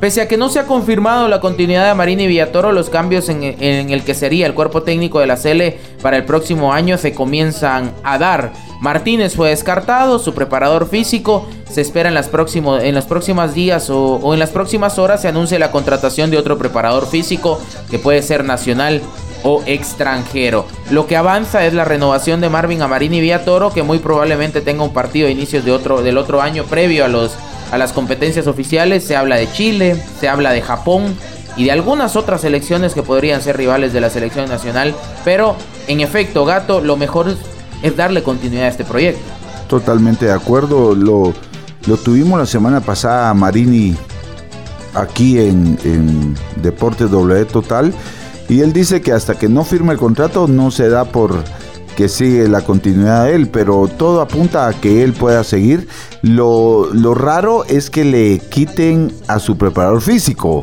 Pese 0.00 0.20
a 0.20 0.28
que 0.28 0.36
no 0.36 0.48
se 0.48 0.60
ha 0.60 0.66
confirmado 0.66 1.26
la 1.26 1.40
continuidad 1.40 1.88
de 1.88 1.94
Marini 1.94 2.24
y 2.24 2.26
Villatoro, 2.28 2.70
los 2.70 2.88
cambios 2.88 3.28
en, 3.28 3.42
el 3.42 4.04
que 4.04 4.14
sería 4.14 4.46
el 4.46 4.54
cuerpo 4.54 4.82
técnico 4.84 5.18
de 5.18 5.26
la 5.26 5.36
Cele 5.36 5.78
para 6.02 6.16
el 6.16 6.24
próximo 6.24 6.72
año 6.72 6.96
se 6.98 7.14
comienzan 7.14 7.92
a 8.04 8.16
dar. 8.16 8.52
Martínez 8.80 9.34
fue 9.34 9.48
descartado, 9.50 10.20
su 10.20 10.34
preparador 10.34 10.88
físico 10.88 11.48
se 11.68 11.80
espera 11.80 12.08
en, 12.08 12.14
las 12.14 12.30
los 12.30 13.06
próximos 13.06 13.54
días 13.54 13.90
o, 13.90 14.32
en 14.32 14.38
las 14.38 14.50
próximas 14.50 15.00
horas 15.00 15.20
se 15.20 15.28
anuncia 15.28 15.58
la 15.58 15.72
contratación 15.72 16.30
de 16.30 16.38
otro 16.38 16.58
preparador 16.58 17.08
físico 17.08 17.60
que 17.90 17.98
puede 17.98 18.22
ser 18.22 18.44
nacional 18.44 19.02
o 19.42 19.64
extranjero. 19.66 20.64
Lo 20.92 21.08
que 21.08 21.16
avanza 21.16 21.66
es 21.66 21.74
la 21.74 21.84
renovación 21.84 22.40
de 22.40 22.48
Marvin 22.48 22.82
Amarini 22.82 23.20
Villatoro, 23.20 23.72
que 23.72 23.82
muy 23.82 23.98
probablemente 23.98 24.60
tenga 24.60 24.84
un 24.84 24.92
partido 24.92 25.26
a 25.26 25.30
inicios 25.30 25.64
de 25.64 25.72
otro, 25.72 26.02
del 26.02 26.18
otro 26.18 26.40
año 26.40 26.62
previo 26.64 27.04
a 27.04 27.08
los 27.08 27.36
a 27.70 27.78
las 27.78 27.92
competencias 27.92 28.46
oficiales. 28.46 29.04
Se 29.04 29.16
habla 29.16 29.36
de 29.36 29.50
Chile, 29.50 30.00
se 30.20 30.28
habla 30.28 30.52
de 30.52 30.62
Japón 30.62 31.14
y 31.56 31.64
de 31.64 31.72
algunas 31.72 32.16
otras 32.16 32.42
selecciones 32.42 32.94
que 32.94 33.02
podrían 33.02 33.42
ser 33.42 33.56
rivales 33.56 33.92
de 33.92 34.00
la 34.00 34.10
selección 34.10 34.48
nacional. 34.48 34.94
Pero 35.24 35.56
en 35.86 36.00
efecto, 36.00 36.44
Gato, 36.44 36.80
lo 36.80 36.96
mejor 36.96 37.34
es 37.82 37.96
darle 37.96 38.22
continuidad 38.22 38.66
a 38.66 38.68
este 38.68 38.84
proyecto. 38.84 39.22
Totalmente 39.68 40.26
de 40.26 40.32
acuerdo. 40.32 40.94
Lo, 40.94 41.34
lo 41.86 41.96
tuvimos 41.96 42.38
la 42.38 42.46
semana 42.46 42.80
pasada 42.80 43.34
Marini 43.34 43.96
aquí 44.94 45.38
en, 45.38 45.78
en 45.84 46.36
Deportes 46.62 47.10
W 47.10 47.44
Total. 47.46 47.92
Y 48.48 48.60
él 48.60 48.72
dice 48.72 49.02
que 49.02 49.12
hasta 49.12 49.34
que 49.38 49.48
no 49.48 49.64
firme 49.64 49.92
el 49.92 49.98
contrato 49.98 50.48
no 50.48 50.70
se 50.70 50.88
da 50.88 51.04
por 51.04 51.44
que 51.98 52.08
sigue 52.08 52.46
la 52.46 52.60
continuidad 52.60 53.24
de 53.24 53.34
él, 53.34 53.48
pero 53.48 53.88
todo 53.88 54.20
apunta 54.20 54.68
a 54.68 54.72
que 54.72 55.02
él 55.02 55.14
pueda 55.14 55.42
seguir. 55.42 55.88
Lo, 56.22 56.92
raro 57.12 57.64
es 57.64 57.90
que 57.90 58.04
le 58.04 58.38
quiten 58.38 59.12
a 59.26 59.40
su 59.40 59.58
preparador 59.58 60.00
físico. 60.00 60.62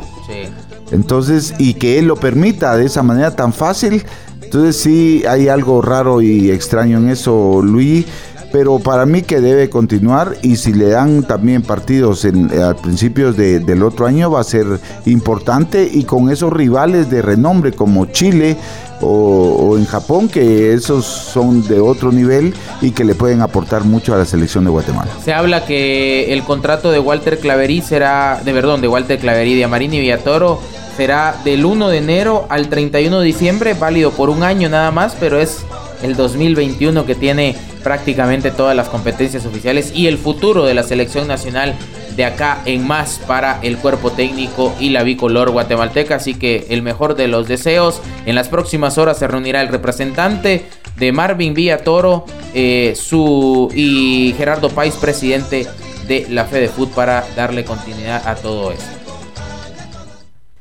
Entonces, 0.92 1.54
y 1.60 1.74
que 1.74 2.00
él 2.00 2.06
lo 2.06 2.16
permita 2.16 2.78
de 2.78 2.86
esa 2.86 3.04
manera 3.04 3.36
tan 3.36 3.52
fácil. 3.52 4.06
Entonces 4.42 4.78
sí 4.78 5.24
hay 5.28 5.50
algo 5.50 5.82
raro 5.82 6.22
y 6.22 6.52
extraño 6.52 7.00
en 7.00 7.10
eso, 7.10 7.60
Luis 7.62 8.06
pero 8.52 8.80
para 8.80 9.06
mí 9.06 9.22
que 9.22 9.42
debe 9.42 9.70
continuar 9.70 10.36
y 10.42 10.56
si 10.56 10.74
le 10.74 10.90
dan 10.90 11.24
también 11.24 11.62
partidos 11.62 12.26
en, 12.26 12.52
a 12.62 12.74
principios 12.74 13.36
del 13.36 13.84
otro 13.84 14.06
año 14.06 14.32
va 14.32 14.42
a 14.42 14.44
ser 14.44 14.66
importante 15.06 15.90
y 15.92 16.04
con 16.04 16.30
esos 16.30 16.52
rivales 16.52 17.10
de 17.10 17.22
renombre 17.22 17.74
como 17.74 18.06
Chile 18.08 18.58
o, 19.02 19.76
en 19.78 19.86
Japón 19.86 20.30
que 20.30 20.74
esos 20.74 21.06
son 21.06 21.68
de 21.68 21.80
otro 21.80 22.12
nivel 22.12 22.54
y 22.82 22.92
que 22.92 23.04
le 23.04 23.16
pueden 23.16 23.42
aportar 23.42 23.84
mucho 23.84 24.14
a 24.14 24.18
la 24.18 24.26
selección 24.26 24.64
de 24.64 24.72
Guatemala. 24.72 25.12
Se 25.24 25.34
habla 25.34 25.66
que 25.66 26.34
el 26.34 26.44
contrato 26.44 26.92
de 26.92 27.00
Walter 27.00 27.40
Claverí 27.40 27.82
será, 27.82 28.42
de 28.44 28.54
perdón, 28.54 28.82
de 28.82 28.88
Walter 28.88 29.20
Claverí 29.20 29.56
de 29.56 29.66
Amarini 29.66 30.00
Villatoro 30.00 30.60
será 30.96 31.36
del 31.44 31.66
1 31.66 31.90
de 31.90 31.98
enero 31.98 32.46
al 32.50 32.70
31 32.70 33.20
de 33.20 33.26
diciembre, 33.26 33.74
válido 33.74 34.12
por 34.12 34.30
un 34.30 34.44
año 34.44 34.70
nada 34.70 34.92
más, 34.92 35.16
pero 35.20 35.40
es 35.40 35.66
el 36.02 36.16
2021 36.16 37.06
que 37.06 37.16
tiene 37.16 37.56
prácticamente 37.84 38.52
todas 38.52 38.76
las 38.76 38.90
competencias 38.90 39.46
oficiales 39.46 39.92
y 39.94 40.08
el 40.08 40.18
futuro 40.18 40.66
de 40.66 40.74
la 40.74 40.84
selección 40.84 41.28
nacional 41.28 41.76
de 42.16 42.26
acá 42.26 42.62
en 42.66 42.86
más 42.86 43.20
para 43.28 43.60
el 43.62 43.78
cuerpo 43.78 44.12
técnico 44.12 44.74
y 44.80 44.90
la 44.90 45.04
bicolor 45.04 45.52
guatemalteca. 45.52 46.16
Así 46.16 46.34
que 46.34 46.68
el 46.70 46.82
mejor 46.82 47.16
de 47.16 47.28
los 47.28 47.48
deseos. 47.48 48.02
En 48.26 48.36
las 48.36 48.50
próximas 48.50 48.98
horas 48.98 49.20
se 49.20 49.28
reunirá 49.28 49.62
el 49.62 49.68
representante 49.68 50.66
de 50.98 51.12
Marvin 51.12 51.54
Villa 51.54 51.80
Toro 51.80 52.26
eh, 52.54 52.94
su, 52.96 53.70
y 53.76 54.34
Gerardo 54.38 54.70
País, 54.70 54.96
presidente 54.96 55.68
de 56.08 56.28
la 56.30 56.46
Fede 56.46 56.70
Food, 56.70 56.90
para 56.90 57.26
darle 57.36 57.66
continuidad 57.66 58.28
a 58.28 58.36
todo 58.36 58.72
esto. 58.72 58.86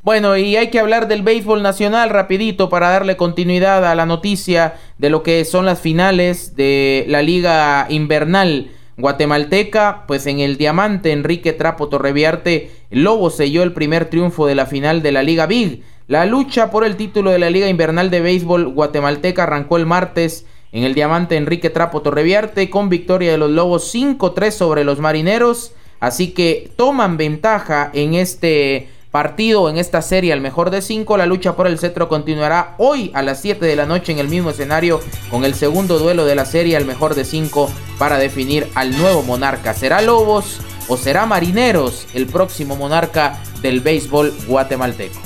Bueno, 0.03 0.37
y 0.37 0.55
hay 0.57 0.69
que 0.69 0.81
hablar 0.81 1.09
del 1.09 1.23
béisbol 1.23 1.63
nacional 1.63 2.11
rapidito 2.11 2.69
para 2.69 2.91
darle 2.91 3.17
continuidad 3.17 3.87
a 3.87 3.95
la 3.95 4.05
noticia 4.05 4.75
de 4.99 5.11
lo 5.11 5.23
que 5.23 5.45
son 5.45 5.67
las 5.67 5.81
finales 5.81 6.57
de 6.57 7.05
la 7.09 7.23
liga 7.23 7.87
invernal 7.89 8.71
guatemalteca. 8.97 10.05
Pues 10.07 10.27
en 10.27 10.41
el 10.41 10.57
diamante 10.57 11.13
Enrique 11.13 11.53
Trapo 11.53 11.89
Torreviarte, 11.89 12.71
Lobo 12.91 13.31
selló 13.31 13.63
el 13.63 13.73
primer 13.73 14.07
triunfo 14.07 14.47
de 14.47 14.55
la 14.55 14.67
final 14.67 15.03
de 15.03 15.13
la 15.13 15.23
liga 15.23 15.47
Big. 15.47 15.83
La 16.07 16.27
lucha 16.27 16.71
por 16.71 16.85
el 16.85 16.97
título 16.97 17.31
de 17.31 17.39
la 17.39 17.51
liga 17.51 17.69
invernal 17.69 18.11
de 18.11 18.21
béisbol 18.21 18.69
guatemalteca 18.69 19.45
arrancó 19.45 19.79
el 19.79 19.87
martes 19.87 20.47
en 20.71 20.85
el 20.85 20.95
diamante 20.95 21.37
Enrique 21.37 21.71
Trapo 21.71 22.03
Torreviarte 22.03 22.69
con 22.69 22.89
victoria 22.89 23.31
de 23.31 23.39
los 23.39 23.51
Lobos 23.51 23.95
5-3 23.95 24.51
sobre 24.51 24.85
los 24.85 24.99
Marineros. 24.99 25.73
Así 26.01 26.33
que 26.33 26.71
toman 26.77 27.17
ventaja 27.17 27.91
en 27.95 28.15
este 28.15 28.89
partido 29.15 29.71
en 29.71 29.79
esta 29.79 30.03
serie 30.03 30.33
al 30.33 30.41
mejor 30.41 30.71
de 30.71 30.83
cinco. 30.83 31.17
La 31.17 31.25
lucha 31.25 31.55
por 31.55 31.69
el 31.69 31.79
cetro 31.79 32.09
continuará 32.09 32.75
hoy 32.79 33.13
a 33.15 33.23
las 33.23 33.41
7 33.41 33.65
de 33.65 33.77
la 33.77 33.87
noche 33.87 34.11
en 34.11 34.19
el 34.19 34.27
mismo 34.27 34.51
escenario 34.51 35.01
con 35.31 35.45
el 35.45 35.55
segundo 35.55 36.01
duelo 36.01 36.25
de 36.25 36.35
la 36.35 36.45
serie 36.45 36.77
al 36.77 36.85
mejor 36.85 37.15
de 37.15 37.25
cinco 37.25 37.71
para 37.97 38.19
definir 38.19 38.67
al 38.75 38.91
nuevo 38.99 39.23
monarca. 39.23 39.73
¿Será 39.73 40.03
Lobos 40.03 40.59
o 40.89 40.97
será 40.97 41.27
Marineros 41.27 42.09
el 42.13 42.27
próximo 42.27 42.75
monarca 42.75 43.39
del 43.63 43.79
béisbol 43.79 44.35
guatemalteco? 44.49 45.21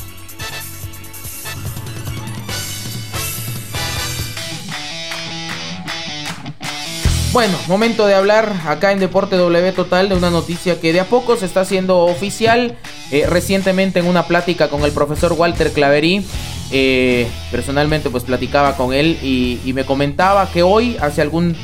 Bueno, 7.32 7.56
momento 7.68 8.06
de 8.06 8.14
hablar 8.14 8.52
acá 8.66 8.90
en 8.92 9.00
Deporte 9.00 9.36
W 9.36 9.72
Total 9.72 10.08
de 10.08 10.14
una 10.14 10.28
noticia 10.28 10.80
que 10.80 10.92
de 10.92 11.00
a 11.00 11.04
poco 11.04 11.36
se 11.36 11.46
está 11.46 11.60
haciendo 11.60 12.00
oficial. 12.00 12.76
Eh, 13.10 13.26
recientemente 13.26 14.00
en 14.00 14.06
una 14.06 14.26
plática 14.26 14.68
con 14.68 14.84
el 14.84 14.92
profesor 14.92 15.32
Walter 15.32 15.72
Claverí, 15.72 16.24
eh, 16.70 17.26
personalmente 17.50 18.10
pues 18.10 18.24
platicaba 18.24 18.76
con 18.76 18.92
él 18.92 19.18
y, 19.22 19.72
me 19.72 19.86
comentaba 19.86 20.50
que 20.50 20.62
hoy, 20.62 20.96
hace 21.00 21.22
algún 21.22 21.56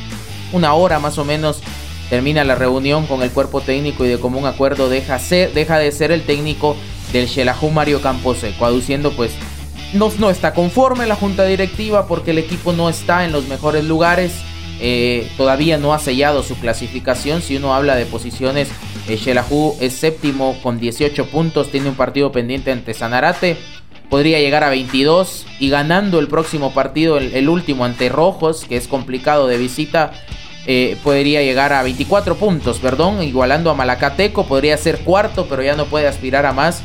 una 0.53 0.73
hora 0.73 0.99
más 0.99 1.19
o 1.19 1.25
menos, 1.25 1.61
termina 2.09 2.45
la 2.45 2.55
reunión 2.55 3.07
con 3.07 3.23
el 3.23 3.31
cuerpo 3.31 3.61
técnico 3.61 4.05
y 4.05 4.09
de 4.09 4.19
común 4.19 4.47
acuerdo 4.47 4.89
deja, 4.89 5.19
deja 5.19 5.79
de 5.79 5.93
ser 5.93 6.13
el 6.13 6.23
técnico 6.23 6.77
del 7.13 7.29
Xelajú 7.29 7.71
Mario 7.71 8.01
Camposeco, 8.01 8.65
aduciendo 8.65 9.13
pues 9.13 9.33
no 9.93 10.31
está 10.31 10.55
conforme 10.55 11.07
la 11.07 11.15
junta 11.15 11.45
directiva 11.45 12.07
porque 12.07 12.31
el 12.31 12.39
equipo 12.39 12.73
no 12.73 12.89
está 12.89 13.25
en 13.25 13.33
los 13.33 13.47
mejores 13.49 13.85
lugares 13.85 14.33
eh, 14.81 15.31
todavía 15.37 15.79
no 15.79 15.95
ha 15.95 15.99
sellado 15.99 16.43
su 16.43 16.57
clasificación. 16.57 17.43
Si 17.43 17.57
uno 17.57 17.75
habla 17.75 17.97
de 17.97 18.07
posiciones, 18.07 18.69
eh, 19.09 19.19
es 19.81 19.93
séptimo 19.93 20.57
con 20.63 20.79
18 20.79 21.27
puntos, 21.27 21.71
tiene 21.71 21.89
un 21.89 21.95
partido 21.95 22.33
pendiente 22.33 22.73
ante 22.73 22.95
Sanarate. 22.95 23.57
Podría 24.11 24.39
llegar 24.39 24.65
a 24.65 24.69
22 24.69 25.47
y 25.59 25.71
ganando 25.71 26.19
el 26.19 26.29
próximo 26.29 26.73
partido, 26.73 27.19
el, 27.19 27.49
último 27.49 27.85
ante 27.85 28.09
Rojos, 28.09 28.65
que 28.69 28.77
es 28.77 28.87
complicado 28.87 29.47
de 29.47 29.59
visita, 29.59 30.13
eh, 30.67 30.97
podría 31.03 31.43
llegar 31.43 31.73
a 31.73 31.83
24 31.83 32.37
puntos, 32.37 32.79
perdón, 32.79 33.23
igualando 33.23 33.71
a 33.71 33.75
Malacateco, 33.75 34.47
podría 34.47 34.77
ser 34.77 35.01
cuarto, 35.01 35.47
pero 35.49 35.63
ya 35.63 35.75
no 35.75 35.87
puede 35.87 36.07
aspirar 36.07 36.47
a 36.47 36.53
más. 36.53 36.83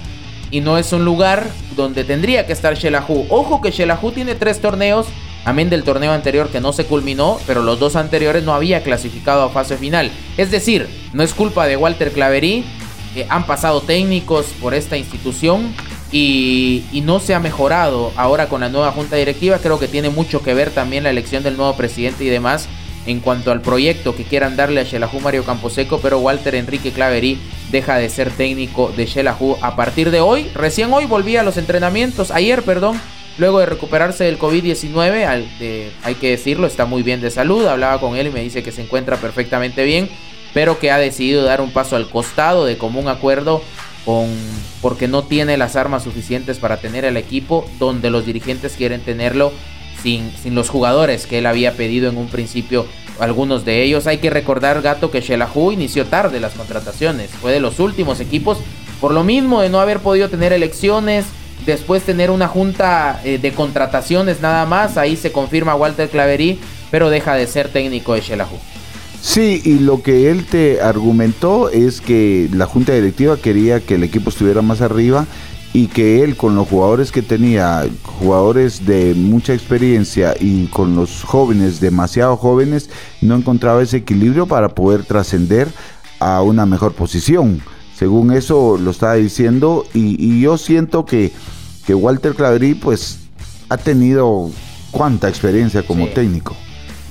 Y 0.51 0.61
no 0.61 0.77
es 0.79 0.91
un 0.93 1.05
lugar 1.05 1.47
donde 1.75 2.03
tendría 2.03 2.47
que 2.47 2.53
estar 2.53 2.73
Shelahu. 2.73 3.27
Ojo 3.29 3.61
que 3.61 3.69
Shelahu 3.69 4.11
tiene 4.11 4.33
tres 4.33 4.59
torneos 4.59 5.05
amén 5.49 5.69
del 5.69 5.83
torneo 5.83 6.11
anterior 6.11 6.49
que 6.49 6.61
no 6.61 6.73
se 6.73 6.85
culminó, 6.85 7.39
pero 7.45 7.61
los 7.61 7.79
dos 7.79 7.95
anteriores 7.95 8.43
no 8.43 8.53
había 8.53 8.83
clasificado 8.83 9.43
a 9.43 9.49
fase 9.49 9.77
final. 9.77 10.11
Es 10.37 10.51
decir, 10.51 10.87
no 11.13 11.23
es 11.23 11.33
culpa 11.33 11.67
de 11.67 11.77
Walter 11.77 12.11
Claverí, 12.11 12.63
eh, 13.15 13.25
han 13.29 13.45
pasado 13.45 13.81
técnicos 13.81 14.47
por 14.61 14.73
esta 14.73 14.97
institución 14.97 15.73
y, 16.11 16.83
no 17.03 17.19
se 17.19 17.33
ha 17.33 17.39
mejorado 17.39 18.11
ahora 18.15 18.47
con 18.47 18.61
la 18.61 18.69
nueva 18.69 18.91
junta 18.91 19.15
directiva. 19.15 19.57
Creo 19.57 19.79
que 19.79 19.87
tiene 19.87 20.09
mucho 20.09 20.43
que 20.43 20.53
ver 20.53 20.69
también 20.69 21.03
la 21.03 21.09
elección 21.09 21.41
del 21.43 21.57
nuevo 21.57 21.75
presidente 21.75 22.23
y 22.23 22.29
demás 22.29 22.67
en 23.07 23.19
cuanto 23.19 23.51
al 23.51 23.61
proyecto 23.61 24.15
que 24.15 24.25
quieran 24.25 24.55
darle 24.55 24.81
a 24.81 24.83
Shelahu 24.83 25.19
Mario 25.21 25.43
Camposeco, 25.43 25.99
pero 25.99 26.19
Walter 26.19 26.53
Enrique 26.53 26.91
Claverí 26.91 27.39
deja 27.71 27.97
de 27.97 28.09
ser 28.09 28.29
técnico 28.29 28.91
de 28.95 29.07
Shelahu 29.07 29.57
a 29.61 29.75
partir 29.75 30.11
de 30.11 30.19
hoy. 30.19 30.51
Recién 30.53 30.93
hoy 30.93 31.05
volvía 31.05 31.41
a 31.41 31.43
los 31.43 31.57
entrenamientos, 31.57 32.29
ayer, 32.29 32.61
perdón, 32.61 33.01
Luego 33.39 33.59
de 33.59 33.67
recuperarse 33.67 34.25
del 34.25 34.37
COVID-19, 34.37 35.85
hay 36.03 36.15
que 36.15 36.29
decirlo, 36.31 36.67
está 36.67 36.85
muy 36.85 37.03
bien 37.03 37.21
de 37.21 37.31
salud. 37.31 37.65
Hablaba 37.65 38.01
con 38.01 38.17
él 38.17 38.27
y 38.27 38.31
me 38.31 38.41
dice 38.41 38.63
que 38.63 38.73
se 38.73 38.81
encuentra 38.81 39.15
perfectamente 39.15 39.85
bien, 39.85 40.09
pero 40.53 40.77
que 40.77 40.91
ha 40.91 40.97
decidido 40.97 41.45
dar 41.45 41.61
un 41.61 41.71
paso 41.71 41.95
al 41.95 42.09
costado 42.09 42.65
de 42.65 42.77
común 42.77 43.07
acuerdo 43.07 43.61
con, 44.03 44.27
porque 44.81 45.07
no 45.07 45.23
tiene 45.23 45.55
las 45.55 45.77
armas 45.77 46.03
suficientes 46.03 46.59
para 46.59 46.81
tener 46.81 47.05
el 47.05 47.15
equipo 47.15 47.65
donde 47.79 48.09
los 48.09 48.25
dirigentes 48.25 48.73
quieren 48.73 48.99
tenerlo 49.01 49.53
sin, 50.03 50.33
sin 50.43 50.53
los 50.53 50.67
jugadores 50.67 51.25
que 51.25 51.37
él 51.37 51.45
había 51.45 51.77
pedido 51.77 52.09
en 52.09 52.17
un 52.17 52.27
principio. 52.27 52.87
Algunos 53.21 53.63
de 53.63 53.83
ellos. 53.83 54.05
Hay 54.07 54.17
que 54.17 54.29
recordar, 54.29 54.81
Gato, 54.81 55.11
que 55.11 55.21
Shelahu 55.21 55.71
inició 55.71 56.05
tarde 56.05 56.41
las 56.41 56.55
contrataciones. 56.55 57.29
Fue 57.31 57.53
de 57.53 57.61
los 57.61 57.79
últimos 57.79 58.19
equipos. 58.19 58.57
Por 58.99 59.13
lo 59.13 59.23
mismo 59.23 59.61
de 59.61 59.69
no 59.69 59.79
haber 59.79 59.99
podido 59.99 60.27
tener 60.27 60.51
elecciones, 60.51 61.25
después 61.65 62.03
tener 62.03 62.31
una 62.31 62.47
junta 62.47 63.21
eh, 63.23 63.37
de 63.37 63.51
contrataciones 63.51 64.41
nada 64.41 64.65
más, 64.65 64.97
ahí 64.97 65.15
se 65.15 65.31
confirma 65.31 65.75
Walter 65.75 66.09
Claverí, 66.09 66.59
pero 66.91 67.09
deja 67.09 67.35
de 67.35 67.47
ser 67.47 67.69
técnico 67.69 68.13
de 68.13 68.21
Shelahu. 68.21 68.57
Sí, 69.21 69.61
y 69.65 69.79
lo 69.79 70.01
que 70.01 70.31
él 70.31 70.45
te 70.45 70.81
argumentó 70.81 71.69
es 71.69 71.99
que 71.99 72.49
la 72.53 72.65
junta 72.65 72.93
directiva 72.93 73.37
quería 73.37 73.81
que 73.81 73.95
el 73.95 74.03
equipo 74.03 74.29
estuviera 74.29 74.61
más 74.61 74.81
arriba 74.81 75.27
y 75.73 75.87
que 75.87 76.23
él 76.23 76.35
con 76.35 76.55
los 76.55 76.67
jugadores 76.67 77.11
que 77.11 77.21
tenía, 77.21 77.85
jugadores 78.03 78.85
de 78.85 79.13
mucha 79.15 79.53
experiencia 79.53 80.35
y 80.39 80.67
con 80.67 80.95
los 80.95 81.23
jóvenes, 81.23 81.79
demasiado 81.79 82.37
jóvenes, 82.37 82.89
no 83.21 83.35
encontraba 83.35 83.83
ese 83.83 83.97
equilibrio 83.97 84.47
para 84.47 84.69
poder 84.69 85.03
trascender 85.03 85.67
a 86.19 86.41
una 86.41 86.65
mejor 86.65 86.93
posición. 86.93 87.61
Según 87.99 88.31
eso 88.31 88.77
lo 88.81 88.91
estaba 88.91 89.15
diciendo 89.15 89.85
y, 89.93 90.39
yo 90.39 90.57
siento 90.57 91.03
que, 91.05 91.33
que, 91.85 91.93
Walter 91.93 92.33
Claverí 92.33 92.73
pues 92.73 93.19
ha 93.67 93.75
tenido 93.75 94.49
cuánta 94.91 95.27
experiencia 95.27 95.83
como 95.83 96.07
técnico 96.07 96.55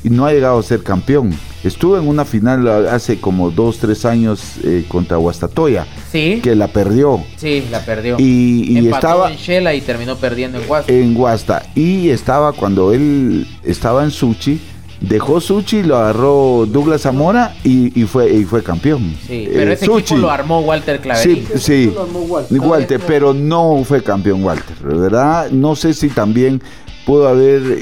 y 0.03 0.09
no 0.09 0.25
ha 0.25 0.33
llegado 0.33 0.59
a 0.59 0.63
ser 0.63 0.83
campeón. 0.83 1.35
Estuvo 1.63 1.99
en 1.99 2.09
una 2.09 2.25
final 2.25 2.89
hace 2.89 3.21
como 3.21 3.51
dos, 3.51 3.77
tres 3.77 4.07
años 4.07 4.55
eh, 4.65 4.87
contra 4.89 5.19
Guastatoya. 5.19 5.87
Sí. 6.11 6.41
Que 6.43 6.55
la 6.55 6.69
perdió. 6.69 7.23
Sí, 7.37 7.67
la 7.71 7.85
perdió. 7.85 8.17
Y, 8.19 8.79
y 8.79 8.89
estaba 8.89 9.31
en 9.31 9.37
Shela 9.37 9.75
y 9.75 9.83
terminó 9.83 10.17
perdiendo 10.17 10.59
en 10.59 10.67
Guasta. 10.67 10.91
En 10.91 11.13
Guasta. 11.13 11.63
Y 11.75 12.09
estaba 12.09 12.55
cuando 12.55 12.95
él 12.95 13.47
estaba 13.63 14.05
en 14.05 14.11
Suchi 14.11 14.59
dejó 15.01 15.41
Suchi, 15.41 15.83
lo 15.83 15.97
agarró 15.97 16.67
Douglas 16.67 17.03
Zamora 17.03 17.55
y, 17.65 17.91
fue 18.05 18.33
y 18.33 18.45
fue 18.45 18.63
campeón. 18.63 19.15
Sí, 19.27 19.49
pero 19.53 19.73
ese 19.73 19.87
equipo 19.87 20.17
lo 20.17 20.31
armó 20.31 20.61
Walter 20.61 21.01
Claverí. 21.01 21.47
Sí, 21.55 21.59
sí 21.59 21.95
Walter. 22.51 23.01
pero 23.07 23.35
no 23.35 23.83
fue 23.85 24.03
campeón 24.03 24.45
Walter, 24.45 24.77
¿verdad? 24.83 25.51
No 25.51 25.77
sé 25.77 25.95
si 25.95 26.09
también 26.09 26.63
pudo 27.07 27.29
haber 27.29 27.79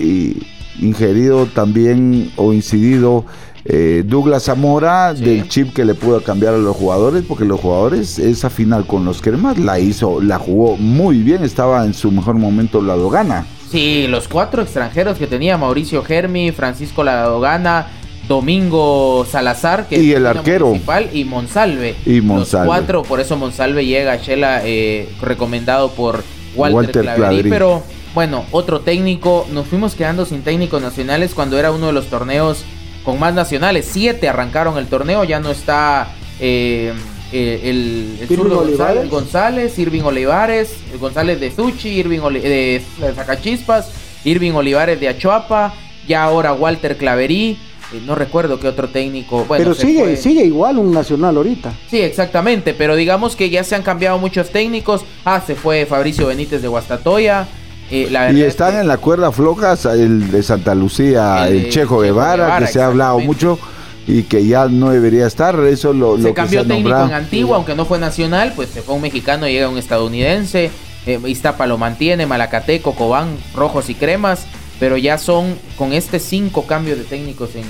ingerido 0.80 1.46
también 1.46 2.30
o 2.36 2.52
incidido 2.52 3.24
eh, 3.64 4.04
Douglas 4.06 4.44
Zamora 4.44 5.12
del 5.12 5.48
chip 5.48 5.74
que 5.74 5.84
le 5.84 5.94
pudo 5.94 6.22
cambiar 6.22 6.54
a 6.54 6.58
los 6.58 6.76
jugadores, 6.76 7.24
porque 7.26 7.44
los 7.44 7.60
jugadores 7.60 8.18
esa 8.20 8.48
final 8.48 8.86
con 8.86 9.04
los 9.04 9.20
cremas 9.20 9.58
la 9.58 9.80
hizo, 9.80 10.20
la 10.20 10.38
jugó 10.38 10.76
muy 10.76 11.22
bien, 11.22 11.42
estaba 11.42 11.84
en 11.84 11.92
su 11.92 12.12
mejor 12.12 12.36
momento 12.36 12.80
la 12.80 12.94
Dogana. 12.94 13.44
Sí, 13.70 14.06
los 14.08 14.28
cuatro 14.28 14.62
extranjeros 14.62 15.18
que 15.18 15.26
tenía 15.26 15.58
Mauricio 15.58 16.04
Germi, 16.04 16.52
Francisco 16.52 17.02
Ladogana, 17.02 17.88
Domingo 18.28 19.26
Salazar, 19.28 19.86
que 19.88 20.00
y 20.02 20.12
el 20.12 20.26
arquero 20.26 20.70
principal, 20.70 21.10
y 21.12 21.24
Monsalve. 21.24 21.96
Y 22.04 22.20
Monsalve. 22.20 22.66
Los 22.66 22.74
cuatro, 22.74 23.02
por 23.02 23.20
eso 23.20 23.36
Monsalve 23.36 23.84
llega 23.84 24.12
a 24.12 24.16
Shela 24.16 24.62
eh, 24.64 25.08
recomendado 25.20 25.90
por 25.90 26.22
Walter, 26.54 27.04
Walter 27.18 27.48
Pero 27.48 27.82
bueno, 28.14 28.44
otro 28.50 28.80
técnico, 28.80 29.46
nos 29.52 29.66
fuimos 29.66 29.94
quedando 29.94 30.24
sin 30.24 30.42
técnicos 30.42 30.80
nacionales 30.80 31.34
cuando 31.34 31.58
era 31.58 31.70
uno 31.70 31.88
de 31.88 31.92
los 31.92 32.06
torneos 32.06 32.64
con 33.04 33.18
más 33.18 33.34
nacionales. 33.34 33.88
Siete 33.90 34.28
arrancaron 34.28 34.78
el 34.78 34.86
torneo, 34.86 35.22
ya 35.24 35.38
no 35.38 35.50
está 35.50 36.08
eh, 36.40 36.92
eh, 37.32 37.60
el, 37.64 38.18
el 38.20 38.48
González, 38.48 39.10
González, 39.10 39.78
Irving 39.78 40.02
Olivares, 40.02 40.76
González 41.00 41.40
de 41.40 41.50
Zuchi, 41.50 41.88
Irving 41.88 42.20
de, 42.20 42.82
Zacachispas, 43.14 43.90
Irving 44.24 44.52
Olivares 44.52 45.00
de 45.00 45.08
Achuapa, 45.08 45.74
ya 46.06 46.22
ahora 46.24 46.52
Walter 46.52 46.96
Claverí. 46.96 47.58
Eh, 47.92 48.02
no 48.04 48.14
recuerdo 48.16 48.58
qué 48.58 48.68
otro 48.68 48.88
técnico. 48.88 49.44
pero 49.48 49.74
sigue, 49.74 50.16
sigue 50.16 50.44
igual 50.44 50.78
un 50.78 50.92
nacional 50.92 51.36
ahorita. 51.36 51.72
Sí, 51.88 52.00
exactamente. 52.00 52.74
Pero 52.74 52.96
digamos 52.96 53.36
que 53.36 53.48
ya 53.48 53.62
se 53.62 53.74
han 53.74 53.82
cambiado 53.82 54.18
muchos 54.18 54.50
técnicos. 54.50 55.04
Ah, 55.24 55.40
se 55.44 55.54
fue 55.54 55.86
Fabricio 55.86 56.26
Benítez 56.26 56.62
de 56.62 56.68
Guastatoya. 56.68 57.46
Eh, 57.88 58.10
y 58.34 58.42
están 58.42 58.76
en 58.76 58.88
la 58.88 58.98
cuerda 58.98 59.30
floja 59.30 59.76
el 59.92 60.32
de 60.32 60.42
Santa 60.42 60.74
Lucía, 60.74 61.46
el, 61.48 61.68
Chejo 61.68 62.00
Guevara, 62.00 62.58
que 62.58 62.66
se 62.66 62.80
ha 62.80 62.86
hablado 62.86 63.20
mucho 63.20 63.60
y 64.06 64.22
que 64.22 64.46
ya 64.46 64.68
no 64.68 64.90
debería 64.90 65.26
estar. 65.26 65.58
Eso 65.66 65.92
lo, 65.92 66.18
se 66.18 66.32
cambió 66.32 66.64
técnico 66.64 67.04
en 67.04 67.12
Antigua, 67.12 67.56
aunque 67.56 67.74
no 67.74 67.84
fue 67.84 67.98
nacional, 67.98 68.52
pues 68.54 68.70
se 68.70 68.82
fue 68.82 68.94
un 68.94 69.02
mexicano 69.02 69.48
llega 69.48 69.68
un 69.68 69.78
estadounidense. 69.78 70.70
eh, 71.06 71.20
Iztapa 71.26 71.66
lo 71.66 71.78
mantiene, 71.78 72.26
Malacateco, 72.26 72.94
Cobán, 72.94 73.36
Rojos 73.54 73.90
y 73.90 73.94
Cremas, 73.94 74.46
pero 74.78 74.96
ya 74.96 75.18
son 75.18 75.58
con 75.76 75.92
este 75.92 76.20
cinco 76.20 76.66
cambios 76.66 76.98
de 76.98 77.04
técnicos 77.04 77.50
en, 77.56 77.64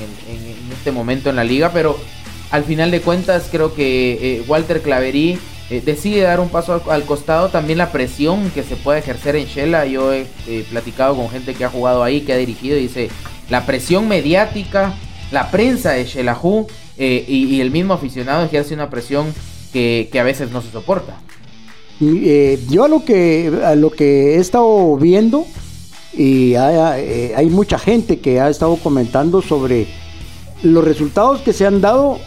este 0.72 0.92
momento 0.92 1.30
en 1.30 1.36
la 1.36 1.44
liga, 1.44 1.70
pero 1.72 1.98
al 2.50 2.64
final 2.64 2.90
de 2.90 3.00
cuentas 3.00 3.48
creo 3.50 3.74
que 3.74 4.12
eh, 4.20 4.44
Walter 4.46 4.82
Claverí 4.82 5.38
eh, 5.70 5.82
decide 5.84 6.20
dar 6.20 6.38
un 6.38 6.48
paso 6.48 6.80
al, 6.88 7.02
costado, 7.04 7.48
también 7.48 7.78
la 7.78 7.90
presión 7.90 8.50
que 8.50 8.62
se 8.62 8.76
puede 8.76 9.00
ejercer 9.00 9.36
en 9.36 9.46
Shela, 9.46 9.86
yo 9.86 10.12
he 10.12 10.26
platicado 10.70 11.16
con 11.16 11.28
gente 11.28 11.54
que 11.54 11.64
ha 11.64 11.70
jugado 11.70 12.04
ahí, 12.04 12.20
que 12.20 12.32
ha 12.32 12.36
dirigido, 12.36 12.76
y 12.76 12.82
dice, 12.82 13.10
la 13.48 13.66
presión 13.66 14.06
mediática, 14.06 14.94
la 15.30 15.50
prensa 15.50 15.92
de 15.92 16.04
Shelahu 16.04 16.66
y, 16.98 17.60
el 17.60 17.70
mismo 17.70 17.94
aficionado 17.94 18.44
ejerce 18.44 18.74
una 18.74 18.90
presión 18.90 19.34
que, 19.72 20.08
que 20.10 20.20
a 20.20 20.24
veces 20.24 20.50
no 20.50 20.62
se 20.62 20.70
soporta. 20.70 21.20
Eh, 22.00 22.62
yo 22.68 22.84
a 22.84 22.88
lo 22.88 23.04
que 23.04 23.50
a 23.64 23.74
lo 23.74 23.90
que 23.90 24.34
he 24.34 24.38
estado 24.38 24.96
viendo 24.98 25.46
y 26.12 26.52
eh, 26.54 27.32
hay, 27.34 27.48
mucha 27.48 27.78
gente 27.78 28.20
que 28.20 28.38
ha 28.38 28.50
estado 28.50 28.76
comentando 28.76 29.40
sobre 29.40 29.86
los 30.62 30.84
resultados 30.84 31.40
que 31.40 31.54
se 31.54 31.66
han 31.66 31.80
dado 31.80 32.18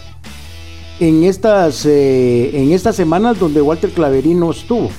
en 0.99 1.23
estas 1.23 1.85
eh, 1.85 2.49
en 2.53 2.71
estas 2.71 2.95
semanas 2.95 3.37
donde 3.37 3.61
Walter 3.61 3.91
Claverín 3.91 4.39
no 4.39 4.49
estuvo. 4.49 4.89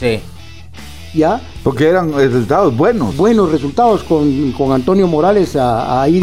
Sí. 0.00 0.18
¿Ya? 1.14 1.40
Porque 1.62 1.88
eran 1.88 2.12
resultados 2.12 2.76
buenos. 2.76 3.16
Buenos 3.16 3.52
resultados 3.52 4.02
con, 4.02 4.72
Antonio 4.72 5.06
Morales 5.06 5.56
ahí 5.56 6.20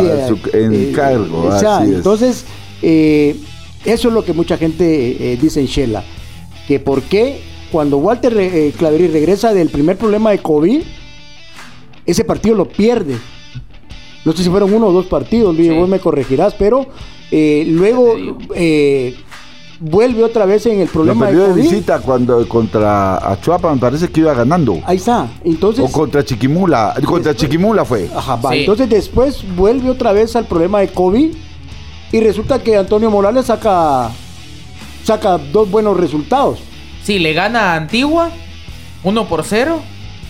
en 0.53 0.93
cargo. 0.93 1.51
entonces, 1.83 2.45
eso 2.81 4.07
es 4.07 4.13
lo 4.13 4.23
que 4.23 4.33
mucha 4.33 4.57
gente 4.57 5.37
dice 5.39 5.59
en 5.59 5.67
Shela. 5.67 6.03
Que 6.67 6.79
por 6.79 7.01
qué 7.03 7.41
cuando 7.71 7.97
Walter 7.97 8.35
eh, 8.37 8.73
Claverí 8.77 9.07
regresa 9.07 9.53
del 9.53 9.69
primer 9.69 9.97
problema 9.97 10.31
de 10.31 10.39
COVID, 10.39 10.81
ese 12.05 12.23
partido 12.23 12.55
lo 12.55 12.67
pierde. 12.67 13.17
No 14.25 14.33
sé 14.33 14.43
si 14.43 14.49
fueron 14.49 14.73
uno 14.73 14.87
o 14.87 14.91
dos 14.91 15.05
partidos, 15.05 15.55
Luis, 15.55 15.73
vos 15.73 15.87
me 15.87 15.99
corregirás, 15.99 16.53
pero 16.55 16.87
eh, 17.31 17.65
luego 17.67 18.15
eh, 18.55 19.15
vuelve 19.79 20.23
otra 20.23 20.45
vez 20.45 20.65
en 20.65 20.81
el 20.81 20.87
problema 20.87 21.27
de, 21.27 21.37
COVID. 21.37 21.55
de 21.55 21.61
visita 21.61 21.99
cuando 21.99 22.47
contra 22.47 23.17
Achuapa 23.31 23.73
me 23.73 23.79
parece 23.79 24.09
que 24.09 24.21
iba 24.21 24.33
ganando. 24.33 24.79
Ahí 24.85 24.97
está. 24.97 25.27
Entonces, 25.43 25.85
o 25.85 25.91
contra 25.91 26.23
Chiquimula, 26.23 26.95
contra 27.05 27.35
Chiquimula 27.35 27.85
fue. 27.85 28.09
Ajá, 28.13 28.35
va. 28.35 28.55
Entonces 28.55 28.89
después 28.89 29.43
vuelve 29.55 29.89
otra 29.89 30.11
vez 30.11 30.35
al 30.35 30.45
problema 30.45 30.79
de 30.79 30.89
COVID 30.89 31.33
y 32.11 32.19
resulta 32.19 32.61
que 32.61 32.77
Antonio 32.77 33.09
Morales 33.09 33.45
saca 33.45 34.09
saca 35.03 35.37
dos 35.37 35.69
buenos 35.71 35.97
resultados. 35.97 36.59
Sí, 37.03 37.19
le 37.19 37.33
gana 37.33 37.73
a 37.73 37.75
Antigua 37.75 38.29
1 39.03 39.27
por 39.27 39.43
0 39.43 39.79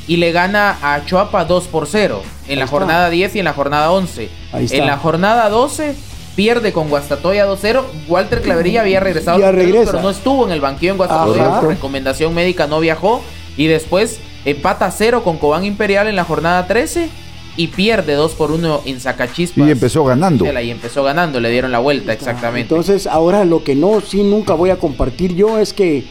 y 0.07 0.17
le 0.17 0.31
gana 0.31 0.77
a 0.81 1.05
Chuapa 1.05 1.45
2 1.45 1.67
por 1.67 1.87
0 1.87 2.21
en 2.47 2.59
la 2.59 2.67
jornada 2.67 3.09
10 3.09 3.35
y 3.35 3.39
en 3.39 3.45
la 3.45 3.53
jornada 3.53 3.91
11. 3.91 4.29
En 4.53 4.85
la 4.85 4.97
jornada 4.97 5.49
12 5.49 5.95
pierde 6.39 6.71
con 6.71 6.87
Guastatoya 6.87 7.45
2-0. 7.45 7.83
Walter 8.07 8.41
Claverilla 8.41 8.79
había 8.79 9.01
regresado, 9.01 9.45
al 9.45 9.53
pero 9.53 10.01
no 10.01 10.09
estuvo 10.09 10.45
en 10.45 10.53
el 10.53 10.61
banquillo 10.61 10.93
en 10.93 10.97
Guastatoya. 10.97 11.59
Por 11.59 11.67
recomendación 11.67 12.33
médica 12.33 12.65
no 12.65 12.79
viajó. 12.79 13.21
Y 13.57 13.67
después 13.67 14.21
empata 14.45 14.89
0 14.89 15.21
con 15.25 15.37
Cobán 15.37 15.65
Imperial 15.65 16.07
en 16.07 16.15
la 16.15 16.23
jornada 16.23 16.65
13 16.65 17.09
y 17.57 17.67
pierde 17.67 18.13
2 18.13 18.35
por 18.35 18.51
1 18.51 18.83
en 18.85 19.01
Zacachispas. 19.01 19.67
Y 19.67 19.71
empezó 19.71 20.05
ganando. 20.05 20.45
Y 20.45 20.71
empezó 20.71 21.03
ganando, 21.03 21.41
le 21.41 21.49
dieron 21.49 21.73
la 21.73 21.79
vuelta, 21.79 22.13
exactamente. 22.13 22.73
Entonces, 22.73 23.05
ahora 23.05 23.43
lo 23.43 23.65
que 23.65 23.75
no, 23.75 23.99
sí, 23.99 24.23
nunca 24.23 24.53
voy 24.53 24.69
a 24.69 24.77
compartir 24.77 25.35
yo 25.35 25.59
es 25.59 25.73
que 25.73 26.05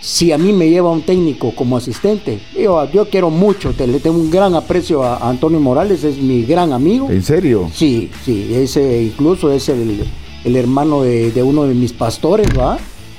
si 0.00 0.32
a 0.32 0.38
mí 0.38 0.52
me 0.52 0.68
lleva 0.68 0.90
un 0.90 1.02
técnico 1.02 1.54
como 1.54 1.76
asistente, 1.76 2.40
yo, 2.54 2.90
yo 2.90 3.08
quiero 3.08 3.30
mucho, 3.30 3.74
le 3.78 4.00
tengo 4.00 4.16
un 4.16 4.30
gran 4.30 4.54
aprecio 4.54 5.02
a, 5.02 5.28
Antonio 5.28 5.60
Morales, 5.60 6.04
es 6.04 6.18
mi 6.18 6.42
gran 6.44 6.72
amigo. 6.72 7.10
¿En 7.10 7.22
serio? 7.22 7.70
Sí, 7.72 8.10
sí, 8.24 8.50
ese 8.52 9.02
incluso 9.02 9.50
es 9.50 9.68
el, 9.68 10.06
hermano 10.44 11.02
de, 11.02 11.42
uno 11.42 11.64
de 11.64 11.74
mis 11.74 11.92
pastores, 11.92 12.48
¿va? 12.56 12.78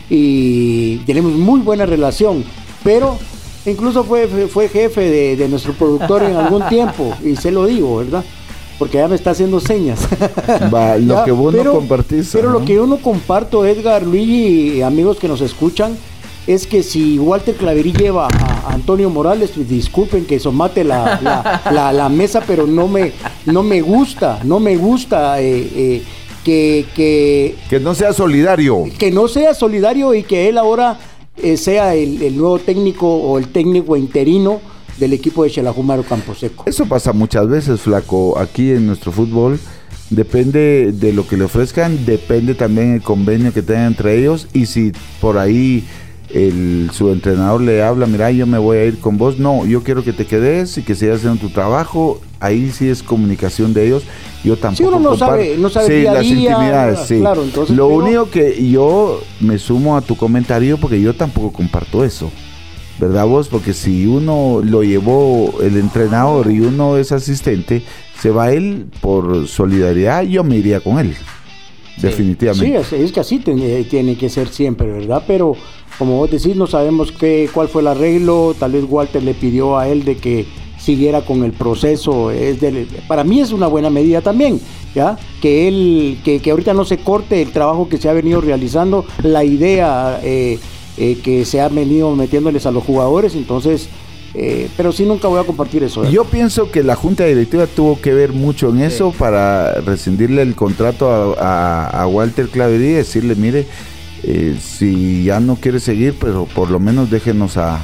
Y 0.09 0.97
tenemos 0.99 1.33
muy 1.33 1.59
buena 1.59 1.85
relación, 1.85 2.45
pero 2.83 3.17
incluso 3.65 4.03
fue, 4.03 4.27
fue 4.27 4.69
jefe 4.69 5.35
de, 5.35 5.49
nuestro 5.49 5.73
productor 5.73 6.23
en 6.23 6.35
algún 6.35 6.65
tiempo, 6.69 7.13
y 7.23 7.35
se 7.35 7.51
lo 7.51 7.65
digo, 7.65 7.97
¿verdad? 7.97 8.23
Porque 8.79 8.99
ya 8.99 9.07
me 9.07 9.15
está 9.15 9.31
haciendo 9.31 9.59
señas. 9.59 10.07
lo 11.01 11.23
que 11.25 11.31
vos 11.31 11.53
no 11.53 11.71
compartís. 11.71 12.29
Pero 12.31 12.51
lo 12.51 12.63
que 12.63 12.75
yo 12.75 12.85
no 12.85 12.97
comparto, 12.97 13.65
Edgar, 13.65 14.03
Luis 14.03 14.75
y 14.75 14.81
amigos 14.83 15.17
que 15.17 15.27
nos 15.27 15.41
escuchan, 15.41 15.97
es 16.47 16.65
que 16.65 16.81
si 16.81 17.19
Walter 17.19 17.55
Claverí 17.55 17.91
lleva 17.91 18.27
a 18.27 18.73
Antonio 18.73 19.09
Morales, 19.09 19.51
pues 19.53 19.67
disculpen 19.67 20.25
que 20.25 20.39
somate 20.39 20.85
la, 20.85 21.61
la, 21.71 22.09
mesa, 22.09 22.41
pero 22.47 22.65
no 22.65 22.87
me, 22.87 23.11
no 23.45 23.63
me 23.63 23.81
gusta, 23.81 24.39
no 24.45 24.59
me 24.59 24.77
gusta 24.77 25.41
eh, 25.41 25.69
eh, 25.75 26.03
que, 26.43 26.85
que... 27.69 27.79
no 27.81 27.93
sea 27.93 28.13
solidario. 28.13 28.85
Que 28.97 29.11
no 29.11 29.27
sea 29.27 29.53
solidario 29.53 30.13
y 30.13 30.23
que 30.23 30.47
él 30.47 30.57
ahora 30.57 30.97
eh, 31.35 31.57
sea 31.57 31.93
el, 31.93 32.37
nuevo 32.37 32.59
técnico 32.59 33.07
o 33.13 33.37
el 33.37 33.49
técnico 33.49 33.97
interino 33.97 34.61
del 34.97 35.13
equipo 35.13 35.43
de 35.43 35.51
Campo 35.51 36.03
Camposeco. 36.07 36.63
Eso 36.65 36.85
pasa 36.85 37.11
muchas 37.11 37.47
veces, 37.49 37.81
Flaco, 37.81 38.39
aquí 38.39 38.71
en 38.71 38.87
nuestro 38.87 39.11
fútbol. 39.11 39.59
Depende 40.09 40.93
de 40.93 41.11
lo 41.11 41.27
que 41.27 41.35
le 41.35 41.43
ofrezcan, 41.43 42.05
depende 42.05 42.55
también 42.55 42.93
el 42.93 43.01
convenio 43.01 43.53
que 43.53 43.61
tengan 43.61 43.87
entre 43.87 44.17
ellos 44.17 44.47
y 44.53 44.67
si 44.67 44.93
por 45.19 45.37
ahí 45.37 45.83
el, 46.29 46.89
su 46.93 47.09
entrenador 47.11 47.61
le 47.61 47.81
habla, 47.81 48.05
mira, 48.05 48.31
yo 48.31 48.45
me 48.45 48.57
voy 48.57 48.77
a 48.77 48.85
ir 48.85 48.99
con 48.99 49.17
vos. 49.17 49.39
No, 49.39 49.65
yo 49.65 49.83
quiero 49.83 50.03
que 50.03 50.13
te 50.13 50.25
quedes 50.25 50.77
y 50.77 50.83
que 50.83 50.95
sigas 50.95 51.17
haciendo 51.17 51.39
tu 51.39 51.49
trabajo. 51.49 52.19
Ahí 52.39 52.69
sí 52.71 52.89
es 52.89 53.01
comunicación 53.01 53.73
de 53.73 53.87
ellos. 53.87 54.03
Yo 54.43 54.57
tampoco. 54.57 54.77
Sí, 54.77 54.83
uno 54.83 54.99
no 54.99 55.17
sabe, 55.17 55.57
no 55.57 55.69
sabe 55.69 56.03
las 56.03 56.25
intimidades, 56.25 56.99
sí. 57.07 57.23
Lo 57.69 57.87
único 57.87 58.29
que 58.29 58.69
yo 58.69 59.21
me 59.39 59.57
sumo 59.57 59.97
a 59.97 60.01
tu 60.01 60.15
comentario 60.15 60.77
porque 60.77 61.01
yo 61.01 61.15
tampoco 61.15 61.51
comparto 61.51 62.03
eso. 62.03 62.29
¿Verdad 62.99 63.27
vos? 63.27 63.47
Porque 63.47 63.73
si 63.73 64.07
uno 64.07 64.61
lo 64.63 64.83
llevó 64.83 65.61
el 65.61 65.77
entrenador 65.77 66.51
y 66.51 66.61
uno 66.61 66.97
es 66.97 67.11
asistente, 67.11 67.83
se 68.19 68.31
va 68.31 68.51
él 68.51 68.87
por 69.01 69.47
solidaridad, 69.47 70.23
yo 70.23 70.43
me 70.43 70.57
iría 70.57 70.79
con 70.79 70.97
él. 70.97 71.15
Definitivamente. 72.01 72.83
Sí, 72.83 72.95
es, 72.95 73.11
que 73.11 73.19
así 73.19 73.39
tiene, 73.39 73.83
tiene 73.83 74.17
que 74.17 74.29
ser 74.29 74.47
siempre, 74.49 74.87
¿verdad? 74.87 75.23
Pero 75.27 75.55
como 75.97 76.17
vos 76.17 76.29
decís, 76.29 76.55
no 76.55 76.67
sabemos 76.67 77.11
qué, 77.11 77.49
cuál 77.51 77.69
fue 77.69 77.81
el 77.81 77.87
arreglo, 77.87 78.55
tal 78.57 78.73
vez 78.73 78.85
Walter 78.87 79.23
le 79.23 79.33
pidió 79.33 79.77
a 79.77 79.87
él 79.87 80.03
de 80.03 80.17
que 80.17 80.45
siguiera 80.77 81.21
con 81.21 81.43
el 81.43 81.53
proceso. 81.53 82.31
Es 82.31 82.59
para 83.07 83.23
mí 83.23 83.41
es 83.41 83.51
una 83.51 83.67
buena 83.67 83.89
medida 83.89 84.21
también, 84.21 84.61
¿ya? 84.93 85.17
Que 85.41 85.67
él, 85.67 86.19
que, 86.23 86.41
ahorita 86.49 86.73
no 86.73 86.85
se 86.85 86.97
corte 86.99 87.41
el 87.41 87.51
trabajo 87.51 87.89
que 87.89 87.97
se 87.97 88.09
ha 88.09 88.13
venido 88.13 88.41
realizando, 88.41 89.05
la 89.23 89.43
idea 89.43 90.19
eh, 90.23 90.59
eh, 90.97 91.17
que 91.23 91.45
se 91.45 91.61
ha 91.61 91.69
venido 91.69 92.15
metiéndoles 92.15 92.65
a 92.65 92.71
los 92.71 92.83
jugadores, 92.83 93.35
entonces... 93.35 93.89
Eh, 94.39 94.69
pero 94.77 94.91
sí 94.91 95.03
nunca 95.03 95.27
voy 95.27 95.39
a 95.39 95.45
compartir 95.45 95.81
eso. 95.81 96.07
Yo 96.11 96.23
pienso 96.23 96.69
que 96.69 96.83
la 96.83 96.95
junta 96.95 97.25
directiva 97.25 97.65
tuvo 97.65 97.99
que 97.99 98.13
ver 98.13 98.33
mucho 98.33 98.69
en 98.69 98.81
eso 98.81 99.11
para 99.17 99.75
rescindirle 99.81 100.43
el 100.43 100.53
contrato 100.53 101.35
a, 101.39 101.87
a 101.87 102.05
Walter 102.05 102.47
Claverí 102.47 102.87
y 102.87 102.91
decirle, 102.91 103.33
mire, 103.33 103.65
eh, 104.29 104.57
si 104.61 105.23
ya 105.23 105.39
no 105.39 105.55
quiere 105.55 105.79
seguir, 105.79 106.13
pero 106.19 106.45
por 106.53 106.69
lo 106.69 106.81
menos 106.81 107.09
déjenos 107.09 107.55
a, 107.55 107.79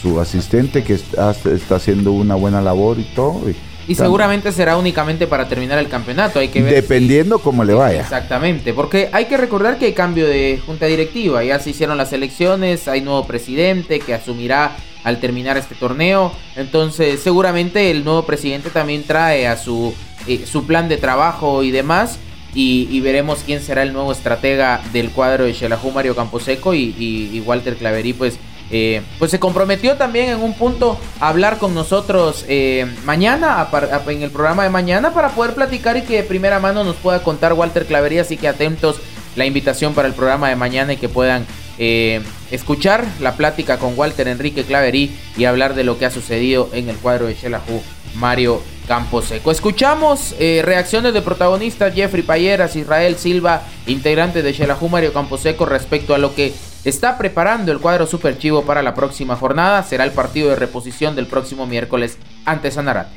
su 0.00 0.20
asistente 0.20 0.84
que 0.84 0.92
está, 0.92 1.34
haciendo 1.74 2.12
una 2.12 2.36
buena 2.36 2.60
labor 2.60 3.00
y 3.00 3.04
todo. 3.14 3.42
Y, 3.88 3.94
seguramente 3.96 4.52
será 4.52 4.76
únicamente 4.76 5.26
para 5.26 5.48
terminar 5.48 5.80
el 5.80 5.88
campeonato. 5.88 6.38
Hay 6.38 6.48
que 6.48 6.62
ver 6.62 6.74
Dependiendo 6.74 7.40
cómo 7.40 7.64
le 7.64 7.74
vaya. 7.74 8.02
Exactamente, 8.02 8.72
porque 8.72 9.08
hay 9.10 9.24
que 9.24 9.36
recordar 9.36 9.78
que 9.78 9.86
hay 9.86 9.92
cambio 9.94 10.28
de 10.28 10.60
junta 10.64 10.86
directiva. 10.86 11.42
Ya 11.42 11.58
se 11.58 11.70
hicieron 11.70 11.96
las 11.96 12.12
elecciones, 12.12 12.86
hay 12.86 13.00
nuevo 13.00 13.26
presidente 13.26 13.98
que 13.98 14.14
asumirá 14.14 14.76
al 15.02 15.18
terminar 15.18 15.56
este 15.56 15.74
torneo. 15.74 16.30
Entonces, 16.54 17.18
seguramente 17.20 17.90
el 17.90 18.04
nuevo 18.04 18.24
presidente 18.26 18.70
también 18.70 19.02
trae 19.02 19.48
a 19.48 19.56
su, 19.56 19.92
eh, 20.28 20.44
su 20.46 20.66
plan 20.66 20.88
de 20.88 20.98
trabajo 20.98 21.64
y 21.64 21.72
demás 21.72 22.20
y, 22.54 23.00
veremos 23.00 23.42
quién 23.44 23.62
será 23.62 23.82
el 23.82 23.92
nuevo 23.92 24.12
estratega 24.12 24.80
del 24.92 25.10
cuadro 25.10 25.44
de 25.44 25.52
Shelahu 25.52 25.90
Mario 25.92 26.16
Camposeco 26.16 26.74
y, 26.74 27.42
Walter 27.46 27.76
Claverí 27.76 28.12
pues 28.12 28.38
eh, 28.72 29.02
pues 29.18 29.32
se 29.32 29.40
comprometió 29.40 29.96
también 29.96 30.28
en 30.28 30.40
un 30.40 30.54
punto 30.54 30.96
a 31.18 31.28
hablar 31.28 31.58
con 31.58 31.74
nosotros 31.74 32.44
eh, 32.48 32.86
mañana, 33.04 33.68
en 34.06 34.22
el 34.22 34.30
programa 34.30 34.62
de 34.62 34.70
mañana, 34.70 35.12
para 35.12 35.30
poder 35.30 35.54
platicar 35.54 35.96
y 35.96 36.02
que 36.02 36.18
de 36.18 36.22
primera 36.22 36.60
mano 36.60 36.84
nos 36.84 36.94
pueda 36.94 37.20
contar 37.24 37.52
Walter 37.54 37.84
Claverí. 37.84 38.18
Así 38.18 38.36
que 38.36 38.46
atentos 38.46 39.00
la 39.34 39.44
invitación 39.44 39.92
para 39.92 40.06
el 40.06 40.14
programa 40.14 40.48
de 40.48 40.54
mañana 40.54 40.92
y 40.92 40.98
que 40.98 41.08
puedan 41.08 41.46
eh, 41.78 42.20
escuchar 42.52 43.04
la 43.20 43.36
plática 43.36 43.78
con 43.78 43.98
Walter 43.98 44.28
Enrique 44.28 44.62
Claverí 44.62 45.16
y 45.36 45.46
hablar 45.46 45.74
de 45.74 45.82
lo 45.82 45.98
que 45.98 46.06
ha 46.06 46.10
sucedido 46.10 46.68
en 46.72 46.88
el 46.88 46.96
cuadro 46.96 47.26
de 47.26 47.34
Shelahu 47.34 47.82
Mario 48.14 48.62
Camposeco. 48.90 49.52
Escuchamos 49.52 50.34
eh, 50.40 50.62
reacciones 50.64 51.14
de 51.14 51.22
protagonistas 51.22 51.94
Jeffrey 51.94 52.24
Payeras, 52.24 52.74
Israel 52.74 53.14
Silva, 53.14 53.62
integrante 53.86 54.42
de 54.42 54.52
Shelahu 54.52 54.88
Mario 54.88 55.12
Camposeco, 55.12 55.64
respecto 55.64 56.12
a 56.12 56.18
lo 56.18 56.34
que 56.34 56.52
está 56.84 57.16
preparando 57.16 57.70
el 57.70 57.78
cuadro 57.78 58.04
Super 58.08 58.36
Chivo 58.36 58.62
para 58.62 58.82
la 58.82 58.92
próxima 58.92 59.36
jornada. 59.36 59.84
Será 59.84 60.02
el 60.02 60.10
partido 60.10 60.48
de 60.48 60.56
reposición 60.56 61.14
del 61.14 61.28
próximo 61.28 61.68
miércoles 61.68 62.18
ante 62.44 62.72
Sanarate. 62.72 63.12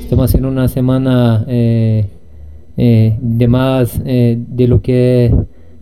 Estamos 0.00 0.30
haciendo 0.30 0.48
una 0.48 0.66
semana 0.66 1.44
eh, 1.46 2.06
eh, 2.78 3.18
de 3.20 3.48
más 3.48 4.02
de 4.02 4.66
lo 4.66 4.80
que 4.80 5.30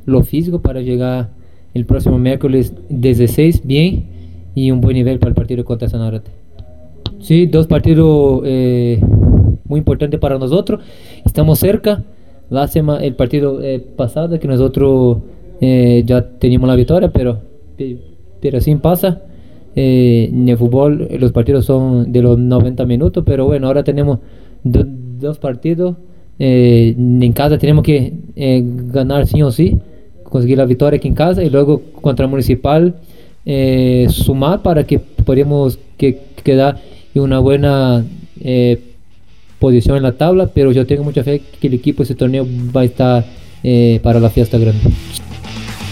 lo 0.07 0.25
físico 0.25 0.61
para 0.61 0.81
llegar 0.81 1.29
el 1.73 1.87
próximo 1.87 2.19
miércoles 2.19 2.73
desde 2.89 3.29
6 3.29 3.61
bien 3.63 4.07
y 4.57 4.73
un 4.73 4.81
buen 4.81 4.97
nivel 4.97 5.21
para 5.21 5.29
el 5.29 5.37
partido 5.37 5.65
contra 5.65 5.89
Sanarate. 5.89 6.48
Sí, 7.21 7.47
dos 7.47 7.67
partidos 7.67 8.43
muy 8.43 9.79
importantes 9.79 10.19
para 10.21 10.39
nosotros. 10.39 10.81
Estamos 11.25 11.59
cerca. 11.59 12.03
La 12.51 12.67
semana, 12.67 13.05
el 13.05 13.15
partido 13.15 13.61
pasado 13.97 14.39
que 14.39 14.49
nosotros 14.49 15.19
ya 15.61 16.27
teníamos 16.39 16.69
la 16.69 16.77
victoria, 16.77 17.11
pero, 17.13 17.39
pero 18.41 18.59
así 18.59 18.75
pasa. 18.77 19.23
en 19.75 20.49
el 20.49 20.57
fútbol 20.57 21.09
los 21.19 21.33
partidos 21.33 21.67
son 21.67 22.11
de 22.11 22.23
los 22.23 22.39
90 22.39 22.87
minutos, 22.87 23.23
pero 23.27 23.47
bueno, 23.47 23.67
ahora 23.67 23.85
tenemos 23.85 24.21
dos 24.63 25.39
partidos 25.39 25.97
eh, 26.39 26.95
en 26.97 27.33
casa 27.33 27.59
tenemos 27.59 27.85
que 27.85 28.13
eh, 28.37 28.63
ganar 28.65 29.27
sí 29.27 29.43
o 29.43 29.51
sí, 29.51 29.77
conseguir 30.23 30.59
la 30.59 30.67
victoria 30.67 30.99
aquí 30.99 31.09
en 31.09 31.15
casa 31.15 31.43
y 31.43 31.51
luego 31.51 31.83
contra 32.01 32.27
el 32.27 32.31
Municipal 32.31 32.95
eh, 33.45 34.07
sumar 34.09 34.63
para 34.63 34.85
que 34.85 35.01
podamos 35.01 35.79
que, 35.97 36.21
quedar 36.45 36.79
en 37.19 37.25
una 37.25 37.39
buena 37.39 38.05
posición 39.59 39.97
en 39.97 40.03
la 40.03 40.13
tabla, 40.13 40.51
pero 40.55 40.73
yo 40.73 40.87
tengo 40.87 41.05
mucha 41.05 41.23
fe 41.23 41.43
que 41.61 41.67
el 41.67 41.75
equipo 41.75 41.99
de 41.99 42.05
ese 42.05 42.15
torneo 42.15 42.47
va 42.75 42.83
a 42.83 42.85
estar 42.85 43.25
para 44.03 44.21
la 44.21 44.31
fiesta 44.31 44.59
grande. 44.59 44.81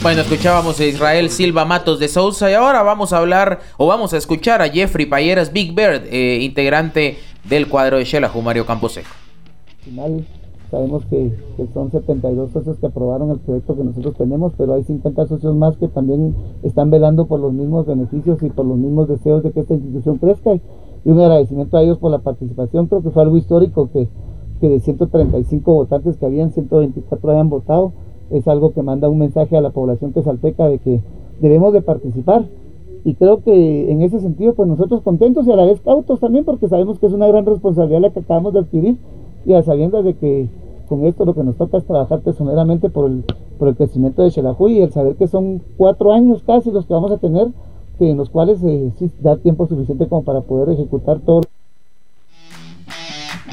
Bueno, 0.03 0.23
escuchábamos 0.23 0.79
a 0.79 0.85
Israel 0.85 1.31
Silva 1.31 1.65
Matos 1.65 1.99
de 1.99 2.09
Sousa 2.09 2.51
y 2.51 2.55
ahora 2.55 2.83
vamos 2.83 3.13
a 3.13 3.19
hablar 3.19 3.61
o 3.77 3.87
vamos 3.87 4.13
a 4.13 4.17
escuchar 4.17 4.63
a 4.63 4.69
Jeffrey 4.69 5.07
Payeras 5.07 5.53
Big 5.53 5.75
Bird, 5.75 6.13
integrante 6.13 7.19
del 7.45 7.67
cuadro 7.67 7.99
de 7.99 8.05
Shela, 8.05 8.31
Mario 8.43 8.67
Camposeco 8.67 9.09
final 9.87 10.25
sabemos 10.71 11.05
que, 11.07 11.33
son 11.73 11.91
72 11.91 12.51
socios 12.51 12.79
que 12.79 12.87
aprobaron 12.87 13.31
el 13.31 13.39
proyecto 13.39 13.77
que 13.77 13.85
nosotros 13.85 14.15
tenemos, 14.17 14.53
pero 14.57 14.75
hay 14.75 14.83
50 14.85 15.27
socios 15.27 15.55
más 15.55 15.77
que 15.77 15.89
también 15.89 16.35
están 16.63 16.91
velando 16.91 17.27
por 17.27 17.41
los 17.41 17.53
mismos 17.53 17.87
beneficios 17.87 18.43
y 18.43 18.51
por 18.51 18.67
los 18.67 18.77
mismos 18.77 19.09
deseos 19.09 19.43
de 19.43 19.53
que 19.53 19.61
esta 19.61 19.75
institución 19.75 20.19
crezca. 20.19 20.55
Y 21.05 21.11
un 21.11 21.21
agradecimiento 21.21 21.77
a 21.77 21.83
ellos 21.83 21.99
por 21.99 22.11
la 22.11 22.19
participación, 22.19 22.87
creo 22.87 23.03
que 23.03 23.11
fue 23.11 23.23
algo 23.23 23.37
histórico 23.37 23.91
que, 23.93 24.09
que 24.61 24.69
de 24.69 24.81
135 24.81 25.73
votantes 25.73 26.17
que 26.17 26.27
habían, 26.27 26.51
124 26.51 27.31
hayan 27.31 27.49
votado. 27.49 27.93
Es 28.31 28.49
algo 28.49 28.73
que 28.73 28.83
manda 28.83 29.09
un 29.09 29.19
mensaje 29.19 29.57
a 29.57 29.61
la 29.61 29.71
población 29.71 30.13
quesalteca 30.13 30.69
de 30.69 30.79
que 30.79 31.01
debemos 31.41 31.73
de 31.73 31.83
participar. 31.83 32.47
Y 33.05 33.15
creo 33.15 33.45
que 33.45 33.93
en 33.93 34.03
ese 34.03 34.19
sentido, 34.19 34.55
pues 34.55 34.69
nosotros 34.69 35.03
contentos 35.03 35.47
y 35.47 35.53
a 35.53 35.57
la 35.57 35.65
vez 35.65 35.81
cautos 35.81 36.19
también, 36.19 36.45
porque 36.45 36.67
sabemos 36.67 36.99
que 36.99 37.07
es 37.07 37.13
una 37.13 37.29
gran 37.29 37.47
responsabilidad 37.47 38.01
la 38.01 38.11
que 38.11 38.19
acabamos 38.19 38.53
de 38.53 38.61
adquirir 38.61 38.97
y 39.47 39.55
a 39.55 39.63
sabiendas 39.63 40.05
de 40.05 40.15
que 40.15 40.49
con 40.89 41.07
esto 41.07 41.25
lo 41.25 41.35
que 41.35 41.43
nos 41.43 41.57
toca 41.57 41.79
es 41.79 41.87
trabajar 41.87 42.21
tesoneramente 42.21 42.91
por 42.91 43.11
el, 43.11 43.25
por 43.59 43.69
el 43.69 43.77
crecimiento 43.77 44.23
de 44.23 44.31
Xelajuy 44.31 44.79
y 44.79 44.83
el 44.83 44.93
saber 44.93 45.17
que 45.17 45.27
son 45.27 45.63
cuatro 45.77 46.13
años 46.13 46.43
casi 46.47 46.71
los 46.71 46.87
que 46.87 46.95
vamos 46.95 47.13
a 47.13 47.19
tener, 47.19 47.49
que 47.99 48.11
en 48.11 48.17
los 48.17 48.31
cuales 48.31 48.59
eh, 48.65 48.91
sí 48.99 49.11
da 49.21 49.37
tiempo 49.37 49.67
suficiente 49.67 50.09
como 50.09 50.25
para 50.25 50.43
poder 50.43 50.75
ejecutar 50.75 51.21
todo. 51.21 51.43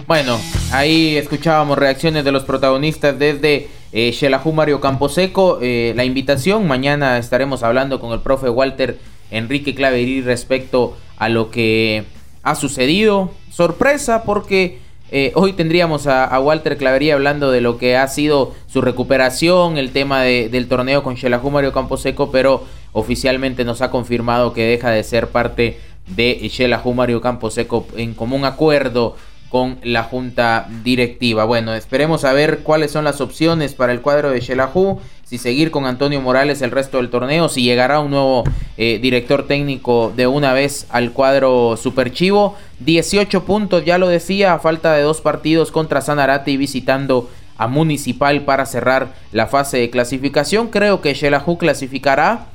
Bueno, 0.07 0.35
ahí 0.71 1.15
escuchábamos 1.15 1.77
reacciones 1.77 2.25
de 2.25 2.31
los 2.31 2.43
protagonistas 2.43 3.17
desde 3.17 3.67
eh, 3.93 4.39
Mario 4.53 4.81
Camposeco. 4.81 5.59
Eh, 5.61 5.93
la 5.95 6.03
invitación, 6.03 6.67
mañana 6.67 7.17
estaremos 7.17 7.63
hablando 7.63 7.99
con 7.99 8.11
el 8.11 8.19
profe 8.19 8.49
Walter 8.49 8.97
Enrique 9.31 9.73
Claverí 9.73 10.21
respecto 10.21 10.93
a 11.17 11.29
lo 11.29 11.49
que 11.51 12.03
ha 12.41 12.55
sucedido. 12.55 13.29
Sorpresa 13.49 14.23
porque 14.25 14.82
eh, 15.15 15.31
hoy 15.35 15.53
tendríamos 15.53 16.07
a, 16.07 16.39
Walter 16.39 16.75
Clavería 16.75 17.13
hablando 17.13 17.51
de 17.51 17.61
lo 17.61 17.77
que 17.77 17.95
ha 17.95 18.07
sido 18.07 18.55
su 18.65 18.81
recuperación, 18.81 19.77
el 19.77 19.91
tema 19.91 20.23
del 20.23 20.67
torneo 20.67 21.03
con 21.03 21.13
Shelahu 21.13 21.51
Mario 21.51 21.71
Camposeco, 21.71 22.31
pero 22.31 22.63
oficialmente 22.93 23.63
nos 23.63 23.83
ha 23.83 23.91
confirmado 23.91 24.53
que 24.53 24.65
deja 24.65 24.89
de 24.89 25.03
ser 25.03 25.27
parte 25.27 25.79
de 26.07 26.49
Shelahu 26.51 26.95
Mario 26.95 27.21
Camposeco 27.21 27.85
en 27.95 28.15
común 28.15 28.43
acuerdo 28.43 29.15
con 29.49 29.77
la 29.83 30.01
junta 30.01 30.67
directiva. 30.83 31.45
Bueno, 31.45 31.75
esperemos 31.75 32.25
a 32.25 32.33
ver 32.33 32.61
cuáles 32.63 32.89
son 32.89 33.03
las 33.03 33.21
opciones 33.21 33.75
para 33.75 33.93
el 33.93 34.01
cuadro 34.01 34.31
de 34.31 34.39
Shelahu, 34.39 34.99
si 35.33 35.39
seguir 35.39 35.71
con 35.71 35.87
Antonio 35.87 36.21
Morales 36.21 36.61
el 36.61 36.69
resto 36.69 36.97
del 36.97 37.09
torneo, 37.09 37.49
si 37.49 37.63
llegará 37.63 37.99
un 37.99 38.11
nuevo 38.11 38.43
eh, 38.77 38.99
director 39.01 39.47
técnico 39.47 40.13
de 40.15 40.27
una 40.27 40.53
vez 40.53 40.85
al 40.91 41.11
cuadro 41.11 41.75
Superchivo. 41.75 42.55
18 42.81 43.43
puntos, 43.43 43.83
ya 43.83 43.97
lo 43.97 44.09
decía, 44.09 44.53
a 44.53 44.59
falta 44.59 44.93
de 44.93 45.01
dos 45.01 45.21
partidos 45.21 45.71
contra 45.71 46.01
Sanarate 46.01 46.51
y 46.51 46.57
visitando 46.57 47.31
a 47.57 47.67
Municipal 47.67 48.41
para 48.41 48.67
cerrar 48.67 49.15
la 49.31 49.47
fase 49.47 49.77
de 49.77 49.89
clasificación. 49.89 50.67
Creo 50.67 51.01
que 51.01 51.15
Shelahu 51.15 51.57
clasificará, 51.57 52.45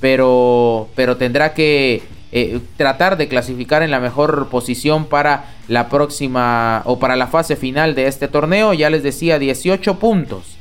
pero, 0.00 0.88
pero 0.94 1.16
tendrá 1.16 1.54
que 1.54 2.02
eh, 2.32 2.60
tratar 2.76 3.16
de 3.16 3.28
clasificar 3.28 3.82
en 3.82 3.90
la 3.90 4.00
mejor 4.00 4.48
posición 4.50 5.06
para 5.06 5.54
la 5.68 5.88
próxima 5.88 6.82
o 6.84 6.98
para 6.98 7.16
la 7.16 7.28
fase 7.28 7.56
final 7.56 7.94
de 7.94 8.08
este 8.08 8.28
torneo. 8.28 8.74
Ya 8.74 8.90
les 8.90 9.02
decía, 9.02 9.38
18 9.38 9.98
puntos. 9.98 10.55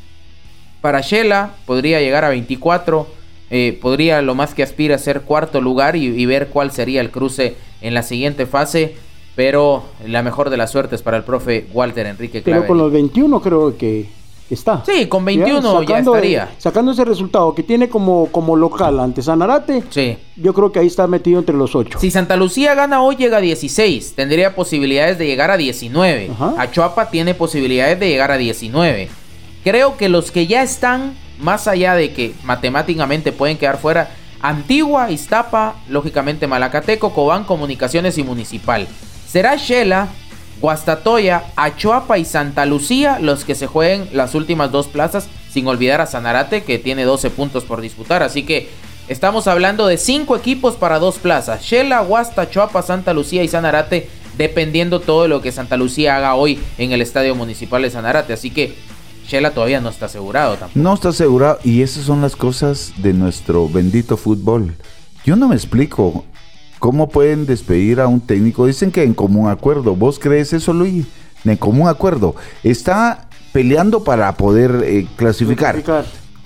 Para 0.85 1.01
Shela 1.01 1.55
podría 1.65 1.99
llegar 1.99 2.25
a 2.25 2.29
24. 2.29 3.07
Eh, 3.49 3.79
podría 3.81 4.21
lo 4.21 4.35
más 4.35 4.53
que 4.53 4.61
aspira 4.61 4.93
a 4.93 4.99
ser 4.99 5.21
cuarto 5.21 5.59
lugar 5.59 5.95
y, 5.95 6.25
ver 6.27 6.49
cuál 6.49 6.69
sería 6.69 7.01
el 7.01 7.09
cruce 7.09 7.55
en 7.81 7.95
la 7.95 8.03
siguiente 8.03 8.45
fase. 8.45 8.93
Pero 9.35 9.85
la 10.05 10.21
mejor 10.21 10.51
de 10.51 10.57
las 10.57 10.69
suertes 10.69 11.01
para 11.01 11.17
el 11.17 11.23
profe 11.23 11.65
Walter 11.73 12.05
Enrique 12.05 12.43
Clave. 12.43 12.59
Pero 12.59 12.67
con 12.67 12.77
los 12.77 12.91
21 12.91 13.41
creo 13.41 13.75
que 13.75 14.05
está. 14.47 14.83
Sí, 14.85 15.07
con 15.07 15.25
21 15.25 15.81
ya, 15.85 15.97
estaría. 15.97 16.49
sacando 16.59 16.91
ese 16.91 17.03
resultado 17.03 17.55
que 17.55 17.63
tiene 17.63 17.89
como, 17.89 18.27
como 18.27 18.55
local 18.55 18.99
ante 18.99 19.23
Sanarate, 19.23 19.81
sí. 19.89 20.15
yo 20.35 20.53
creo 20.53 20.71
que 20.71 20.77
ahí 20.77 20.87
está 20.87 21.07
metido 21.07 21.39
entre 21.39 21.55
los 21.55 21.75
8. 21.75 21.97
Si 21.99 22.11
Santa 22.11 22.35
Lucía 22.35 22.75
gana 22.75 23.01
hoy, 23.01 23.15
llega 23.15 23.37
a 23.37 23.41
16. 23.41 24.13
Tendría 24.13 24.53
posibilidades 24.53 25.17
de 25.17 25.25
llegar 25.25 25.49
a 25.49 25.57
19. 25.57 26.29
Achuapa 26.59 27.09
tiene 27.09 27.33
posibilidades 27.33 27.99
de 27.99 28.07
llegar 28.07 28.29
a 28.29 28.37
19. 28.37 29.24
Creo 29.65 29.97
que 29.97 30.09
los 30.09 30.29
que 30.29 30.45
ya 30.45 30.61
están, 30.61 31.17
más 31.39 31.67
allá 31.67 31.95
de 31.95 32.13
que 32.13 32.35
matemáticamente 32.43 33.31
pueden 33.31 33.57
quedar 33.57 33.79
fuera, 33.79 34.11
Antigua, 34.39 35.09
Iztapa, 35.09 35.75
lógicamente 35.89 36.45
Malacateco, 36.45 37.13
Cobán, 37.13 37.45
Comunicaciones 37.45 38.19
y 38.19 38.23
Municipal. 38.23 38.87
Será 39.27 39.55
Shela 39.55 40.09
Guastatoya, 40.61 41.45
Achuapa 41.55 42.19
y 42.19 42.25
Santa 42.25 42.67
Lucía 42.67 43.17
los 43.19 43.43
que 43.43 43.55
se 43.55 43.65
jueguen 43.65 44.07
las 44.13 44.35
últimas 44.35 44.71
dos 44.71 44.87
plazas, 44.87 45.27
sin 45.49 45.65
olvidar 45.67 45.99
a 45.99 46.05
Sanarate 46.05 46.63
que 46.63 46.77
tiene 46.77 47.03
12 47.03 47.31
puntos 47.31 47.63
por 47.63 47.81
disputar. 47.81 48.21
Así 48.21 48.43
que 48.43 48.69
estamos 49.07 49.47
hablando 49.47 49.87
de 49.87 49.97
cinco 49.97 50.35
equipos 50.35 50.75
para 50.75 50.99
dos 50.99 51.17
plazas. 51.17 51.63
Shela, 51.63 52.01
Guasta, 52.01 52.43
Achuapa, 52.43 52.83
Santa 52.83 53.15
Lucía 53.15 53.43
y 53.43 53.47
Sanarate, 53.47 54.09
dependiendo 54.37 54.99
todo 54.99 55.27
lo 55.27 55.41
que 55.41 55.51
Santa 55.51 55.75
Lucía 55.75 56.17
haga 56.17 56.35
hoy 56.35 56.59
en 56.77 56.91
el 56.91 57.01
Estadio 57.01 57.33
Municipal 57.33 57.81
de 57.81 57.89
Sanarate. 57.89 58.33
Así 58.33 58.51
que 58.51 58.75
Shela 59.27 59.51
todavía 59.51 59.81
no 59.81 59.89
está 59.89 60.05
asegurado 60.05 60.55
tampoco. 60.55 60.79
No 60.79 60.93
está 60.93 61.09
asegurado 61.09 61.59
y 61.63 61.81
esas 61.81 62.03
son 62.03 62.21
las 62.21 62.35
cosas 62.35 62.93
de 62.97 63.13
nuestro 63.13 63.67
bendito 63.67 64.17
fútbol. 64.17 64.75
Yo 65.25 65.35
no 65.35 65.47
me 65.47 65.55
explico. 65.55 66.25
¿Cómo 66.79 67.09
pueden 67.09 67.45
despedir 67.45 67.99
a 67.99 68.07
un 68.07 68.21
técnico? 68.21 68.67
Dicen 68.67 68.91
que 68.91 69.03
en 69.03 69.13
común 69.13 69.49
acuerdo. 69.49 69.95
¿Vos 69.95 70.19
crees 70.19 70.53
eso, 70.53 70.73
Luis? 70.73 71.05
En 71.43 71.57
común 71.57 71.87
acuerdo. 71.87 72.35
Está 72.63 73.27
peleando 73.51 74.03
para 74.03 74.31
poder 74.35 74.83
eh, 74.83 75.07
clasificar. 75.15 75.81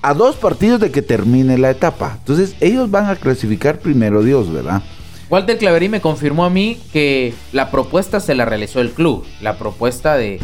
A 0.02 0.14
dos 0.14 0.38
partidos 0.38 0.80
de 0.80 0.92
que 0.92 1.02
termine 1.02 1.58
la 1.58 1.72
etapa. 1.72 2.16
Entonces, 2.20 2.56
ellos 2.62 2.90
van 2.90 3.08
a 3.08 3.18
clasificar 3.18 3.80
primero 3.80 4.24
Dios, 4.24 4.50
¿verdad? 4.52 4.82
Walter 5.30 5.58
Claverí 5.58 5.90
me 5.90 6.02
confirmó 6.02 6.46
a 6.46 6.50
mí 6.50 6.80
que 6.94 7.34
la 7.52 7.70
propuesta 7.70 8.20
se 8.20 8.34
la 8.34 8.46
realizó 8.46 8.80
el 8.80 8.92
club. 8.92 9.26
La 9.42 9.58
propuesta 9.58 10.16
de, 10.16 10.40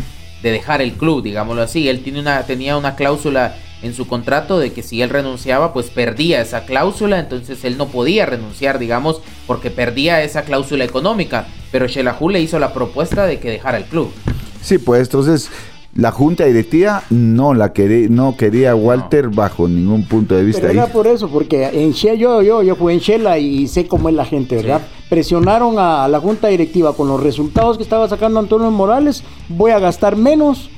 de 0.45 0.51
dejar 0.51 0.79
el 0.83 0.93
club, 0.93 1.23
digámoslo 1.23 1.63
así. 1.63 1.89
Él 1.89 2.03
tiene 2.03 2.19
una, 2.19 2.43
tenía 2.43 2.77
una 2.77 2.95
cláusula 2.95 3.55
en 3.81 3.95
su 3.95 4.05
contrato 4.05 4.59
de 4.59 4.73
que 4.73 4.83
si 4.83 5.01
él 5.01 5.09
renunciaba 5.09 5.73
pues 5.73 5.87
perdía 5.87 6.39
esa 6.39 6.65
cláusula, 6.65 7.17
entonces 7.17 7.65
él 7.65 7.79
no 7.79 7.87
podía 7.87 8.27
renunciar, 8.27 8.77
digamos, 8.77 9.21
porque 9.47 9.71
perdía 9.71 10.21
esa 10.21 10.43
cláusula 10.43 10.83
económica, 10.83 11.47
pero 11.71 11.87
Shelahu 11.87 12.29
le 12.29 12.41
hizo 12.41 12.59
la 12.59 12.73
propuesta 12.73 13.25
de 13.25 13.39
que 13.39 13.49
dejara 13.49 13.79
el 13.79 13.85
club. 13.85 14.13
Sí, 14.61 14.77
pues 14.77 15.01
entonces 15.01 15.49
la 15.95 16.11
junta 16.11 16.43
directiva 16.45 17.03
no 17.09 17.53
la 17.53 17.71
quería, 17.71 18.09
no 18.09 18.35
quería 18.35 18.75
Walter 18.75 19.29
bajo 19.29 19.67
ningún 19.67 20.03
punto 20.03 20.35
de 20.35 20.43
vista. 20.43 20.61
Pero 20.61 20.73
era 20.73 20.87
por 20.87 21.07
eso, 21.07 21.29
porque 21.29 21.65
en 21.65 21.91
Shela, 21.91 22.15
yo, 22.15 22.41
yo, 22.41 22.63
yo 22.63 22.75
fui 22.75 22.93
en 22.93 22.99
Shela 22.99 23.39
y 23.39 23.67
sé 23.67 23.87
cómo 23.87 24.09
es 24.09 24.15
la 24.15 24.25
gente, 24.25 24.57
¿verdad? 24.57 24.81
Presionaron 25.09 25.75
a, 25.79 26.07
la 26.09 26.19
junta 26.19 26.49
directiva 26.49 26.93
con 26.93 27.07
los 27.07 27.23
resultados 27.23 27.77
que 27.77 27.83
estaba 27.83 28.09
sacando 28.09 28.39
Antonio 28.39 28.69
Morales, 28.71 29.23
voy 29.47 29.71
a 29.71 29.79
gastar 29.79 30.17
menos, 30.17 30.69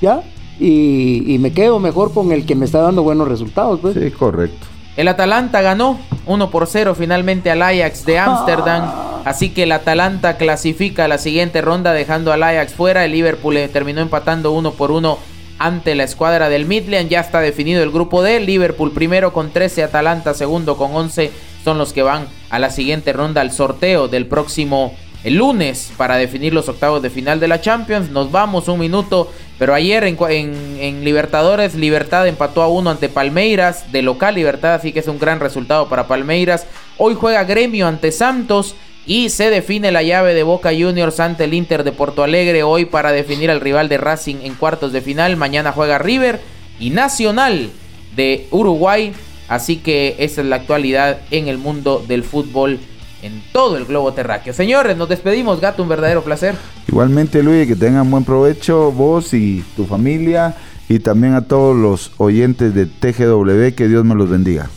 ¿ya? 0.00 0.22
y, 0.60 1.38
me 1.40 1.52
quedo 1.52 1.80
mejor 1.80 2.12
con 2.12 2.32
el 2.32 2.44
que 2.44 2.54
me 2.54 2.66
está 2.66 2.80
dando 2.80 3.02
buenos 3.02 3.28
resultados. 3.28 3.80
Pues. 3.80 3.94
Sí, 3.94 4.10
correcto. 4.10 4.66
El 4.96 5.08
Atalanta 5.08 5.62
ganó 5.62 5.98
1 6.26 6.50
por 6.50 6.66
0 6.66 6.94
finalmente 6.94 7.50
al 7.50 7.62
Ajax 7.62 8.04
de 8.04 8.18
Ámsterdam. 8.18 8.90
Así 9.24 9.50
que 9.50 9.64
el 9.64 9.72
Atalanta 9.72 10.36
clasifica 10.36 11.04
a 11.04 11.08
la 11.08 11.18
siguiente 11.18 11.60
ronda 11.60 11.92
dejando 11.92 12.32
al 12.32 12.42
Ajax 12.42 12.74
fuera. 12.74 13.04
El 13.04 13.12
Liverpool 13.12 13.56
eh, 13.56 13.68
terminó 13.68 14.00
empatando 14.00 14.52
1 14.52 14.72
por 14.72 14.90
1 14.90 15.18
ante 15.58 15.94
la 15.94 16.04
escuadra 16.04 16.48
del 16.48 16.66
Midland. 16.66 17.08
Ya 17.08 17.20
está 17.20 17.40
definido 17.40 17.82
el 17.82 17.90
grupo 17.90 18.22
D. 18.22 18.40
Liverpool 18.40 18.92
primero 18.92 19.32
con 19.32 19.50
13, 19.50 19.84
Atalanta 19.84 20.34
segundo 20.34 20.76
con 20.76 20.94
11. 20.94 21.30
Son 21.64 21.78
los 21.78 21.92
que 21.92 22.02
van 22.02 22.26
a 22.48 22.58
la 22.58 22.70
siguiente 22.70 23.12
ronda 23.12 23.42
al 23.42 23.52
sorteo 23.52 24.08
del 24.08 24.26
próximo 24.26 24.94
el 25.22 25.34
lunes 25.34 25.92
para 25.98 26.16
definir 26.16 26.54
los 26.54 26.68
octavos 26.68 27.02
de 27.02 27.10
final 27.10 27.40
de 27.40 27.48
la 27.48 27.60
Champions. 27.60 28.10
Nos 28.10 28.32
vamos 28.32 28.68
un 28.68 28.80
minuto, 28.80 29.30
pero 29.60 29.74
ayer 29.74 30.04
en, 30.04 31.04
Libertadores, 31.04 31.74
Libertad 31.74 32.26
empató 32.26 32.62
a 32.62 32.68
uno 32.68 32.88
ante 32.88 33.10
Palmeiras, 33.10 33.92
de 33.92 34.00
local 34.00 34.34
Libertad, 34.34 34.72
así 34.72 34.90
que 34.90 35.00
es 35.00 35.06
un 35.06 35.18
gran 35.18 35.38
resultado 35.38 35.86
para 35.86 36.08
Palmeiras. 36.08 36.66
Hoy 36.96 37.14
juega 37.14 37.44
Gremio 37.44 37.86
ante 37.86 38.10
Santos. 38.10 38.74
Y 39.06 39.28
se 39.28 39.50
define 39.50 39.92
la 39.92 40.02
llave 40.02 40.32
de 40.34 40.44
Boca 40.44 40.70
Juniors 40.70 41.20
ante 41.20 41.44
el 41.44 41.52
Inter 41.52 41.84
de 41.84 41.92
Porto 41.92 42.22
Alegre 42.22 42.62
hoy 42.62 42.86
para 42.86 43.12
definir 43.12 43.50
al 43.50 43.60
rival 43.60 43.88
de 43.90 43.98
Racing 43.98 44.36
en 44.42 44.54
cuartos 44.54 44.92
de 44.92 45.00
final. 45.02 45.36
Mañana 45.36 45.72
juega 45.72 45.98
River 45.98 46.40
y 46.78 46.90
Nacional 46.90 47.70
de 48.16 48.46
Uruguay. 48.50 49.12
Así 49.48 49.76
que 49.76 50.16
esa 50.18 50.40
es 50.40 50.46
la 50.46 50.56
actualidad 50.56 51.18
en 51.30 51.48
el 51.48 51.58
mundo 51.58 52.02
del 52.06 52.24
fútbol 52.24 52.78
en 53.22 53.42
todo 53.52 53.76
el 53.76 53.84
globo 53.84 54.12
terráqueo. 54.12 54.52
Señores, 54.52 54.96
nos 54.96 55.08
despedimos, 55.08 55.60
gato, 55.60 55.82
un 55.82 55.88
verdadero 55.88 56.22
placer. 56.22 56.54
Igualmente, 56.88 57.42
Luis, 57.42 57.66
que 57.66 57.76
tengan 57.76 58.10
buen 58.10 58.24
provecho 58.24 58.92
vos 58.92 59.34
y 59.34 59.64
tu 59.76 59.86
familia 59.86 60.56
y 60.88 60.98
también 60.98 61.34
a 61.34 61.42
todos 61.42 61.76
los 61.76 62.12
oyentes 62.16 62.74
de 62.74 62.86
TGW, 62.86 63.76
que 63.76 63.88
Dios 63.88 64.04
me 64.04 64.14
los 64.14 64.28
bendiga. 64.28 64.68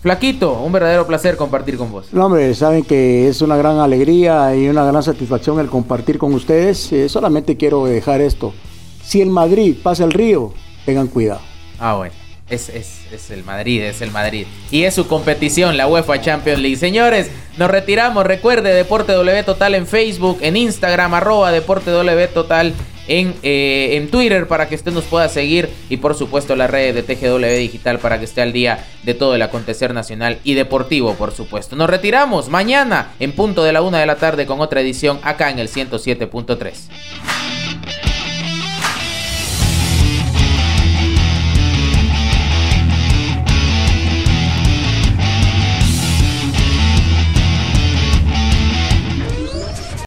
Flaquito, 0.00 0.54
un 0.62 0.72
verdadero 0.72 1.06
placer 1.06 1.36
compartir 1.36 1.76
con 1.76 1.92
vos. 1.92 2.08
No, 2.12 2.24
hombre, 2.26 2.54
saben 2.54 2.84
que 2.84 3.28
es 3.28 3.42
una 3.42 3.58
gran 3.58 3.78
alegría 3.78 4.56
y 4.56 4.66
una 4.68 4.84
gran 4.84 5.02
satisfacción 5.02 5.60
el 5.60 5.68
compartir 5.68 6.16
con 6.16 6.32
ustedes. 6.32 6.90
Eh, 6.92 7.10
solamente 7.10 7.58
quiero 7.58 7.84
dejar 7.84 8.22
esto. 8.22 8.54
Si 9.02 9.20
el 9.20 9.28
Madrid 9.28 9.76
pasa 9.82 10.04
el 10.04 10.12
río, 10.12 10.54
tengan 10.86 11.08
cuidado. 11.08 11.40
Ah, 11.78 11.96
bueno. 11.96 12.14
Es, 12.50 12.68
es, 12.68 13.30
el 13.30 13.44
Madrid, 13.44 13.82
es 13.82 14.02
el 14.02 14.10
Madrid. 14.10 14.46
Y 14.70 14.82
es 14.82 14.94
su 14.94 15.06
competición, 15.06 15.76
la 15.76 15.86
UEFA 15.86 16.20
Champions 16.20 16.60
League. 16.60 16.76
Señores, 16.76 17.30
nos 17.56 17.70
retiramos. 17.70 18.26
Recuerde 18.26 18.74
Deporte 18.74 19.12
W 19.12 19.42
Total 19.44 19.74
en 19.74 19.86
Facebook, 19.86 20.38
en 20.42 20.56
Instagram, 20.56 21.14
arroba 21.14 21.52
Deporte 21.52 21.90
W 21.90 22.26
Total 22.28 22.74
en, 23.06 23.34
eh, 23.42 23.90
en 23.92 24.10
Twitter 24.10 24.46
para 24.46 24.68
que 24.68 24.74
usted 24.74 24.92
nos 24.92 25.04
pueda 25.04 25.28
seguir. 25.28 25.70
Y 25.88 25.98
por 25.98 26.14
supuesto 26.16 26.56
la 26.56 26.66
red 26.66 26.94
de 26.94 27.02
TGW 27.02 27.58
Digital 27.58 27.98
para 27.98 28.18
que 28.18 28.24
esté 28.24 28.42
al 28.42 28.52
día 28.52 28.84
de 29.04 29.14
todo 29.14 29.34
el 29.34 29.42
acontecer 29.42 29.94
nacional 29.94 30.38
y 30.42 30.54
deportivo, 30.54 31.14
por 31.14 31.32
supuesto. 31.32 31.76
Nos 31.76 31.88
retiramos 31.88 32.48
mañana 32.48 33.12
en 33.20 33.32
punto 33.32 33.62
de 33.62 33.72
la 33.72 33.82
una 33.82 34.00
de 34.00 34.06
la 34.06 34.16
tarde 34.16 34.46
con 34.46 34.60
otra 34.60 34.80
edición 34.80 35.20
acá 35.22 35.50
en 35.50 35.58
el 35.58 35.68
107.3. 35.68 37.59